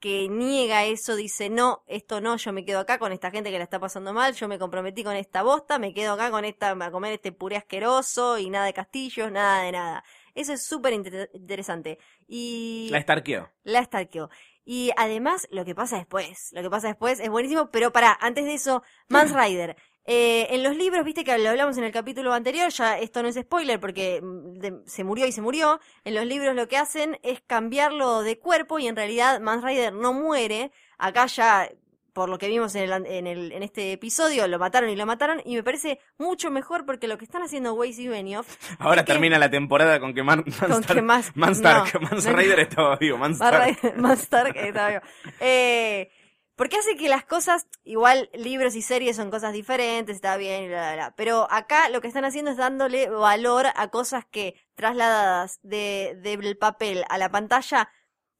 que 0.00 0.28
niega 0.28 0.84
eso, 0.84 1.16
dice, 1.16 1.48
no, 1.50 1.82
esto 1.86 2.20
no, 2.20 2.36
yo 2.36 2.52
me 2.52 2.64
quedo 2.64 2.80
acá 2.80 2.98
con 2.98 3.12
esta 3.12 3.30
gente 3.30 3.50
que 3.50 3.58
la 3.58 3.64
está 3.64 3.80
pasando 3.80 4.12
mal, 4.12 4.34
yo 4.34 4.46
me 4.46 4.58
comprometí 4.58 5.02
con 5.02 5.16
esta 5.16 5.42
bosta, 5.42 5.78
me 5.78 5.94
quedo 5.94 6.12
acá 6.12 6.30
con 6.30 6.44
esta, 6.44 6.70
a 6.72 6.90
comer 6.90 7.14
este 7.14 7.32
puré 7.32 7.56
asqueroso 7.56 8.38
y 8.38 8.50
nada 8.50 8.66
de 8.66 8.74
castillos, 8.74 9.32
nada 9.32 9.62
de 9.62 9.72
nada. 9.72 10.04
Eso 10.34 10.52
es 10.52 10.64
súper 10.66 10.92
inter- 10.92 11.30
interesante. 11.32 11.98
Y 12.28 12.90
La 12.90 12.98
estarqueó. 12.98 13.48
la 13.64 13.82
stalkeó. 13.84 14.28
Y 14.64 14.90
además, 14.96 15.46
lo 15.50 15.64
que 15.64 15.74
pasa 15.74 15.96
después, 15.96 16.50
lo 16.52 16.62
que 16.62 16.70
pasa 16.70 16.88
después 16.88 17.20
es 17.20 17.30
buenísimo, 17.30 17.70
pero 17.70 17.92
para, 17.92 18.16
antes 18.20 18.44
de 18.44 18.54
eso, 18.54 18.82
Mans 19.08 19.32
Rider. 19.34 19.76
Eh, 20.06 20.46
en 20.54 20.62
los 20.62 20.76
libros, 20.76 21.04
viste 21.04 21.24
que 21.24 21.36
lo 21.38 21.50
hablamos 21.50 21.76
en 21.78 21.84
el 21.84 21.90
capítulo 21.92 22.32
anterior, 22.32 22.70
ya 22.70 22.98
esto 22.98 23.22
no 23.22 23.28
es 23.28 23.34
spoiler 23.34 23.80
porque 23.80 24.20
mm, 24.22 24.52
de- 24.58 24.80
se 24.86 25.02
murió 25.04 25.26
y 25.26 25.32
se 25.32 25.40
murió. 25.42 25.80
En 26.04 26.14
los 26.14 26.24
libros 26.26 26.54
lo 26.54 26.68
que 26.68 26.76
hacen 26.76 27.18
es 27.22 27.40
cambiarlo 27.46 28.22
de 28.22 28.38
cuerpo 28.38 28.78
y 28.78 28.86
en 28.86 28.94
realidad 28.96 29.40
Mans 29.40 29.64
Rider 29.64 29.92
no 29.92 30.12
muere. 30.12 30.70
Acá 30.98 31.26
ya, 31.26 31.68
por 32.12 32.28
lo 32.28 32.38
que 32.38 32.48
vimos 32.48 32.74
en, 32.76 32.84
el, 32.90 33.06
en, 33.06 33.26
el, 33.26 33.52
en 33.52 33.62
este 33.64 33.92
episodio, 33.92 34.46
lo 34.48 34.58
mataron 34.58 34.88
y 34.90 34.96
lo 34.96 35.04
mataron 35.06 35.42
y 35.44 35.56
me 35.56 35.62
parece 35.62 35.98
mucho 36.18 36.50
mejor 36.50 36.86
porque 36.86 37.08
lo 37.08 37.18
que 37.18 37.24
están 37.24 37.42
haciendo 37.42 37.74
Weiss 37.74 37.98
y 37.98 38.06
Benioff 38.08 38.46
Ahora 38.78 39.04
que- 39.04 39.12
termina 39.12 39.38
la 39.40 39.50
temporada 39.50 39.98
con 40.00 40.14
que 40.14 40.22
Man, 40.22 40.44
Con 40.44 40.70
Mans 40.70 40.86
que 40.86 41.02
más- 41.02 41.32
Stark, 41.50 42.00
no. 42.00 42.32
Rider 42.36 42.60
estaba 42.60 42.96
vivo, 42.96 43.18
Mans 43.18 43.38
Más, 43.40 43.52
Stark. 43.70 43.96
más 43.98 44.20
Stark, 44.22 44.56
estaba 44.56 44.88
vivo. 44.88 45.00
Eh, 45.40 46.10
porque 46.56 46.76
hace 46.78 46.96
que 46.96 47.08
las 47.08 47.24
cosas, 47.24 47.66
igual 47.84 48.30
libros 48.34 48.74
y 48.76 48.82
series 48.82 49.16
son 49.16 49.30
cosas 49.30 49.52
diferentes, 49.52 50.16
está 50.16 50.36
bien, 50.36 50.68
bla, 50.68 50.78
bla, 50.80 50.94
bla. 50.94 51.14
Pero 51.16 51.46
acá 51.50 51.88
lo 51.90 52.00
que 52.00 52.08
están 52.08 52.24
haciendo 52.24 52.50
es 52.50 52.56
dándole 52.56 53.08
valor 53.10 53.66
a 53.74 53.88
cosas 53.90 54.24
que 54.26 54.54
trasladadas 54.74 55.58
de, 55.62 56.18
del 56.22 56.56
papel 56.58 57.04
a 57.08 57.18
la 57.18 57.30
pantalla 57.30 57.90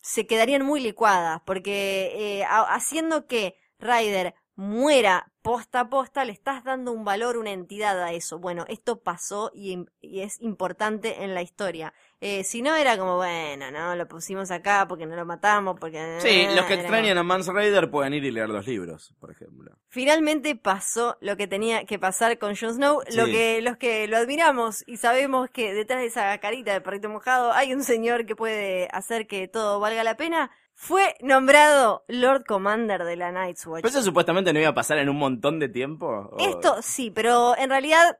se 0.01 0.27
quedarían 0.27 0.65
muy 0.65 0.81
licuadas. 0.81 1.43
Porque 1.45 2.39
eh, 2.41 2.45
ha- 2.45 2.75
haciendo 2.75 3.27
que 3.27 3.57
Ryder 3.79 4.35
muera 4.55 5.33
posta 5.43 5.81
a 5.81 5.91
posta, 5.91 6.25
le 6.25 6.33
estás 6.33 6.65
dando 6.65 6.93
un 6.93 7.05
valor, 7.05 7.37
una 7.37 7.53
entidad 7.53 8.03
a 8.03 8.13
eso. 8.13 8.39
Bueno, 8.39 8.65
esto 8.69 9.03
pasó 9.03 9.51
y 9.55 9.87
es 10.01 10.41
importante 10.41 11.23
en 11.25 11.35
la 11.35 11.43
historia. 11.43 11.93
Eh, 12.21 12.45
si 12.45 12.63
no, 12.63 12.75
era 12.75 12.97
como, 12.97 13.17
bueno, 13.17 13.71
no, 13.71 13.95
lo 13.95 14.09
pusimos 14.09 14.51
acá 14.51 14.87
porque 14.89 15.05
no 15.05 15.17
lo 15.17 15.27
matamos, 15.27 15.77
porque... 15.79 16.19
Sí, 16.21 16.47
los 16.55 16.65
que 16.65 16.73
era 16.75 16.83
extrañan 16.83 17.19
a 17.19 17.23
Mans 17.23 17.47
Raider 17.47 17.91
pueden 17.91 18.15
ir 18.15 18.25
y 18.25 18.31
leer 18.31 18.49
los 18.49 18.67
libros, 18.67 19.15
por 19.21 19.31
ejemplo. 19.31 19.73
Finalmente 19.89 20.57
pasó 20.57 21.19
lo 21.21 21.37
que 21.37 21.47
tenía 21.47 21.85
que 21.85 21.99
pasar 21.99 22.39
con 22.39 22.57
Jon 22.57 22.75
Snow. 22.75 23.03
Lo 23.15 23.27
que 23.27 23.61
los 23.61 23.77
que 23.77 24.09
lo 24.09 24.17
admiramos 24.17 24.83
y 24.87 24.97
sabemos 24.97 25.51
que 25.51 25.75
detrás 25.75 26.01
de 26.01 26.07
esa 26.07 26.39
carita 26.39 26.73
de 26.73 26.81
perrito 26.81 27.09
mojado 27.11 27.53
hay 27.53 27.73
un 27.75 27.83
señor 27.85 28.25
que 28.27 28.35
puede 28.35 28.89
hacer 28.93 29.27
que 29.27 29.47
todo 29.49 29.79
valga 29.79 30.03
la 30.03 30.17
pena. 30.17 30.51
Fue 30.79 31.15
nombrado 31.21 32.05
Lord 32.09 32.45
Commander 32.47 33.05
de 33.05 33.17
la 33.17 33.33
Night's 33.33 33.67
Watch. 33.67 33.83
¿Pero 33.83 33.89
eso 33.91 34.03
supuestamente 34.03 34.53
no 34.53 34.61
iba 34.61 34.69
a 34.69 34.75
pasar 34.75 34.99
en 34.99 35.09
un 35.09 35.17
montón 35.17 35.59
de 35.59 35.69
tiempo? 35.71 36.07
¿O- 36.07 36.37
Esto 36.39 36.77
sí, 36.83 37.11
pero 37.11 37.57
en 37.57 37.71
realidad 37.71 38.19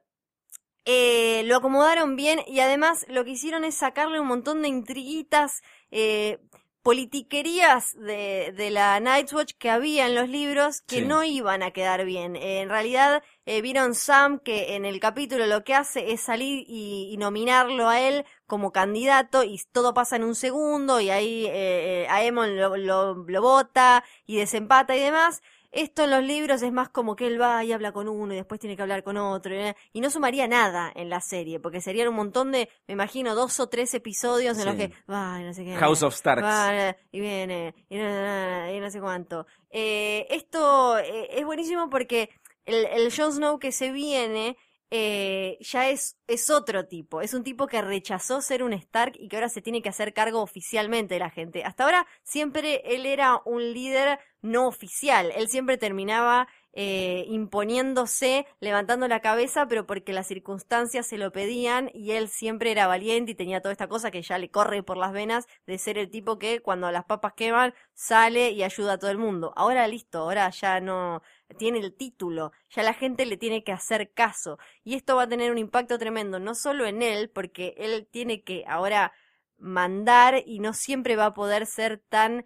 eh, 0.87 1.43
lo 1.45 1.57
acomodaron 1.57 2.15
bien 2.15 2.39
y 2.47 2.59
además 2.61 3.05
lo 3.09 3.25
que 3.25 3.31
hicieron 3.31 3.63
es 3.65 3.75
sacarle 3.75 4.19
un 4.19 4.27
montón 4.27 4.61
de 4.61 4.69
intriguitas, 4.69 5.61
eh, 5.91 6.39
politiquerías 6.83 7.93
de, 7.99 8.53
de 8.55 8.69
la 8.71 8.97
Night's 9.01 9.33
Watch 9.33 9.53
que 9.59 9.69
había 9.69 10.07
en 10.07 10.15
los 10.15 10.29
libros 10.29 10.81
que 10.87 11.01
Sí. 11.01 11.01
no 11.01 11.23
iban 11.23 11.61
a 11.61 11.71
quedar 11.71 12.05
bien. 12.05 12.37
Eh, 12.37 12.61
en 12.61 12.69
realidad 12.69 13.21
eh, 13.45 13.61
vieron 13.61 13.93
Sam 13.93 14.39
que 14.39 14.75
en 14.75 14.85
el 14.85 14.99
capítulo 15.01 15.45
lo 15.47 15.65
que 15.65 15.73
hace 15.75 16.13
es 16.13 16.21
salir 16.21 16.63
y, 16.67 17.09
y 17.11 17.17
nominarlo 17.17 17.89
a 17.89 17.99
él 18.01 18.25
como 18.45 18.71
candidato 18.71 19.43
y 19.43 19.59
todo 19.73 19.93
pasa 19.93 20.15
en 20.15 20.23
un 20.23 20.35
segundo 20.35 21.01
y 21.01 21.09
ahí 21.09 21.45
eh, 21.47 22.03
eh, 22.03 22.07
Aemon 22.09 22.55
lo, 22.57 22.77
lo, 22.77 23.15
lo 23.27 23.41
vota 23.41 24.03
y 24.25 24.37
desempata 24.37 24.95
y 24.95 24.99
demás. 25.01 25.41
Esto 25.77 26.05
en 26.05 26.09
los 26.09 26.23
libros 26.23 26.63
es 26.63 26.73
más 26.73 26.89
como 26.89 27.15
que 27.15 27.27
él 27.27 27.39
va 27.39 27.63
y 27.63 27.71
habla 27.71 27.91
con 27.91 28.07
uno 28.07 28.33
y 28.33 28.35
después 28.35 28.59
tiene 28.59 28.75
que 28.75 28.81
hablar 28.81 29.03
con 29.03 29.15
otro 29.15 29.53
¿eh? 29.53 29.75
y 29.93 30.01
no 30.01 30.09
sumaría 30.09 30.47
nada 30.47 30.91
en 30.95 31.07
la 31.07 31.21
serie 31.21 31.59
porque 31.59 31.81
serían 31.81 32.07
un 32.07 32.15
montón 32.15 32.51
de, 32.51 32.67
me 32.87 32.95
imagino, 32.95 33.35
dos 33.35 33.59
o 33.59 33.69
tres 33.69 33.93
episodios 33.93 34.57
en 34.57 34.65
los 34.65 34.73
que 34.73 34.91
va 35.07 35.39
y 35.39 35.43
no 35.43 35.53
sé 35.53 35.63
qué. 35.63 35.75
House 35.75 36.01
of 36.01 36.15
Starks. 36.15 36.43
va, 36.43 36.95
y 37.11 37.19
viene 37.19 37.75
y 37.89 37.97
no, 37.97 38.73
y 38.73 38.79
no 38.79 38.89
sé 38.89 38.99
cuánto. 38.99 39.45
Eh, 39.69 40.25
esto 40.31 40.97
eh, 40.97 41.27
es 41.37 41.45
buenísimo 41.45 41.91
porque 41.91 42.31
el, 42.65 42.87
el 42.87 43.13
Jon 43.15 43.33
Snow 43.33 43.59
que 43.59 43.71
se 43.71 43.91
viene 43.91 44.57
eh, 44.89 45.57
ya 45.59 45.89
es, 45.89 46.17
es 46.27 46.49
otro 46.49 46.87
tipo. 46.87 47.21
Es 47.21 47.33
un 47.33 47.43
tipo 47.43 47.67
que 47.67 47.81
rechazó 47.81 48.41
ser 48.41 48.63
un 48.63 48.73
Stark 48.73 49.13
y 49.17 49.27
que 49.27 49.35
ahora 49.35 49.49
se 49.49 49.61
tiene 49.61 49.81
que 49.81 49.89
hacer 49.89 50.13
cargo 50.13 50.41
oficialmente 50.41 51.15
de 51.15 51.19
la 51.19 51.29
gente. 51.29 51.63
Hasta 51.63 51.83
ahora 51.83 52.07
siempre 52.23 52.81
él 52.85 53.05
era 53.05 53.41
un 53.45 53.73
líder 53.73 54.19
no 54.41 54.67
oficial. 54.67 55.31
Él 55.35 55.49
siempre 55.49 55.77
terminaba 55.77 56.47
eh, 56.73 57.25
imponiéndose, 57.27 58.45
levantando 58.59 59.07
la 59.07 59.19
cabeza, 59.19 59.67
pero 59.67 59.87
porque 59.87 60.13
las 60.13 60.27
circunstancias 60.27 61.07
se 61.07 61.17
lo 61.17 61.31
pedían 61.31 61.89
y 61.93 62.11
él 62.11 62.29
siempre 62.29 62.71
era 62.71 62.85
valiente 62.87 63.31
y 63.31 63.35
tenía 63.35 63.61
toda 63.61 63.71
esta 63.71 63.87
cosa 63.87 64.11
que 64.11 64.21
ya 64.21 64.37
le 64.37 64.51
corre 64.51 64.83
por 64.83 64.95
las 64.97 65.11
venas 65.11 65.47
de 65.65 65.79
ser 65.79 65.97
el 65.97 66.11
tipo 66.11 66.37
que 66.37 66.61
cuando 66.61 66.91
las 66.91 67.05
papas 67.05 67.33
queman 67.33 67.73
sale 67.93 68.51
y 68.51 68.63
ayuda 68.63 68.93
a 68.93 68.97
todo 68.99 69.09
el 69.09 69.17
mundo. 69.17 69.53
Ahora 69.55 69.87
listo, 69.87 70.19
ahora 70.19 70.49
ya 70.51 70.79
no 70.79 71.23
tiene 71.57 71.79
el 71.79 71.93
título, 71.95 72.51
ya 72.69 72.83
la 72.83 72.93
gente 72.93 73.25
le 73.25 73.37
tiene 73.37 73.63
que 73.63 73.71
hacer 73.71 74.11
caso 74.13 74.57
y 74.83 74.95
esto 74.95 75.15
va 75.15 75.23
a 75.23 75.29
tener 75.29 75.51
un 75.51 75.57
impacto 75.57 75.97
tremendo, 75.97 76.39
no 76.39 76.55
solo 76.55 76.85
en 76.85 77.01
él, 77.01 77.29
porque 77.29 77.73
él 77.77 78.07
tiene 78.11 78.43
que 78.43 78.63
ahora 78.67 79.13
mandar 79.57 80.43
y 80.45 80.59
no 80.59 80.73
siempre 80.73 81.15
va 81.15 81.27
a 81.27 81.33
poder 81.33 81.65
ser 81.65 81.99
tan 82.09 82.45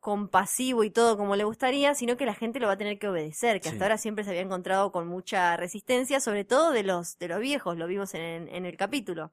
compasivo 0.00 0.84
y 0.84 0.90
todo 0.90 1.16
como 1.16 1.36
le 1.36 1.44
gustaría, 1.44 1.94
sino 1.94 2.16
que 2.16 2.26
la 2.26 2.34
gente 2.34 2.58
lo 2.60 2.66
va 2.66 2.72
a 2.74 2.78
tener 2.78 2.98
que 2.98 3.08
obedecer, 3.08 3.60
que 3.62 3.68
Sí. 3.68 3.70
hasta 3.70 3.84
ahora 3.84 3.98
siempre 3.98 4.24
se 4.24 4.30
había 4.30 4.42
encontrado 4.42 4.90
con 4.92 5.06
mucha 5.08 5.56
resistencia, 5.56 6.20
sobre 6.20 6.44
todo 6.44 6.72
de 6.72 6.82
los, 6.82 7.18
de 7.18 7.28
los 7.28 7.40
viejos, 7.40 7.76
lo 7.76 7.86
vimos 7.86 8.14
en, 8.14 8.48
en 8.48 8.66
el 8.66 8.76
capítulo. 8.76 9.32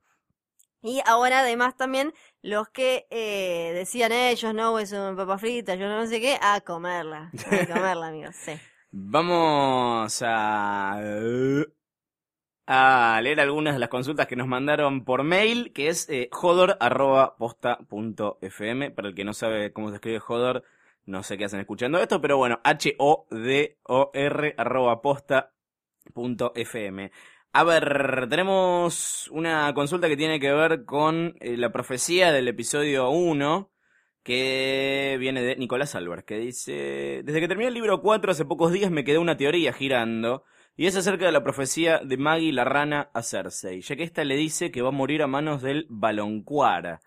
Y 0.81 1.01
ahora 1.05 1.39
además 1.39 1.75
también 1.77 2.13
los 2.41 2.69
que 2.69 3.07
eh, 3.09 3.71
decían 3.75 4.11
ellos, 4.13 4.53
no, 4.53 4.79
es 4.79 4.91
un 4.93 5.15
papa 5.17 5.37
frita, 5.37 5.75
yo 5.75 5.87
no 5.89 6.05
sé 6.07 6.21
qué, 6.21 6.37
a 6.41 6.61
comerla, 6.61 7.35
a 7.45 7.65
comerla, 7.67 8.07
amigos, 8.09 8.35
sí. 8.37 8.61
Vamos 8.91 10.23
a... 10.25 10.99
leer 13.21 13.39
algunas 13.39 13.75
de 13.75 13.79
las 13.79 13.89
consultas 13.89 14.27
que 14.27 14.35
nos 14.35 14.47
mandaron 14.47 15.05
por 15.05 15.23
mail, 15.23 15.71
que 15.73 15.87
es 15.89 16.09
eh, 16.09 16.29
jodor.posta.fm. 16.31 18.91
Para 18.91 19.07
el 19.07 19.15
que 19.15 19.23
no 19.23 19.33
sabe 19.33 19.73
cómo 19.73 19.89
se 19.89 19.95
escribe 19.95 20.19
jodor, 20.19 20.63
no 21.05 21.23
sé 21.23 21.37
qué 21.37 21.45
hacen 21.45 21.59
escuchando 21.59 21.99
esto, 21.99 22.21
pero 22.21 22.37
bueno, 22.37 22.59
H-O-D-O-R. 22.63 24.55
A 27.51 27.63
ver, 27.63 28.27
tenemos 28.29 29.27
una 29.31 29.73
consulta 29.73 30.07
que 30.07 30.17
tiene 30.17 30.39
que 30.39 30.51
ver 30.51 30.85
con 30.85 31.35
eh, 31.39 31.57
la 31.57 31.71
profecía 31.71 32.31
del 32.31 32.47
episodio 32.47 33.09
1, 33.09 33.71
que 34.29 35.17
viene 35.19 35.41
de 35.41 35.55
Nicolás 35.55 35.95
Álvarez, 35.95 36.23
que 36.23 36.37
dice, 36.37 37.23
desde 37.23 37.39
que 37.39 37.47
terminé 37.47 37.69
el 37.69 37.73
libro 37.73 37.99
4 37.99 38.31
hace 38.31 38.45
pocos 38.45 38.71
días 38.71 38.91
me 38.91 39.03
quedó 39.03 39.21
una 39.21 39.37
teoría 39.37 39.73
girando, 39.73 40.43
y 40.77 40.85
es 40.85 40.95
acerca 40.95 41.25
de 41.25 41.31
la 41.31 41.43
profecía 41.43 41.97
de 41.97 42.15
Maggie 42.17 42.53
la 42.53 42.63
rana 42.63 43.09
a 43.15 43.23
Cersei, 43.23 43.81
ya 43.81 43.95
que 43.95 44.03
esta 44.03 44.23
le 44.23 44.35
dice 44.35 44.69
que 44.69 44.83
va 44.83 44.89
a 44.89 44.91
morir 44.91 45.23
a 45.23 45.27
manos 45.27 45.63
del 45.63 45.87
Baloncuara. 45.89 46.99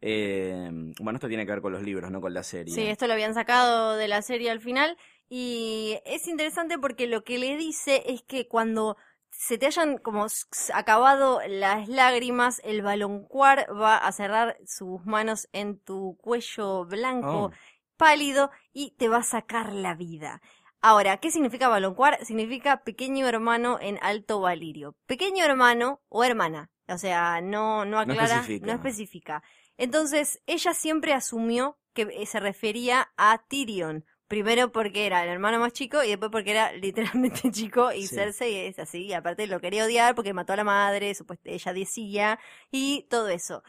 Eh, 0.00 0.70
bueno, 0.98 1.18
esto 1.18 1.28
tiene 1.28 1.44
que 1.44 1.52
ver 1.52 1.60
con 1.60 1.74
los 1.74 1.82
libros, 1.82 2.10
no 2.10 2.22
con 2.22 2.32
la 2.32 2.42
serie. 2.42 2.74
Sí, 2.74 2.86
esto 2.86 3.06
lo 3.06 3.12
habían 3.12 3.34
sacado 3.34 3.96
de 3.96 4.08
la 4.08 4.22
serie 4.22 4.50
al 4.50 4.60
final 4.60 4.96
y 5.28 5.98
es 6.06 6.26
interesante 6.26 6.78
porque 6.78 7.06
lo 7.06 7.22
que 7.22 7.36
le 7.36 7.58
dice 7.58 8.02
es 8.06 8.22
que 8.22 8.48
cuando 8.48 8.96
se 9.32 9.58
te 9.58 9.66
hayan 9.66 9.98
como 9.98 10.26
acabado 10.72 11.40
las 11.48 11.88
lágrimas, 11.88 12.60
el 12.64 12.82
baloncuar 12.82 13.66
va 13.74 13.96
a 13.96 14.12
cerrar 14.12 14.56
sus 14.66 15.04
manos 15.04 15.48
en 15.52 15.78
tu 15.80 16.16
cuello 16.20 16.84
blanco, 16.84 17.46
Oh. 17.46 17.50
pálido 17.96 18.50
y 18.72 18.92
te 18.92 19.08
va 19.08 19.18
a 19.18 19.22
sacar 19.22 19.72
la 19.72 19.94
vida. 19.94 20.40
Ahora, 20.80 21.16
¿qué 21.18 21.30
significa 21.30 21.68
baloncuar? 21.68 22.24
Significa 22.24 22.82
pequeño 22.82 23.26
hermano 23.28 23.78
en 23.80 23.98
alto 24.02 24.40
valirio. 24.40 24.96
Pequeño 25.06 25.44
hermano 25.44 26.00
o 26.08 26.24
hermana. 26.24 26.70
O 26.88 26.98
sea, 26.98 27.40
no, 27.40 27.84
no 27.84 28.00
aclara, 28.00 28.40
especifica. 28.40 28.66
no 28.66 28.72
especifica. 28.72 29.42
Entonces, 29.76 30.42
ella 30.46 30.74
siempre 30.74 31.14
asumió 31.14 31.78
que 31.94 32.08
eh, 32.12 32.26
se 32.26 32.40
refería 32.40 33.12
a 33.16 33.38
Tyrion. 33.48 34.04
Primero 34.32 34.72
porque 34.72 35.04
era 35.04 35.22
el 35.24 35.28
hermano 35.28 35.58
más 35.58 35.74
chico 35.74 36.02
y 36.02 36.08
después 36.08 36.30
porque 36.30 36.52
era 36.52 36.72
literalmente 36.72 37.50
chico 37.50 37.92
y 37.92 38.06
Sí. 38.06 38.14
Cersei 38.14 38.66
es 38.66 38.78
así. 38.78 39.04
Y 39.04 39.12
aparte 39.12 39.46
lo 39.46 39.60
quería 39.60 39.84
odiar 39.84 40.14
porque 40.14 40.32
mató 40.32 40.54
a 40.54 40.56
la 40.56 40.64
madre, 40.64 41.12
ella 41.44 41.72
decía, 41.74 42.38
y 42.70 43.02
todo 43.10 43.28
eso. 43.28 43.62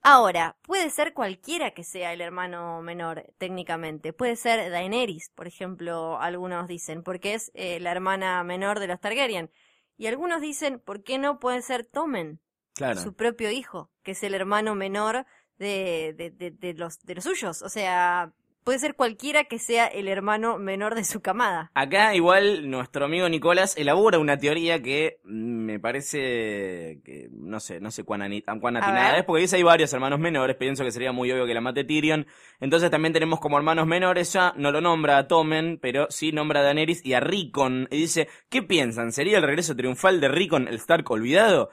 Ahora, 0.00 0.56
puede 0.62 0.88
ser 0.88 1.12
cualquiera 1.12 1.72
que 1.72 1.84
sea 1.84 2.14
el 2.14 2.22
hermano 2.22 2.80
menor, 2.80 3.26
técnicamente. 3.36 4.14
Puede 4.14 4.36
ser 4.36 4.70
Daenerys, 4.70 5.28
por 5.34 5.48
ejemplo, 5.48 6.18
algunos 6.18 6.66
dicen, 6.66 7.02
porque 7.02 7.34
es 7.34 7.50
eh, 7.52 7.78
la 7.80 7.90
hermana 7.90 8.42
menor 8.42 8.80
de 8.80 8.86
los 8.86 8.98
Targaryen. 8.98 9.50
Y 9.98 10.06
algunos 10.06 10.40
dicen, 10.40 10.80
¿por 10.80 11.02
qué 11.02 11.18
no 11.18 11.38
puede 11.38 11.60
ser 11.60 11.84
Tommen? 11.84 12.40
Claro. 12.72 13.02
su 13.02 13.12
propio 13.14 13.50
hijo, 13.50 13.90
que 14.02 14.12
es 14.12 14.22
el 14.22 14.32
hermano 14.34 14.74
menor 14.74 15.26
de, 15.58 16.14
de, 16.16 16.30
de, 16.30 16.52
de 16.52 16.72
los, 16.72 17.00
de 17.00 17.16
los 17.16 17.24
suyos. 17.24 17.60
O 17.60 17.68
sea, 17.68 18.32
puede 18.66 18.80
ser 18.80 18.96
cualquiera 18.96 19.44
que 19.44 19.60
sea 19.60 19.86
el 19.86 20.08
hermano 20.08 20.58
menor 20.58 20.96
de 20.96 21.04
su 21.04 21.20
camada. 21.20 21.70
Acá 21.74 22.16
igual 22.16 22.68
nuestro 22.68 23.04
amigo 23.04 23.28
Nicolás 23.28 23.76
elabora 23.76 24.18
una 24.18 24.38
teoría 24.38 24.82
que 24.82 25.20
me 25.22 25.78
parece 25.78 27.00
que 27.04 27.28
no 27.30 27.60
sé, 27.60 27.78
no 27.78 27.92
sé 27.92 28.02
cuán, 28.02 28.28
cuán 28.60 28.76
atinada 28.76 29.18
es, 29.18 29.24
porque 29.24 29.42
dice 29.42 29.54
hay 29.54 29.62
varios 29.62 29.92
hermanos 29.92 30.18
menores, 30.18 30.56
pienso 30.56 30.82
que 30.82 30.90
sería 30.90 31.12
muy 31.12 31.30
obvio 31.30 31.46
que 31.46 31.54
la 31.54 31.60
mate 31.60 31.84
Tyrion. 31.84 32.26
Entonces 32.58 32.90
también 32.90 33.12
tenemos 33.12 33.38
como 33.38 33.56
hermanos 33.56 33.86
menores 33.86 34.32
ya, 34.32 34.52
no 34.56 34.72
lo 34.72 34.80
nombra 34.80 35.18
a 35.18 35.28
Tommen, 35.28 35.78
pero 35.80 36.08
sí 36.10 36.32
nombra 36.32 36.58
a 36.58 36.64
Daenerys 36.64 37.06
y 37.06 37.14
a 37.14 37.20
Rickon. 37.20 37.86
Y 37.92 37.98
dice, 37.98 38.28
¿qué 38.48 38.64
piensan? 38.64 39.12
¿Sería 39.12 39.36
el 39.36 39.44
regreso 39.44 39.76
triunfal 39.76 40.20
de 40.20 40.26
Rickon 40.26 40.66
el 40.66 40.74
Stark 40.74 41.08
olvidado? 41.08 41.70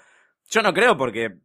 Yo 0.47 0.61
no 0.61 0.75
creo 0.75 0.95
porque 0.95 1.39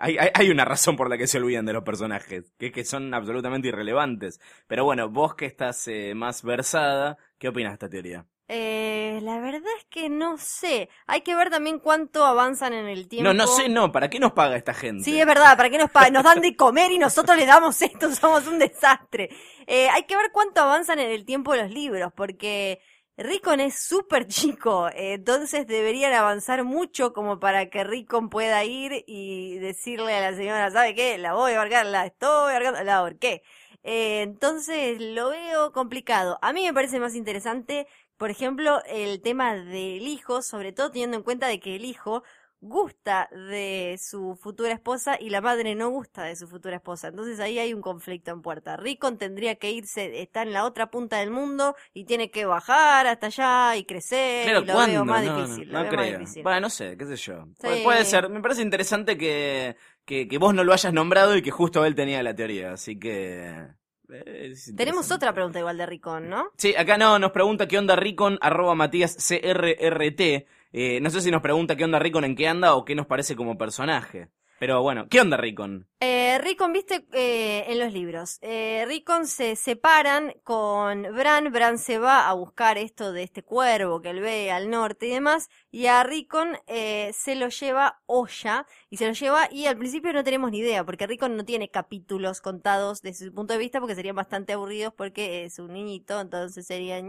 hay, 0.00 0.18
hay, 0.18 0.28
hay 0.32 0.50
una 0.50 0.64
razón 0.64 0.96
por 0.96 1.10
la 1.10 1.18
que 1.18 1.26
se 1.26 1.38
olvidan 1.38 1.66
de 1.66 1.72
los 1.72 1.82
personajes, 1.82 2.52
que 2.58 2.66
es 2.66 2.72
que 2.72 2.84
son 2.84 3.12
absolutamente 3.14 3.68
irrelevantes. 3.68 4.40
Pero 4.66 4.84
bueno, 4.84 5.08
vos 5.08 5.34
que 5.34 5.46
estás 5.46 5.86
eh, 5.88 6.14
más 6.14 6.42
versada, 6.42 7.18
¿qué 7.38 7.48
opinas 7.48 7.72
de 7.72 7.74
esta 7.74 7.88
teoría? 7.88 8.26
Eh, 8.52 9.20
la 9.22 9.38
verdad 9.38 9.70
es 9.78 9.84
que 9.84 10.08
no 10.08 10.36
sé. 10.36 10.88
Hay 11.06 11.20
que 11.20 11.36
ver 11.36 11.50
también 11.50 11.78
cuánto 11.78 12.24
avanzan 12.24 12.72
en 12.72 12.88
el 12.88 13.06
tiempo. 13.06 13.32
No, 13.32 13.32
no 13.32 13.46
sé, 13.46 13.68
no, 13.68 13.92
¿para 13.92 14.10
qué 14.10 14.18
nos 14.18 14.32
paga 14.32 14.56
esta 14.56 14.74
gente? 14.74 15.04
Sí, 15.04 15.20
es 15.20 15.24
verdad, 15.24 15.56
¿para 15.56 15.70
qué 15.70 15.78
nos 15.78 15.90
pagan? 15.90 16.14
Nos 16.14 16.24
dan 16.24 16.40
de 16.40 16.56
comer 16.56 16.90
y 16.90 16.98
nosotros 16.98 17.36
les 17.36 17.46
damos 17.46 17.80
esto, 17.80 18.12
somos 18.12 18.48
un 18.48 18.58
desastre. 18.58 19.30
Eh, 19.68 19.88
hay 19.88 20.02
que 20.02 20.16
ver 20.16 20.32
cuánto 20.32 20.62
avanzan 20.62 20.98
en 20.98 21.12
el 21.12 21.24
tiempo 21.24 21.54
los 21.54 21.70
libros, 21.70 22.12
porque 22.12 22.80
Rickon 23.22 23.60
es 23.60 23.78
súper 23.78 24.26
chico, 24.26 24.88
entonces 24.94 25.66
deberían 25.66 26.14
avanzar 26.14 26.64
mucho 26.64 27.12
como 27.12 27.38
para 27.38 27.68
que 27.68 27.84
Rickon 27.84 28.30
pueda 28.30 28.64
ir 28.64 29.04
y 29.06 29.58
decirle 29.58 30.14
a 30.14 30.30
la 30.30 30.36
señora, 30.36 30.70
¿sabe 30.70 30.94
qué? 30.94 31.18
La 31.18 31.34
voy 31.34 31.52
a 31.52 31.58
ahorcar, 31.60 31.84
la 31.84 32.06
estoy 32.06 32.54
ahorcando, 32.54 32.82
la 32.82 32.96
ahorqué. 32.96 33.42
Eh, 33.82 34.22
entonces 34.22 35.00
lo 35.00 35.28
veo 35.28 35.70
complicado. 35.72 36.38
A 36.40 36.54
mí 36.54 36.64
me 36.64 36.72
parece 36.72 36.98
más 36.98 37.14
interesante, 37.14 37.86
por 38.16 38.30
ejemplo, 38.30 38.82
el 38.86 39.20
tema 39.20 39.54
del 39.54 40.06
hijo, 40.08 40.40
sobre 40.40 40.72
todo 40.72 40.90
teniendo 40.90 41.18
en 41.18 41.22
cuenta 41.22 41.46
de 41.46 41.60
que 41.60 41.76
el 41.76 41.84
hijo 41.84 42.22
gusta 42.60 43.28
de 43.32 43.98
su 43.98 44.36
futura 44.40 44.72
esposa 44.72 45.16
y 45.18 45.30
la 45.30 45.40
madre 45.40 45.74
no 45.74 45.88
gusta 45.88 46.24
de 46.24 46.36
su 46.36 46.46
futura 46.46 46.76
esposa. 46.76 47.08
Entonces 47.08 47.40
ahí 47.40 47.58
hay 47.58 47.72
un 47.72 47.80
conflicto 47.80 48.30
en 48.32 48.42
puerta. 48.42 48.76
Rickon 48.76 49.16
tendría 49.18 49.54
que 49.56 49.70
irse, 49.70 50.20
está 50.20 50.42
en 50.42 50.52
la 50.52 50.64
otra 50.66 50.90
punta 50.90 51.18
del 51.18 51.30
mundo 51.30 51.74
y 51.94 52.04
tiene 52.04 52.30
que 52.30 52.44
bajar 52.44 53.06
hasta 53.06 53.26
allá 53.28 53.76
y 53.76 53.84
crecer. 53.84 54.44
Claro, 54.44 54.60
y 54.60 54.66
lo 54.66 54.72
¿cuándo? 54.74 54.92
veo 54.92 55.04
más 55.06 55.24
no, 55.24 55.40
difícil. 55.46 55.72
no, 55.72 55.88
creo. 55.88 56.18
difícil. 56.18 56.42
Bueno, 56.42 56.60
no 56.60 56.70
sé, 56.70 56.96
qué 56.98 57.06
sé 57.06 57.16
yo. 57.16 57.46
Sí. 57.60 57.66
Pu- 57.66 57.82
Puede 57.82 58.04
ser. 58.04 58.28
Me 58.28 58.40
parece 58.42 58.62
interesante 58.62 59.16
que, 59.16 59.76
que, 60.04 60.28
que 60.28 60.38
vos 60.38 60.52
no 60.54 60.62
lo 60.62 60.72
hayas 60.74 60.92
nombrado 60.92 61.36
y 61.36 61.42
que 61.42 61.50
justo 61.50 61.84
él 61.84 61.94
tenía 61.94 62.22
la 62.22 62.34
teoría. 62.34 62.72
Así 62.74 62.98
que... 62.98 63.68
eh, 64.12 64.54
Tenemos 64.76 65.10
otra 65.10 65.32
pregunta 65.32 65.58
igual 65.60 65.78
de 65.78 65.86
Rickon, 65.86 66.28
¿no? 66.28 66.50
Sí, 66.58 66.74
acá 66.76 66.98
no, 66.98 67.18
nos 67.18 67.30
pregunta 67.32 67.66
qué 67.68 67.78
onda 67.78 67.96
Ricon, 67.96 68.38
arroba 68.42 68.74
Matías 68.74 69.16
CRRT. 69.16 70.46
Eh, 70.72 71.00
no 71.00 71.10
sé 71.10 71.20
si 71.20 71.30
nos 71.30 71.42
pregunta 71.42 71.76
qué 71.76 71.84
onda 71.84 71.98
Ricon 71.98 72.24
en 72.24 72.36
qué 72.36 72.48
anda 72.48 72.74
o 72.74 72.84
qué 72.84 72.94
nos 72.94 73.06
parece 73.06 73.36
como 73.36 73.58
personaje. 73.58 74.28
Pero 74.60 74.82
bueno, 74.82 75.08
¿qué 75.08 75.22
onda 75.22 75.38
Ricon? 75.38 75.88
Eh, 76.00 76.38
Rickon, 76.38 76.74
viste, 76.74 77.06
eh, 77.14 77.64
en 77.68 77.78
los 77.78 77.94
libros. 77.94 78.36
Eh, 78.42 78.84
Rickon 78.86 79.26
se 79.26 79.56
separan 79.56 80.34
con 80.44 81.02
Bran. 81.14 81.50
Bran 81.50 81.78
se 81.78 81.98
va 81.98 82.28
a 82.28 82.34
buscar 82.34 82.76
esto 82.76 83.10
de 83.10 83.22
este 83.22 83.42
cuervo 83.42 84.02
que 84.02 84.10
él 84.10 84.20
ve 84.20 84.50
al 84.50 84.68
norte 84.68 85.06
y 85.06 85.12
demás. 85.12 85.48
Y 85.70 85.86
a 85.86 86.02
Rickon 86.02 86.58
eh, 86.66 87.10
se 87.14 87.36
lo 87.36 87.48
lleva 87.48 88.02
Olla. 88.04 88.66
Y 88.90 88.98
se 88.98 89.06
lo 89.06 89.14
lleva, 89.14 89.48
y 89.50 89.64
al 89.64 89.78
principio 89.78 90.12
no 90.12 90.24
tenemos 90.24 90.50
ni 90.50 90.58
idea, 90.58 90.84
porque 90.84 91.06
Rickon 91.06 91.38
no 91.38 91.46
tiene 91.46 91.70
capítulos 91.70 92.42
contados 92.42 93.00
desde 93.00 93.28
su 93.28 93.32
punto 93.32 93.54
de 93.54 93.60
vista, 93.60 93.80
porque 93.80 93.94
serían 93.94 94.16
bastante 94.16 94.52
aburridos, 94.52 94.92
porque 94.94 95.44
es 95.44 95.58
un 95.58 95.72
niñito, 95.72 96.20
entonces 96.20 96.66
sería. 96.66 97.00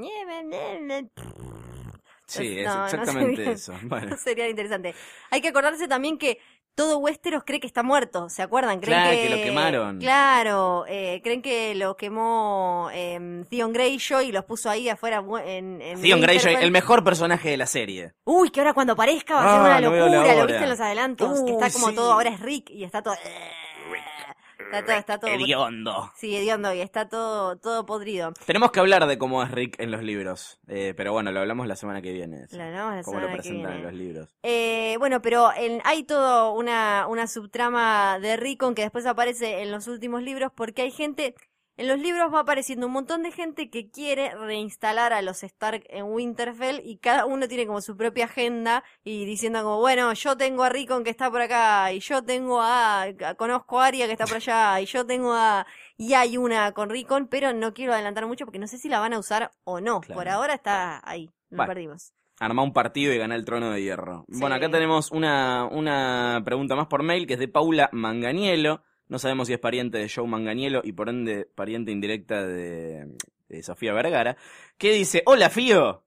Sí, 2.40 2.60
es 2.60 2.66
No, 2.66 2.76
no 2.78 2.86
exactamente 2.86 3.36
sería- 3.38 3.52
eso. 3.52 3.74
Bueno. 3.84 4.18
Sería 4.24 4.50
interesante. 4.50 4.96
Hay 5.30 5.42
que 5.42 5.50
acordarse 5.50 5.88
también 5.88 6.18
que 6.18 6.40
todo 6.74 7.00
Westeros 7.00 7.44
cree 7.46 7.60
que 7.60 7.68
está 7.68 7.84
muerto, 7.84 8.30
¿se 8.30 8.42
acuerdan? 8.42 8.80
Creen 8.80 9.02
Claro, 9.02 9.18
que 9.18 9.30
lo 9.30 9.36
quemaron. 9.44 10.00
Claro, 10.00 10.86
eh, 10.88 11.20
creen 11.22 11.42
que 11.42 11.76
lo 11.76 11.98
quemó 11.98 12.90
eh, 12.94 13.44
Theon 13.50 13.74
Greyjoy 13.74 14.28
y 14.28 14.32
los 14.32 14.46
puso 14.46 14.70
ahí 14.70 14.88
afuera 14.88 15.22
en, 15.46 15.82
en 15.82 16.02
Theon 16.02 16.22
Greyjoy, 16.22 16.56
el 16.56 16.72
mejor 16.72 17.04
personaje 17.04 17.50
de 17.50 17.58
la 17.58 17.66
serie. 17.66 18.14
Uy, 18.24 18.50
que 18.52 18.62
ahora 18.62 18.74
cuando 18.74 18.94
aparezca 18.94 19.34
va 19.36 19.40
a 19.42 19.44
ser 19.44 19.60
Ah, 19.60 19.64
una 19.64 19.82
no 19.82 19.90
locura, 19.96 20.36
lo 20.36 20.48
viste 20.48 20.64
en 20.64 20.70
los 20.70 20.80
adelantos, 20.80 21.44
que 21.44 21.52
está 21.52 21.70
como 21.72 21.90
sí. 21.90 21.96
todo, 21.96 22.14
ahora 22.14 22.30
es 22.30 22.40
Rick 22.40 22.70
y 22.70 22.86
está 22.86 23.02
todo... 23.02 23.16
Está 24.72 24.86
todo, 24.86 24.96
está 24.98 25.20
todo... 25.20 25.32
Hediondo. 25.32 26.12
Sí, 26.16 26.36
hediondo 26.36 26.74
y 26.74 26.82
está 26.82 27.10
todo, 27.10 27.58
todo 27.58 27.86
podrido. 27.86 28.34
Tenemos 28.46 28.72
que 28.72 28.80
hablar 28.80 29.06
de 29.08 29.18
cómo 29.18 29.44
es 29.44 29.52
Rick 29.52 29.80
en 29.80 29.92
los 29.92 30.02
libros. 30.04 30.60
Eh, 30.68 30.94
pero 30.96 31.12
bueno, 31.12 31.32
lo 31.32 31.40
hablamos 31.42 31.68
la 31.68 31.76
semana 31.76 32.02
que 32.02 32.12
viene. 32.14 32.44
eso. 32.44 32.58
Lo 32.58 32.64
hablamos 32.64 32.96
la 32.96 33.04
cómo 33.04 33.20
lo 33.20 33.28
que 33.28 33.34
presentan 33.34 33.74
en 33.74 33.84
los 33.84 33.94
libros. 33.94 34.30
Eh, 34.44 34.96
bueno, 35.00 35.22
pero 35.22 35.50
en- 35.56 35.82
hay 35.84 36.04
todo 36.04 36.54
una, 36.54 37.08
una 37.08 37.28
subtrama 37.28 38.20
de 38.20 38.38
Rickon 38.38 38.76
que 38.76 38.84
después 38.84 39.06
aparece 39.06 39.62
en 39.62 39.72
los 39.72 39.88
últimos 39.88 40.22
libros 40.24 40.52
porque 40.56 40.84
hay 40.84 40.92
gente, 40.92 41.36
en 41.78 41.88
los 41.88 42.00
libros 42.00 42.34
va 42.34 42.42
apareciendo 42.42 42.88
un 42.88 42.94
montón 42.94 43.24
de 43.24 43.32
gente 43.32 43.70
que 43.70 43.90
quiere 43.90 44.36
reinstalar 44.36 45.14
a 45.14 45.22
los 45.22 45.44
Stark 45.44 45.84
en 45.90 46.06
Winterfell 46.06 46.82
y 46.84 46.98
cada 46.98 47.26
uno 47.26 47.48
tiene 47.48 47.66
como 47.66 47.82
su 47.82 47.96
propia 47.96 48.26
agenda 48.26 48.84
y 49.04 49.26
diciendo 49.26 49.64
como, 49.64 49.80
bueno, 49.80 50.14
yo 50.14 50.38
tengo 50.38 50.64
a 50.64 50.70
Rickon 50.70 51.04
que 51.04 51.10
está 51.10 51.32
por 51.32 51.42
acá 51.42 51.92
y 51.92 52.00
yo 52.00 52.24
tengo 52.24 52.62
a, 52.62 53.08
conozco 53.38 53.80
a 53.80 53.88
Arya 53.88 54.06
que 54.06 54.12
está 54.12 54.26
por 54.26 54.38
allá 54.38 54.80
y 54.82 54.86
yo 54.86 55.06
tengo 55.06 55.34
a... 55.34 55.66
Y 55.98 56.14
hay 56.14 56.38
una 56.38 56.72
con 56.74 56.90
Rickon, 56.90 57.28
pero 57.28 57.54
no 57.54 57.74
quiero 57.74 57.94
adelantar 57.94 58.28
mucho 58.28 58.46
porque 58.46 58.60
no 58.60 58.68
sé 58.68 58.78
si 58.78 58.90
la 58.90 59.00
van 59.00 59.14
a 59.14 59.20
usar 59.20 59.52
o 59.64 59.80
no. 59.80 60.02
Claro. 60.02 60.20
Por 60.20 60.30
ahora 60.30 60.54
está 60.56 61.02
ahí, 61.04 61.32
lo 61.50 61.66
perdimos. 61.66 62.14
Armá 62.40 62.64
un 62.64 62.74
partido 62.74 63.14
y 63.14 63.20
ganá 63.20 63.36
el 63.36 63.46
trono 63.46 63.70
de 63.70 63.84
hierro. 63.84 64.26
Sí. 64.32 64.40
Bueno, 64.40 64.56
acá 64.56 64.70
tenemos 64.70 65.12
una, 65.12 65.66
una 65.66 66.42
pregunta 66.44 66.76
más 66.76 66.88
por 66.88 67.04
mail 67.04 67.28
que 67.28 67.34
es 67.34 67.40
de 67.40 67.48
Paula 67.48 67.88
Manganiello. 67.92 68.82
No 69.12 69.20
sabemos 69.20 69.47
si 69.47 69.53
es 69.53 69.59
pariente 69.59 69.97
de 69.97 70.09
Joe 70.09 70.26
Manganiello 70.26 70.80
y 70.86 70.93
por 70.93 71.09
ende 71.09 71.45
pariente 71.53 71.91
indirecta 71.91 72.47
de, 72.47 73.07
de 73.49 73.62
Sofía 73.62 73.91
Vergara. 73.91 74.38
Que 74.78 74.93
dice, 74.93 75.22
hola 75.26 75.49
Fío. 75.49 76.01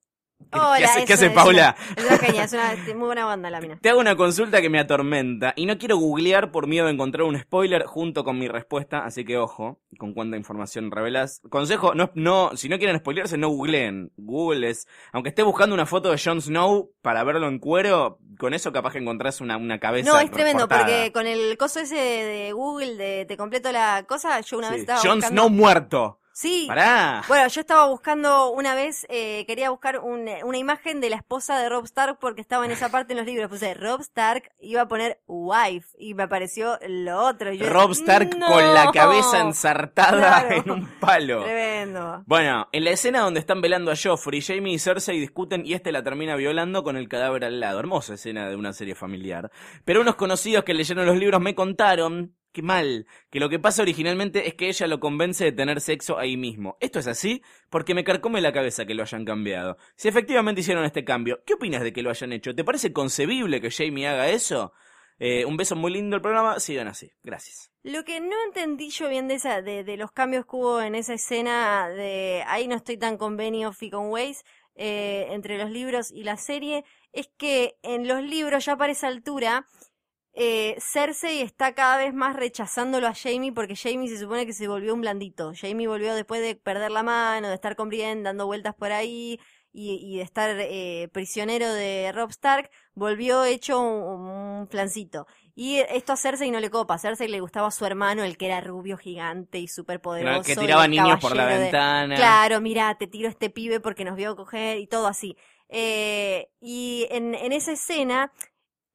¿Qué, 0.53 0.59
Hola, 0.61 0.76
qué 0.78 0.85
hace, 0.85 1.05
qué 1.05 1.12
es 1.14 1.30
Paula? 1.32 1.74
una- 1.76 1.95
es 1.97 2.05
una 2.07 2.18
genia, 2.18 2.45
es 2.45 2.53
una 2.53 2.72
es 2.74 2.87
muy 2.95 3.07
buena 3.07 3.24
banda 3.24 3.51
la 3.51 3.61
mina. 3.61 3.78
Te 3.80 3.89
hago 3.89 3.99
una 3.99 4.14
consulta 4.14 4.61
que 4.61 4.68
me 4.70 4.78
atormenta 4.78 5.53
y 5.57 5.66
no 5.66 5.78
quiero 5.78 5.97
googlear 5.97 6.53
por 6.53 6.68
miedo 6.68 6.87
a 6.87 6.91
encontrar 6.91 7.24
un 7.24 7.37
spoiler 7.39 7.85
junto 7.87 8.22
con 8.24 8.39
mi 8.39 8.47
respuesta, 8.47 9.05
así 9.05 9.24
que 9.24 9.37
ojo 9.39 9.80
con 9.99 10.12
cuánta 10.12 10.37
información 10.37 10.91
revelas. 10.93 11.41
Consejo, 11.51 11.95
no, 11.95 12.11
no, 12.14 12.51
si 12.57 12.68
no 12.68 12.78
quieren 12.78 12.99
spoilearse, 12.99 13.37
no 13.37 13.49
googleen. 13.49 14.12
Google 14.16 14.70
es, 14.70 14.87
aunque 15.12 15.30
esté 15.30 15.43
buscando 15.43 15.74
una 15.74 15.87
foto 15.87 16.11
de 16.12 16.20
Jon 16.22 16.41
Snow 16.41 16.93
para 17.03 17.24
verlo 17.24 17.49
en 17.49 17.59
cuero, 17.59 18.18
con 18.39 18.55
eso 18.55 18.72
capaz 18.72 18.93
que 18.93 18.99
encontrás 18.99 19.41
una, 19.41 19.57
una 19.57 19.80
cabeza. 19.80 20.09
No, 20.12 20.20
es 20.20 20.30
tremendo, 20.30 20.68
porque 20.68 21.11
con 21.12 21.26
el 21.26 21.57
coso 21.57 21.80
ese 21.80 21.97
de 21.97 22.53
Google 22.53 22.95
de 22.97 23.24
te 23.26 23.37
completo 23.37 23.72
la 23.72 24.05
cosa, 24.07 24.41
yo 24.41 24.59
una 24.59 24.68
Sí. 24.68 24.72
vez 24.74 24.80
estaba 24.82 25.01
Jon 25.01 25.16
buscando... 25.18 25.43
Snow 25.43 25.51
muerto. 25.51 26.20
Sí. 26.37 26.64
Pará. 26.66 27.22
Bueno, 27.28 27.47
yo 27.47 27.61
estaba 27.61 27.87
buscando 27.87 28.51
una 28.51 28.74
vez, 28.74 29.07
eh, 29.09 29.45
quería 29.47 29.70
buscar 29.70 30.01
un- 30.01 30.28
una 30.43 30.59
imagen 30.59 31.01
de 31.01 31.09
la 31.09 31.14
esposa 31.14 31.61
de 31.61 31.68
Rob 31.68 31.85
Stark 31.85 32.18
porque 32.20 32.41
estaba 32.41 32.64
en 32.64 32.72
esa 32.72 32.89
parte 32.91 33.12
en 33.12 33.18
los 33.18 33.26
libros. 33.26 33.49
Puse 33.49 33.72
Rob 33.74 34.01
Stark, 34.01 34.51
iba 34.59 34.82
a 34.82 34.89
poner 34.89 35.20
wife 35.28 35.87
y 35.97 36.14
me 36.14 36.24
apareció 36.24 36.76
lo 36.89 37.20
otro. 37.24 37.53
Y 37.53 37.59
yo 37.59 37.70
Rob 37.70 37.93
Stark 37.93 38.37
"No". 38.37 38.49
con 38.49 38.74
la 38.74 38.91
cabeza 38.91 39.43
ensartada 39.43 40.45
Claro. 40.49 40.57
en 40.57 40.70
un 40.72 40.89
palo. 40.99 41.45
Tremendo. 41.45 42.24
Bueno, 42.26 42.68
en 42.72 42.82
la 42.85 42.91
escena 42.91 43.20
donde 43.20 43.39
están 43.39 43.61
velando 43.61 43.93
a 43.93 43.95
Joffrey, 43.97 44.41
Jamie 44.43 44.74
y 44.74 44.78
Cersei 44.80 45.20
discuten 45.20 45.64
y 45.64 45.74
este 45.74 45.93
la 45.93 46.03
termina 46.03 46.35
violando 46.35 46.82
con 46.82 46.97
el 46.97 47.09
cadáver 47.09 47.45
al 47.45 47.61
lado. 47.61 47.78
Hermosa 47.78 48.14
escena 48.14 48.49
de 48.49 48.57
una 48.57 48.72
serie 48.72 48.97
familiar. 48.97 49.53
Pero 49.85 50.01
unos 50.01 50.16
conocidos 50.16 50.64
que 50.64 50.74
leyeron 50.74 51.07
los 51.07 51.16
libros 51.16 51.41
me 51.41 51.55
contaron, 51.55 52.35
qué 52.55 52.62
mal, 52.62 53.07
que 53.30 53.40
lo 53.40 53.50
que 53.50 53.59
pasa 53.59 53.82
originalmente 53.82 54.48
es 54.48 54.55
que 54.55 54.68
ella 54.68 54.86
lo 54.86 55.00
convence 55.00 55.44
de 55.44 55.52
tener 55.52 55.80
sexo 55.80 56.18
ahí 56.18 56.38
mismo. 56.38 56.78
¿Esto 56.80 57.00
es 57.00 57.07
así? 57.07 57.42
Porque 57.68 57.94
me 57.94 58.05
carcome 58.05 58.40
la 58.40 58.52
cabeza 58.52 58.86
que 58.86 58.94
lo 58.94 59.02
hayan 59.02 59.24
cambiado. 59.24 59.76
Si 59.96 60.09
efectivamente 60.09 60.62
hicieron 60.62 60.84
este 60.84 61.05
cambio, 61.05 61.42
¿qué 61.44 61.55
opinas 61.55 61.82
de 61.82 61.92
que 61.92 62.02
lo 62.02 62.11
hayan 62.11 62.32
hecho? 62.32 62.55
¿Te 62.55 62.64
parece 62.64 62.92
concebible 62.92 63.61
que 63.61 63.70
Jamie 63.70 64.07
haga 64.07 64.30
eso? 64.30 64.72
Eh, 65.18 65.44
un 65.44 65.57
beso 65.57 65.76
muy 65.76 65.92
lindo 65.92 66.16
el 66.16 66.22
programa, 66.22 66.61
sigan 66.61 66.88
así. 66.88 67.12
Gracias. 67.22 67.70
Lo 67.82 68.05
que 68.05 68.20
no 68.20 68.36
entendí 68.46 68.88
yo 68.90 69.09
bien 69.09 69.28
de 69.28 69.34
esa, 69.34 69.61
de, 69.61 69.96
los 69.96 70.12
cambios 70.12 70.46
que 70.46 70.57
hubo 70.57 70.80
en 70.80 70.94
esa 70.94 71.14
escena 71.14 71.88
de 71.88 72.42
ahí 72.46 72.66
no 72.66 72.76
estoy 72.76 72.96
tan 72.96 73.18
con 73.18 73.36
Benioff 73.36 73.82
y 73.82 73.90
con 73.90 74.11
eh, 74.76 75.26
entre 75.30 75.59
los 75.59 75.70
libros 75.70 76.11
y 76.11 76.22
la 76.22 76.36
serie, 76.36 76.84
es 77.12 77.28
que 77.36 77.76
en 77.82 78.09
los 78.09 78.22
libros 78.22 78.64
ya 78.64 78.76
para 78.76 78.92
esa 78.92 79.09
altura, 79.09 79.66
eh, 80.35 80.76
Cersei 80.80 81.41
está 81.43 81.74
cada 81.74 81.97
vez 81.97 82.12
más 82.14 82.35
rechazándolo 82.37 83.07
a 83.07 83.14
Jamie 83.14 83.53
porque 83.53 83.76
Jamie 83.76 84.09
se 84.09 84.18
supone 84.18 84.47
que 84.47 84.53
se 84.53 84.68
volvió 84.68 84.95
un 84.95 85.01
blandito. 85.01 85.53
Jamie 85.55 85.87
volvió 85.89 86.14
después 86.14 86.41
de 86.43 86.57
perder 86.57 86.91
la 86.91 87.03
mano, 87.03 87.49
de 87.49 87.55
estar 87.55 87.76
con 87.76 87.89
Brienne 87.89 88.22
dando 88.22 88.47
vueltas 88.47 88.74
por 88.74 88.93
ahí 88.93 89.39
y, 89.72 89.95
y 90.03 90.18
de 90.18 90.22
estar 90.22 90.51
eh, 90.59 91.09
prisionero 91.12 91.72
de 91.72 92.12
Rob 92.12 92.30
Stark, 92.30 92.70
volvió 92.95 93.45
hecho 93.45 93.80
un, 93.80 94.28
un 94.62 94.68
flancito. 94.68 95.26
Y 95.57 95.76
esto 95.89 96.12
a 96.12 96.16
Cersei 96.16 96.51
no 96.51 96.59
le 96.61 96.70
copa. 96.70 96.95
A 96.95 96.99
Cersei 96.99 97.28
le 97.28 97.41
gustaba 97.41 97.68
a 97.68 97.70
su 97.72 97.85
hermano, 97.87 98.24
el 98.24 98.37
que 98.37 98.47
era 98.47 98.61
rubio, 98.61 98.97
gigante 98.97 99.59
y 99.59 99.68
súper 99.68 100.01
poderoso. 100.01 100.43
que 100.43 100.57
tiraba 100.57 100.89
niños 100.89 101.20
por 101.20 101.37
la 101.37 101.47
de- 101.47 101.59
ventana. 101.64 102.14
Claro, 102.16 102.61
mira, 102.61 102.95
te 102.97 103.07
tiro 103.07 103.28
este 103.28 103.51
pibe 103.51 103.78
porque 103.80 104.05
nos 104.05 104.16
vio 104.16 104.35
coger 104.37 104.78
y 104.78 104.87
todo 104.89 105.07
así. 105.07 105.37
Eh, 105.68 106.49
y 106.61 107.07
en, 107.11 107.35
en 107.35 107.53
esa 107.53 107.72
escena, 107.72 108.32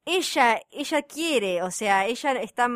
ella, 0.04 0.60
ella 0.70 1.02
quiere, 1.02 1.62
o 1.62 1.70
sea, 1.70 2.06
ella 2.06 2.32
está, 2.40 2.68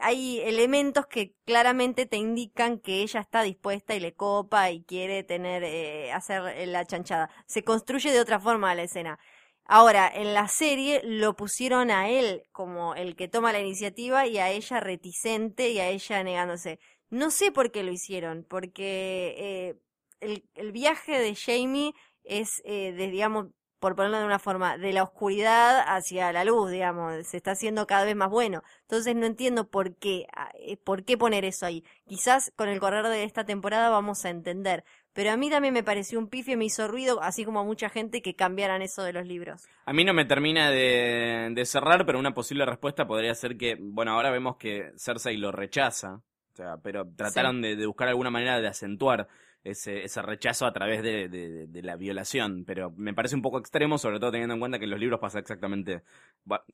hay 0.00 0.40
elementos 0.40 1.06
que 1.06 1.34
claramente 1.44 2.06
te 2.06 2.16
indican 2.16 2.78
que 2.78 3.02
ella 3.02 3.20
está 3.20 3.42
dispuesta 3.42 3.94
y 3.94 4.00
le 4.00 4.14
copa 4.14 4.70
y 4.70 4.82
quiere 4.84 5.22
tener, 5.22 5.62
eh, 5.64 6.12
hacer 6.12 6.68
la 6.68 6.84
chanchada. 6.84 7.30
Se 7.46 7.64
construye 7.64 8.10
de 8.12 8.20
otra 8.20 8.40
forma 8.40 8.74
la 8.74 8.82
escena. 8.82 9.18
Ahora, 9.64 10.10
en 10.12 10.34
la 10.34 10.48
serie 10.48 11.00
lo 11.04 11.36
pusieron 11.36 11.90
a 11.90 12.08
él 12.10 12.42
como 12.52 12.94
el 12.94 13.16
que 13.16 13.28
toma 13.28 13.52
la 13.52 13.60
iniciativa 13.60 14.26
y 14.26 14.38
a 14.38 14.50
ella 14.50 14.80
reticente 14.80 15.70
y 15.70 15.78
a 15.78 15.88
ella 15.88 16.22
negándose. 16.24 16.78
No 17.10 17.30
sé 17.30 17.52
por 17.52 17.70
qué 17.70 17.82
lo 17.84 17.92
hicieron, 17.92 18.44
porque 18.48 19.34
eh, 19.38 19.80
el, 20.20 20.44
el 20.54 20.72
viaje 20.72 21.18
de 21.18 21.34
Jamie 21.36 21.94
es, 22.24 22.60
eh, 22.64 22.92
de, 22.92 23.08
digamos, 23.08 23.48
por 23.82 23.96
ponerlo 23.96 24.20
de 24.20 24.26
una 24.26 24.38
forma, 24.38 24.78
de 24.78 24.92
la 24.92 25.02
oscuridad 25.02 25.82
hacia 25.88 26.32
la 26.32 26.44
luz, 26.44 26.70
digamos, 26.70 27.26
se 27.26 27.36
está 27.36 27.50
haciendo 27.50 27.84
cada 27.88 28.04
vez 28.04 28.14
más 28.14 28.30
bueno. 28.30 28.62
Entonces 28.82 29.16
no 29.16 29.26
entiendo 29.26 29.68
por 29.68 29.96
qué, 29.96 30.28
ah, 30.36 30.52
eh, 30.54 30.76
por 30.76 31.04
qué 31.04 31.18
poner 31.18 31.44
eso 31.44 31.66
ahí. 31.66 31.82
Quizás 32.06 32.52
con 32.54 32.68
el 32.68 32.78
correr 32.78 33.08
de 33.08 33.24
esta 33.24 33.44
temporada 33.44 33.88
vamos 33.88 34.24
a 34.24 34.30
entender. 34.30 34.84
Pero 35.12 35.32
a 35.32 35.36
mí 35.36 35.50
también 35.50 35.74
me 35.74 35.82
pareció 35.82 36.20
un 36.20 36.28
pifie, 36.28 36.56
me 36.56 36.64
hizo 36.64 36.86
ruido, 36.86 37.20
así 37.24 37.44
como 37.44 37.58
a 37.58 37.64
mucha 37.64 37.88
gente 37.88 38.22
que 38.22 38.36
cambiaran 38.36 38.82
eso 38.82 39.02
de 39.02 39.14
los 39.14 39.26
libros. 39.26 39.64
A 39.84 39.92
mí 39.92 40.04
no 40.04 40.14
me 40.14 40.26
termina 40.26 40.70
de, 40.70 41.50
de 41.52 41.64
cerrar, 41.66 42.06
pero 42.06 42.20
una 42.20 42.34
posible 42.34 42.64
respuesta 42.64 43.08
podría 43.08 43.34
ser 43.34 43.56
que, 43.56 43.76
bueno, 43.80 44.12
ahora 44.12 44.30
vemos 44.30 44.58
que 44.58 44.92
Cersei 44.96 45.38
lo 45.38 45.50
rechaza, 45.50 46.20
o 46.52 46.54
sea, 46.54 46.76
pero 46.76 47.04
trataron 47.16 47.60
de, 47.60 47.74
de 47.74 47.86
buscar 47.86 48.06
alguna 48.06 48.30
manera 48.30 48.60
de 48.60 48.68
acentuar 48.68 49.26
ese, 49.64 50.04
ese 50.04 50.22
rechazo 50.22 50.66
a 50.66 50.72
través 50.72 51.02
de, 51.02 51.28
de- 51.28 51.82
la 51.82 51.96
violación, 51.96 52.64
pero 52.64 52.90
me 52.96 53.14
parece 53.14 53.34
un 53.36 53.42
poco 53.42 53.58
extremo, 53.58 53.98
sobre 53.98 54.18
todo 54.20 54.32
teniendo 54.32 54.54
en 54.54 54.60
cuenta 54.60 54.78
que 54.78 54.84
en 54.84 54.90
los 54.90 55.00
libros 55.00 55.20
pasa 55.20 55.38
exactamente, 55.38 56.02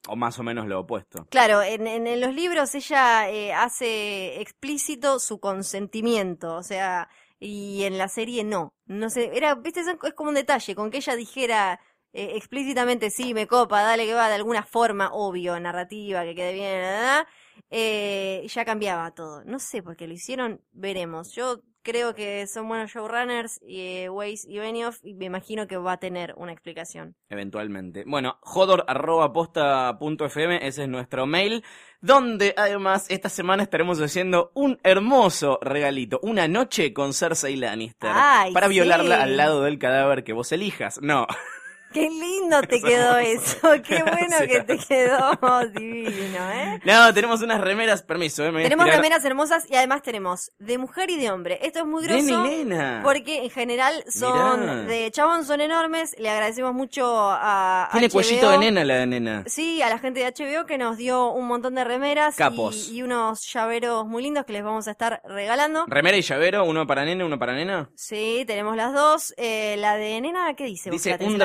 o 0.09 0.17
más 0.17 0.39
o 0.39 0.43
menos 0.43 0.67
lo 0.67 0.81
opuesto. 0.81 1.27
Claro, 1.31 1.63
en, 1.63 1.87
en- 1.87 2.21
los 2.21 2.35
libros 2.35 2.75
ella 2.75 3.29
eh, 3.31 3.53
hace 3.53 4.41
explícito 4.41 5.19
su 5.19 5.41
consentimiento, 5.41 6.55
o 6.57 6.63
sea, 6.63 7.09
y 7.39 7.85
en 7.85 7.99
la 7.99 8.09
serie 8.09 8.45
no. 8.45 8.75
No 8.87 9.11
sé, 9.11 9.31
era, 9.37 9.55
viste, 9.55 9.81
es 9.81 10.15
como 10.15 10.31
un 10.31 10.35
detalle, 10.37 10.75
con 10.75 10.91
que 10.91 10.99
ella 10.99 11.17
dijera 11.17 11.81
eh, 12.15 12.33
explícitamente 12.37 13.11
sí, 13.11 13.35
me 13.35 13.47
copa, 13.47 13.83
dale 13.83 14.07
que 14.07 14.15
va, 14.15 14.29
de 14.29 14.37
alguna 14.37 14.63
forma, 14.63 15.11
obvio, 15.13 15.61
narrativa, 15.61 16.25
que 16.25 16.35
quede 16.35 16.53
bien, 16.55 16.83
eh, 17.71 18.47
ya 18.49 18.65
cambiaba 18.65 19.11
todo. 19.13 19.45
No 19.45 19.59
sé 19.59 19.83
por 19.83 19.97
qué 19.97 20.07
lo 20.07 20.15
hicieron, 20.15 20.61
veremos. 20.73 21.35
Yo 21.35 21.63
creo 21.89 22.15
que 22.15 22.47
son 22.47 22.69
buenos 22.69 22.91
showrunners, 22.91 23.59
y 23.67 24.07
Weiss 24.09 24.45
y 24.47 24.59
Benioff, 24.59 24.99
y 25.03 25.15
me 25.15 25.25
imagino 25.25 25.67
que 25.67 25.79
va 25.79 25.93
a 25.93 25.97
tener 25.97 26.35
una 26.37 26.53
explicación. 26.53 27.17
Eventualmente. 27.31 28.05
Bueno, 28.07 28.37
jodor.posta.fm, 28.43 30.67
ese 30.67 30.83
es 30.83 30.89
nuestro 30.89 31.27
mail, 31.27 31.65
donde 32.03 32.53
además 32.59 33.07
esta 33.09 33.31
semana 33.31 33.63
estaremos 33.63 33.99
haciendo 34.03 34.53
un 34.55 34.79
hermoso 34.83 35.59
regalito, 35.63 36.21
una 36.23 36.47
noche 36.47 36.93
con 36.93 37.15
Cersei 37.15 37.57
Lannister, 37.57 38.11
Ay, 38.13 38.53
para 38.53 38.69
violarla 38.69 39.23
al 39.23 39.39
lado 39.39 39.63
del 39.63 39.79
cadáver 39.79 40.25
que 40.25 40.35
vos 40.35 40.53
elijas. 40.53 41.01
No, 41.01 41.27
Qué 41.93 42.09
lindo 42.11 42.61
te 42.63 42.81
quedó 42.83 43.19
eso, 43.19 43.59
qué 43.87 44.03
bueno 44.03 44.37
que 44.47 44.61
te 44.63 44.79
quedó, 44.79 45.39
divino, 45.75 46.51
¿eh? 46.53 46.81
no, 46.85 47.15
tenemos 47.15 47.41
unas 47.43 47.61
remeras, 47.61 48.03
permiso, 48.03 48.45
eh, 48.47 48.53
Tenemos 48.63 48.87
remeras 48.87 49.25
hermosas 49.25 49.65
y 49.71 49.75
además 49.77 50.03
tenemos 50.03 50.53
de 50.59 50.79
mujer 50.79 51.11
y 51.11 51.17
de 51.17 51.31
hombre. 51.31 51.59
Esto 51.63 51.81
es 51.81 51.87
muy 51.87 52.07
De 52.07 52.09
grosso 52.23 52.43
nena. 52.45 53.01
porque 53.03 53.45
en 53.45 53.51
general 53.51 54.05
son 54.09 54.61
Mirá. 54.61 54.75
de 54.83 55.11
chabón, 55.11 55.45
son 55.45 55.61
enormes. 55.61 56.15
Le 56.19 56.29
agradecemos 56.31 56.75
mucho 56.75 57.05
a 57.31 57.89
Tiene 57.93 58.09
HBO. 58.09 58.13
cuellito 58.13 58.51
de 58.51 58.59
nena 58.59 58.85
la 58.85 58.95
de 58.97 59.07
nena. 59.07 59.43
Sí, 59.47 59.81
a 59.83 59.89
la 59.89 59.99
gente 59.99 60.21
de 60.21 60.27
HBO 60.33 60.67
que 60.67 60.79
nos 60.79 60.97
dio 60.97 61.31
un 61.33 61.47
montón 61.47 61.75
de 61.75 61.85
remeras 61.85 62.35
y- 62.35 62.39
Capos. 62.39 62.89
Y, 62.91 63.03
unos 63.03 63.51
llaveros 63.53 64.07
muy 64.07 64.23
lindos 64.23 64.45
que 64.45 64.53
les 64.53 64.63
vamos 64.63 64.87
a 64.89 64.91
estar 64.91 65.23
regalando. 65.25 65.85
Remera 65.87 66.17
y 66.17 66.23
llavero, 66.23 66.65
uno 66.65 66.87
para 66.87 67.05
nena, 67.05 67.25
uno 67.25 67.39
para 67.39 67.55
nena. 67.55 67.91
Sí, 67.95 68.45
tenemos 68.47 68.77
las 68.77 68.93
dos. 68.93 69.35
Eh, 69.37 69.77
la 69.79 69.97
de 69.97 70.21
nena, 70.21 70.55
¿qué 70.55 70.65
dice? 70.65 70.91
Dice, 70.91 71.17
un 71.21 71.33
en 71.33 71.39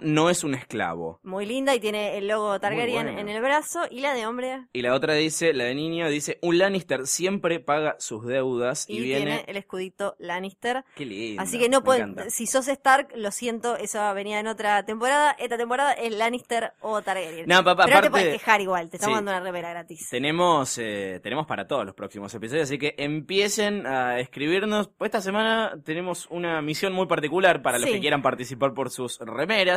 no 0.00 0.30
es 0.30 0.44
un 0.44 0.54
esclavo. 0.54 1.20
Muy 1.22 1.46
linda 1.46 1.74
y 1.74 1.80
tiene 1.80 2.18
el 2.18 2.28
logo 2.28 2.58
Targaryen 2.60 3.08
en 3.08 3.28
el 3.28 3.40
brazo. 3.40 3.82
Y 3.90 4.00
la 4.00 4.14
de 4.14 4.26
hombre. 4.26 4.64
Y 4.72 4.82
la 4.82 4.94
otra 4.94 5.14
dice, 5.14 5.52
la 5.52 5.64
de 5.64 5.74
niño, 5.74 6.08
dice, 6.08 6.38
un 6.42 6.58
Lannister 6.58 7.06
siempre 7.06 7.60
paga 7.60 7.96
sus 7.98 8.24
deudas 8.26 8.86
y, 8.88 8.98
Y, 8.98 9.00
viene... 9.00 9.20
tiene 9.24 9.44
el 9.48 9.56
escudito 9.56 10.16
Lannister. 10.18 10.84
Qué 10.94 11.04
lindo. 11.04 11.42
Así 11.42 11.58
que 11.58 11.68
no 11.68 11.82
pueden, 11.84 12.16
si 12.30 12.46
sos 12.46 12.68
Stark, 12.68 13.08
lo 13.16 13.30
siento, 13.30 13.76
eso 13.76 14.12
venía 14.14 14.38
en 14.40 14.46
otra 14.46 14.84
temporada. 14.84 15.32
Esta 15.38 15.56
temporada 15.56 15.92
es 15.92 16.12
Lannister 16.14 16.72
o 16.80 17.02
Targaryen. 17.02 17.46
No, 17.46 17.62
papá, 17.64 17.84
Pero 17.84 17.96
no 17.96 18.00
te 18.02 18.06
aparte- 18.08 18.10
puedes 18.10 18.32
quejar 18.38 18.60
igual, 18.60 18.90
te 18.90 18.96
estamos 18.96 19.14
Sí. 19.18 19.24
dando 19.24 19.30
una 19.32 19.40
remera 19.40 19.70
gratis. 19.70 20.08
Tenemos, 20.10 20.78
eh, 20.78 21.20
tenemos 21.22 21.46
para 21.46 21.66
todos 21.66 21.84
los 21.84 21.94
próximos 21.94 22.34
episodios, 22.34 22.64
así 22.64 22.78
que 22.78 22.94
empiecen 22.98 23.86
a 23.86 24.20
escribirnos. 24.20 24.90
Esta 25.00 25.20
semana 25.20 25.76
tenemos 25.84 26.26
una 26.30 26.60
misión 26.62 26.92
muy 26.92 27.06
particular 27.06 27.62
para 27.62 27.78
los 27.78 27.88
que 27.90 28.00
quieran 28.00 28.22
participar 28.22 28.74
por 28.74 28.90
sus 28.90 29.18
remeras, 29.20 29.73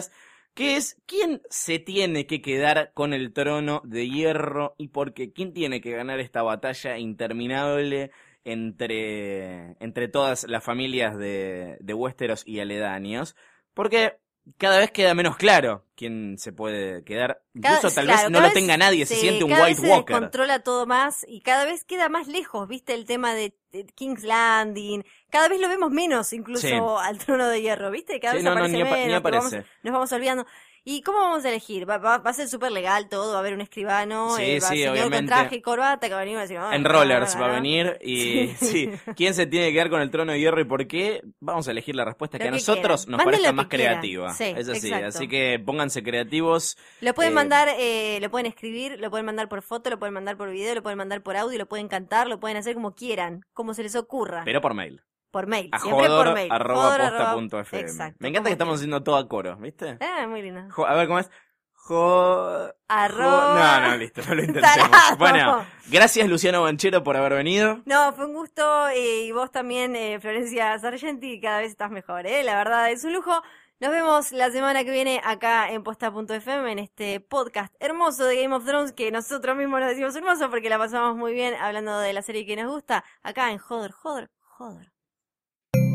que 0.53 0.75
es 0.75 0.99
quién 1.05 1.41
se 1.49 1.79
tiene 1.79 2.25
que 2.25 2.41
quedar 2.41 2.91
con 2.93 3.13
el 3.13 3.31
trono 3.33 3.81
de 3.85 4.09
hierro 4.09 4.73
y 4.77 4.87
por 4.87 5.13
qué, 5.13 5.31
quién 5.31 5.53
tiene 5.53 5.81
que 5.81 5.91
ganar 5.91 6.19
esta 6.19 6.41
batalla 6.41 6.97
interminable 6.97 8.11
entre, 8.43 9.75
entre 9.79 10.07
todas 10.07 10.45
las 10.47 10.63
familias 10.63 11.17
de, 11.17 11.77
de 11.79 11.93
Westeros 11.93 12.43
y 12.47 12.59
aledaños, 12.59 13.35
porque 13.73 14.17
cada 14.57 14.79
vez 14.79 14.91
queda 14.91 15.13
menos 15.13 15.35
claro 15.37 15.83
quién 15.95 16.37
se 16.37 16.51
puede 16.51 17.03
quedar. 17.03 17.41
Cada- 17.61 17.75
Incluso 17.77 17.95
tal 17.95 18.05
claro, 18.05 18.21
vez 18.23 18.31
no 18.31 18.41
lo 18.41 18.51
tenga 18.53 18.77
nadie, 18.77 19.05
se 19.05 19.15
siente 19.15 19.43
un 19.43 19.49
cada 19.49 19.63
White 19.65 19.81
vez 19.81 19.89
se 19.89 19.95
Walker. 19.95 20.19
controla 20.19 20.59
todo 20.63 20.85
más 20.85 21.25
y 21.27 21.41
cada 21.41 21.65
vez 21.65 21.83
queda 21.83 22.07
más 22.09 22.27
lejos, 22.27 22.67
¿viste? 22.67 22.93
El 22.93 23.05
tema 23.05 23.33
de, 23.33 23.55
de 23.71 23.85
King's 23.87 24.23
Landing. 24.23 25.03
Cada 25.29 25.49
vez 25.49 25.59
lo 25.59 25.67
vemos 25.69 25.91
menos, 25.91 26.31
incluso 26.33 26.67
Sí. 26.67 26.73
al 26.73 27.17
trono 27.17 27.47
de 27.49 27.61
hierro, 27.61 27.89
¿viste? 27.91 28.19
Cada 28.19 28.33
Sí, 28.33 28.37
vez 28.37 28.43
no, 28.45 28.55
no, 28.55 28.67
ni 28.67 28.83
vamos- 28.83 29.13
aparece. 29.13 29.65
nos 29.83 29.93
vamos 29.93 30.11
olvidando. 30.11 30.45
¿Y 30.89 31.01
cómo 31.01 31.17
vamos 31.19 31.43
a 31.43 31.49
elegir? 31.49 31.89
Va, 31.89 31.97
va- 31.97 32.19
va 32.19 32.29
a 32.29 32.33
ser 32.33 32.47
súper 32.47 32.71
legal 32.71 33.09
todo, 33.09 33.31
va 33.31 33.35
a 33.37 33.39
haber 33.41 33.53
un 33.53 33.59
escribano, 33.59 34.29
Sí, 34.37 34.41
eh, 34.43 34.59
va 34.61 34.69
sí, 34.69 34.75
señor 34.77 34.87
con 34.95 34.99
obviamente. 35.07 35.27
traje 35.27 35.55
y 35.57 35.61
corbata 35.61 36.07
que 36.07 36.13
va 36.13 36.21
a 36.21 36.23
venir 36.23 36.37
a 36.37 36.41
decir... 36.43 36.57
"Ah, 36.59 36.73
En 36.73 36.85
Rollers 36.85 37.35
va 37.35 37.45
a 37.45 37.47
no". 37.49 37.53
venir 37.55 37.97
y 38.01 38.47
sí. 38.57 38.89
¿Quién 39.17 39.33
se 39.33 39.47
tiene 39.47 39.67
que 39.67 39.73
quedar 39.73 39.89
con 39.89 39.99
el 40.01 40.09
trono 40.11 40.31
de 40.31 40.39
hierro 40.39 40.61
y 40.61 40.63
por 40.63 40.87
qué? 40.87 41.21
Vamos 41.41 41.67
a 41.67 41.71
elegir 41.71 41.93
la 41.93 42.05
respuesta 42.05 42.37
Lo 42.37 42.43
que 42.43 42.47
a 42.47 42.51
nosotros 42.51 43.05
quieran. 43.05 43.11
nos 43.11 43.17
Manden 43.17 43.25
parezca 43.25 43.51
más 43.51 43.67
quieran. 43.67 43.87
creativa. 43.99 44.33
Sí, 44.33 44.43
es 44.55 44.69
así, 44.69 44.87
exacto. 44.87 45.07
así 45.07 45.27
que 45.27 45.59
pónganse 45.59 46.03
creativos. 46.03 46.77
Lo 47.01 47.13
pueden 47.13 47.33
Eh, 47.33 47.35
mandar, 47.35 47.67
eh, 47.77 48.19
lo 48.21 48.31
pueden 48.31 48.45
escribir, 48.45 48.97
lo 48.97 49.09
pueden 49.09 49.25
mandar 49.25 49.49
por 49.49 49.61
foto, 49.63 49.89
lo 49.89 49.99
pueden 49.99 50.13
mandar 50.13 50.37
por 50.37 50.49
video, 50.49 50.73
lo 50.73 50.83
pueden 50.83 50.97
mandar 50.99 51.21
por 51.21 51.35
audio, 51.35 51.57
lo 51.57 51.67
pueden 51.67 51.89
cantar, 51.89 52.27
lo 52.29 52.39
pueden 52.39 52.55
hacer 52.55 52.73
como 52.75 52.95
quieran, 52.95 53.41
como 53.51 53.73
se 53.73 53.83
les 53.83 53.95
ocurra. 53.97 54.43
Pero 54.45 54.61
por 54.61 54.73
mail. 54.73 55.01
Por 55.31 55.47
mail, 55.47 55.69
A 55.71 55.79
siempre 55.79 56.07
por 56.07 56.33
mail. 56.33 56.51
arroba 56.51 56.81
Jodor 56.83 56.99
posta 56.99 57.17
arroba- 57.17 57.33
punto 57.33 57.59
fm. 57.59 57.81
Exacto. 57.81 58.17
Me 58.19 58.29
encanta 58.29 58.49
que 58.49 58.53
estamos 58.53 58.75
haciendo 58.75 59.03
todo 59.03 59.17
a 59.17 59.27
coro, 59.27 59.55
¿viste? 59.57 59.97
Ah, 60.01 60.25
muy 60.27 60.41
lindo. 60.41 60.61
A 60.85 60.93
ver 60.95 61.07
cómo 61.07 61.19
es. 61.19 61.29
Jo... 61.73 62.69
Arroba. 62.89 63.79
No, 63.81 63.89
no, 63.91 63.97
listo, 63.97 64.21
no 64.27 64.35
lo 64.35 64.41
intentemos. 64.43 64.89
Tarado. 64.91 65.17
Bueno, 65.17 65.65
gracias 65.89 66.27
Luciano 66.27 66.61
Banchero 66.63 67.03
por 67.03 67.15
haber 67.15 67.33
venido. 67.33 67.81
No, 67.85 68.11
fue 68.13 68.25
un 68.25 68.33
gusto 68.33 68.63
y 68.95 69.31
vos 69.31 69.51
también, 69.51 69.95
eh, 69.95 70.19
Florencia 70.19 70.77
Sargenti, 70.79 71.39
cada 71.39 71.59
vez 71.59 71.71
estás 71.71 71.89
mejor, 71.91 72.27
¿eh? 72.27 72.43
La 72.43 72.55
verdad 72.57 72.91
es 72.91 73.03
un 73.05 73.13
lujo. 73.13 73.41
Nos 73.79 73.91
vemos 73.91 74.31
la 74.31 74.49
semana 74.49 74.83
que 74.83 74.89
viene 74.91 75.21
acá 75.23 75.69
en 75.71 75.83
posta.fm 75.83 76.71
en 76.71 76.79
este 76.79 77.19
podcast 77.19 77.71
hermoso 77.79 78.25
de 78.25 78.41
Game 78.41 78.55
of 78.55 78.65
Thrones 78.65 78.91
que 78.91 79.11
nosotros 79.11 79.55
mismos 79.55 79.79
nos 79.79 79.89
decimos 79.89 80.15
hermoso 80.15 80.49
porque 80.49 80.67
la 80.69 80.79
pasamos 80.79 81.15
muy 81.15 81.31
bien 81.33 81.53
hablando 81.53 81.99
de 81.99 82.11
la 82.11 82.23
serie 82.23 82.45
que 82.45 82.55
nos 82.55 82.71
gusta 82.71 83.03
acá 83.21 83.51
en 83.51 83.59
Joder, 83.59 83.91
Joder, 83.91 84.31
Joder. 84.41 84.91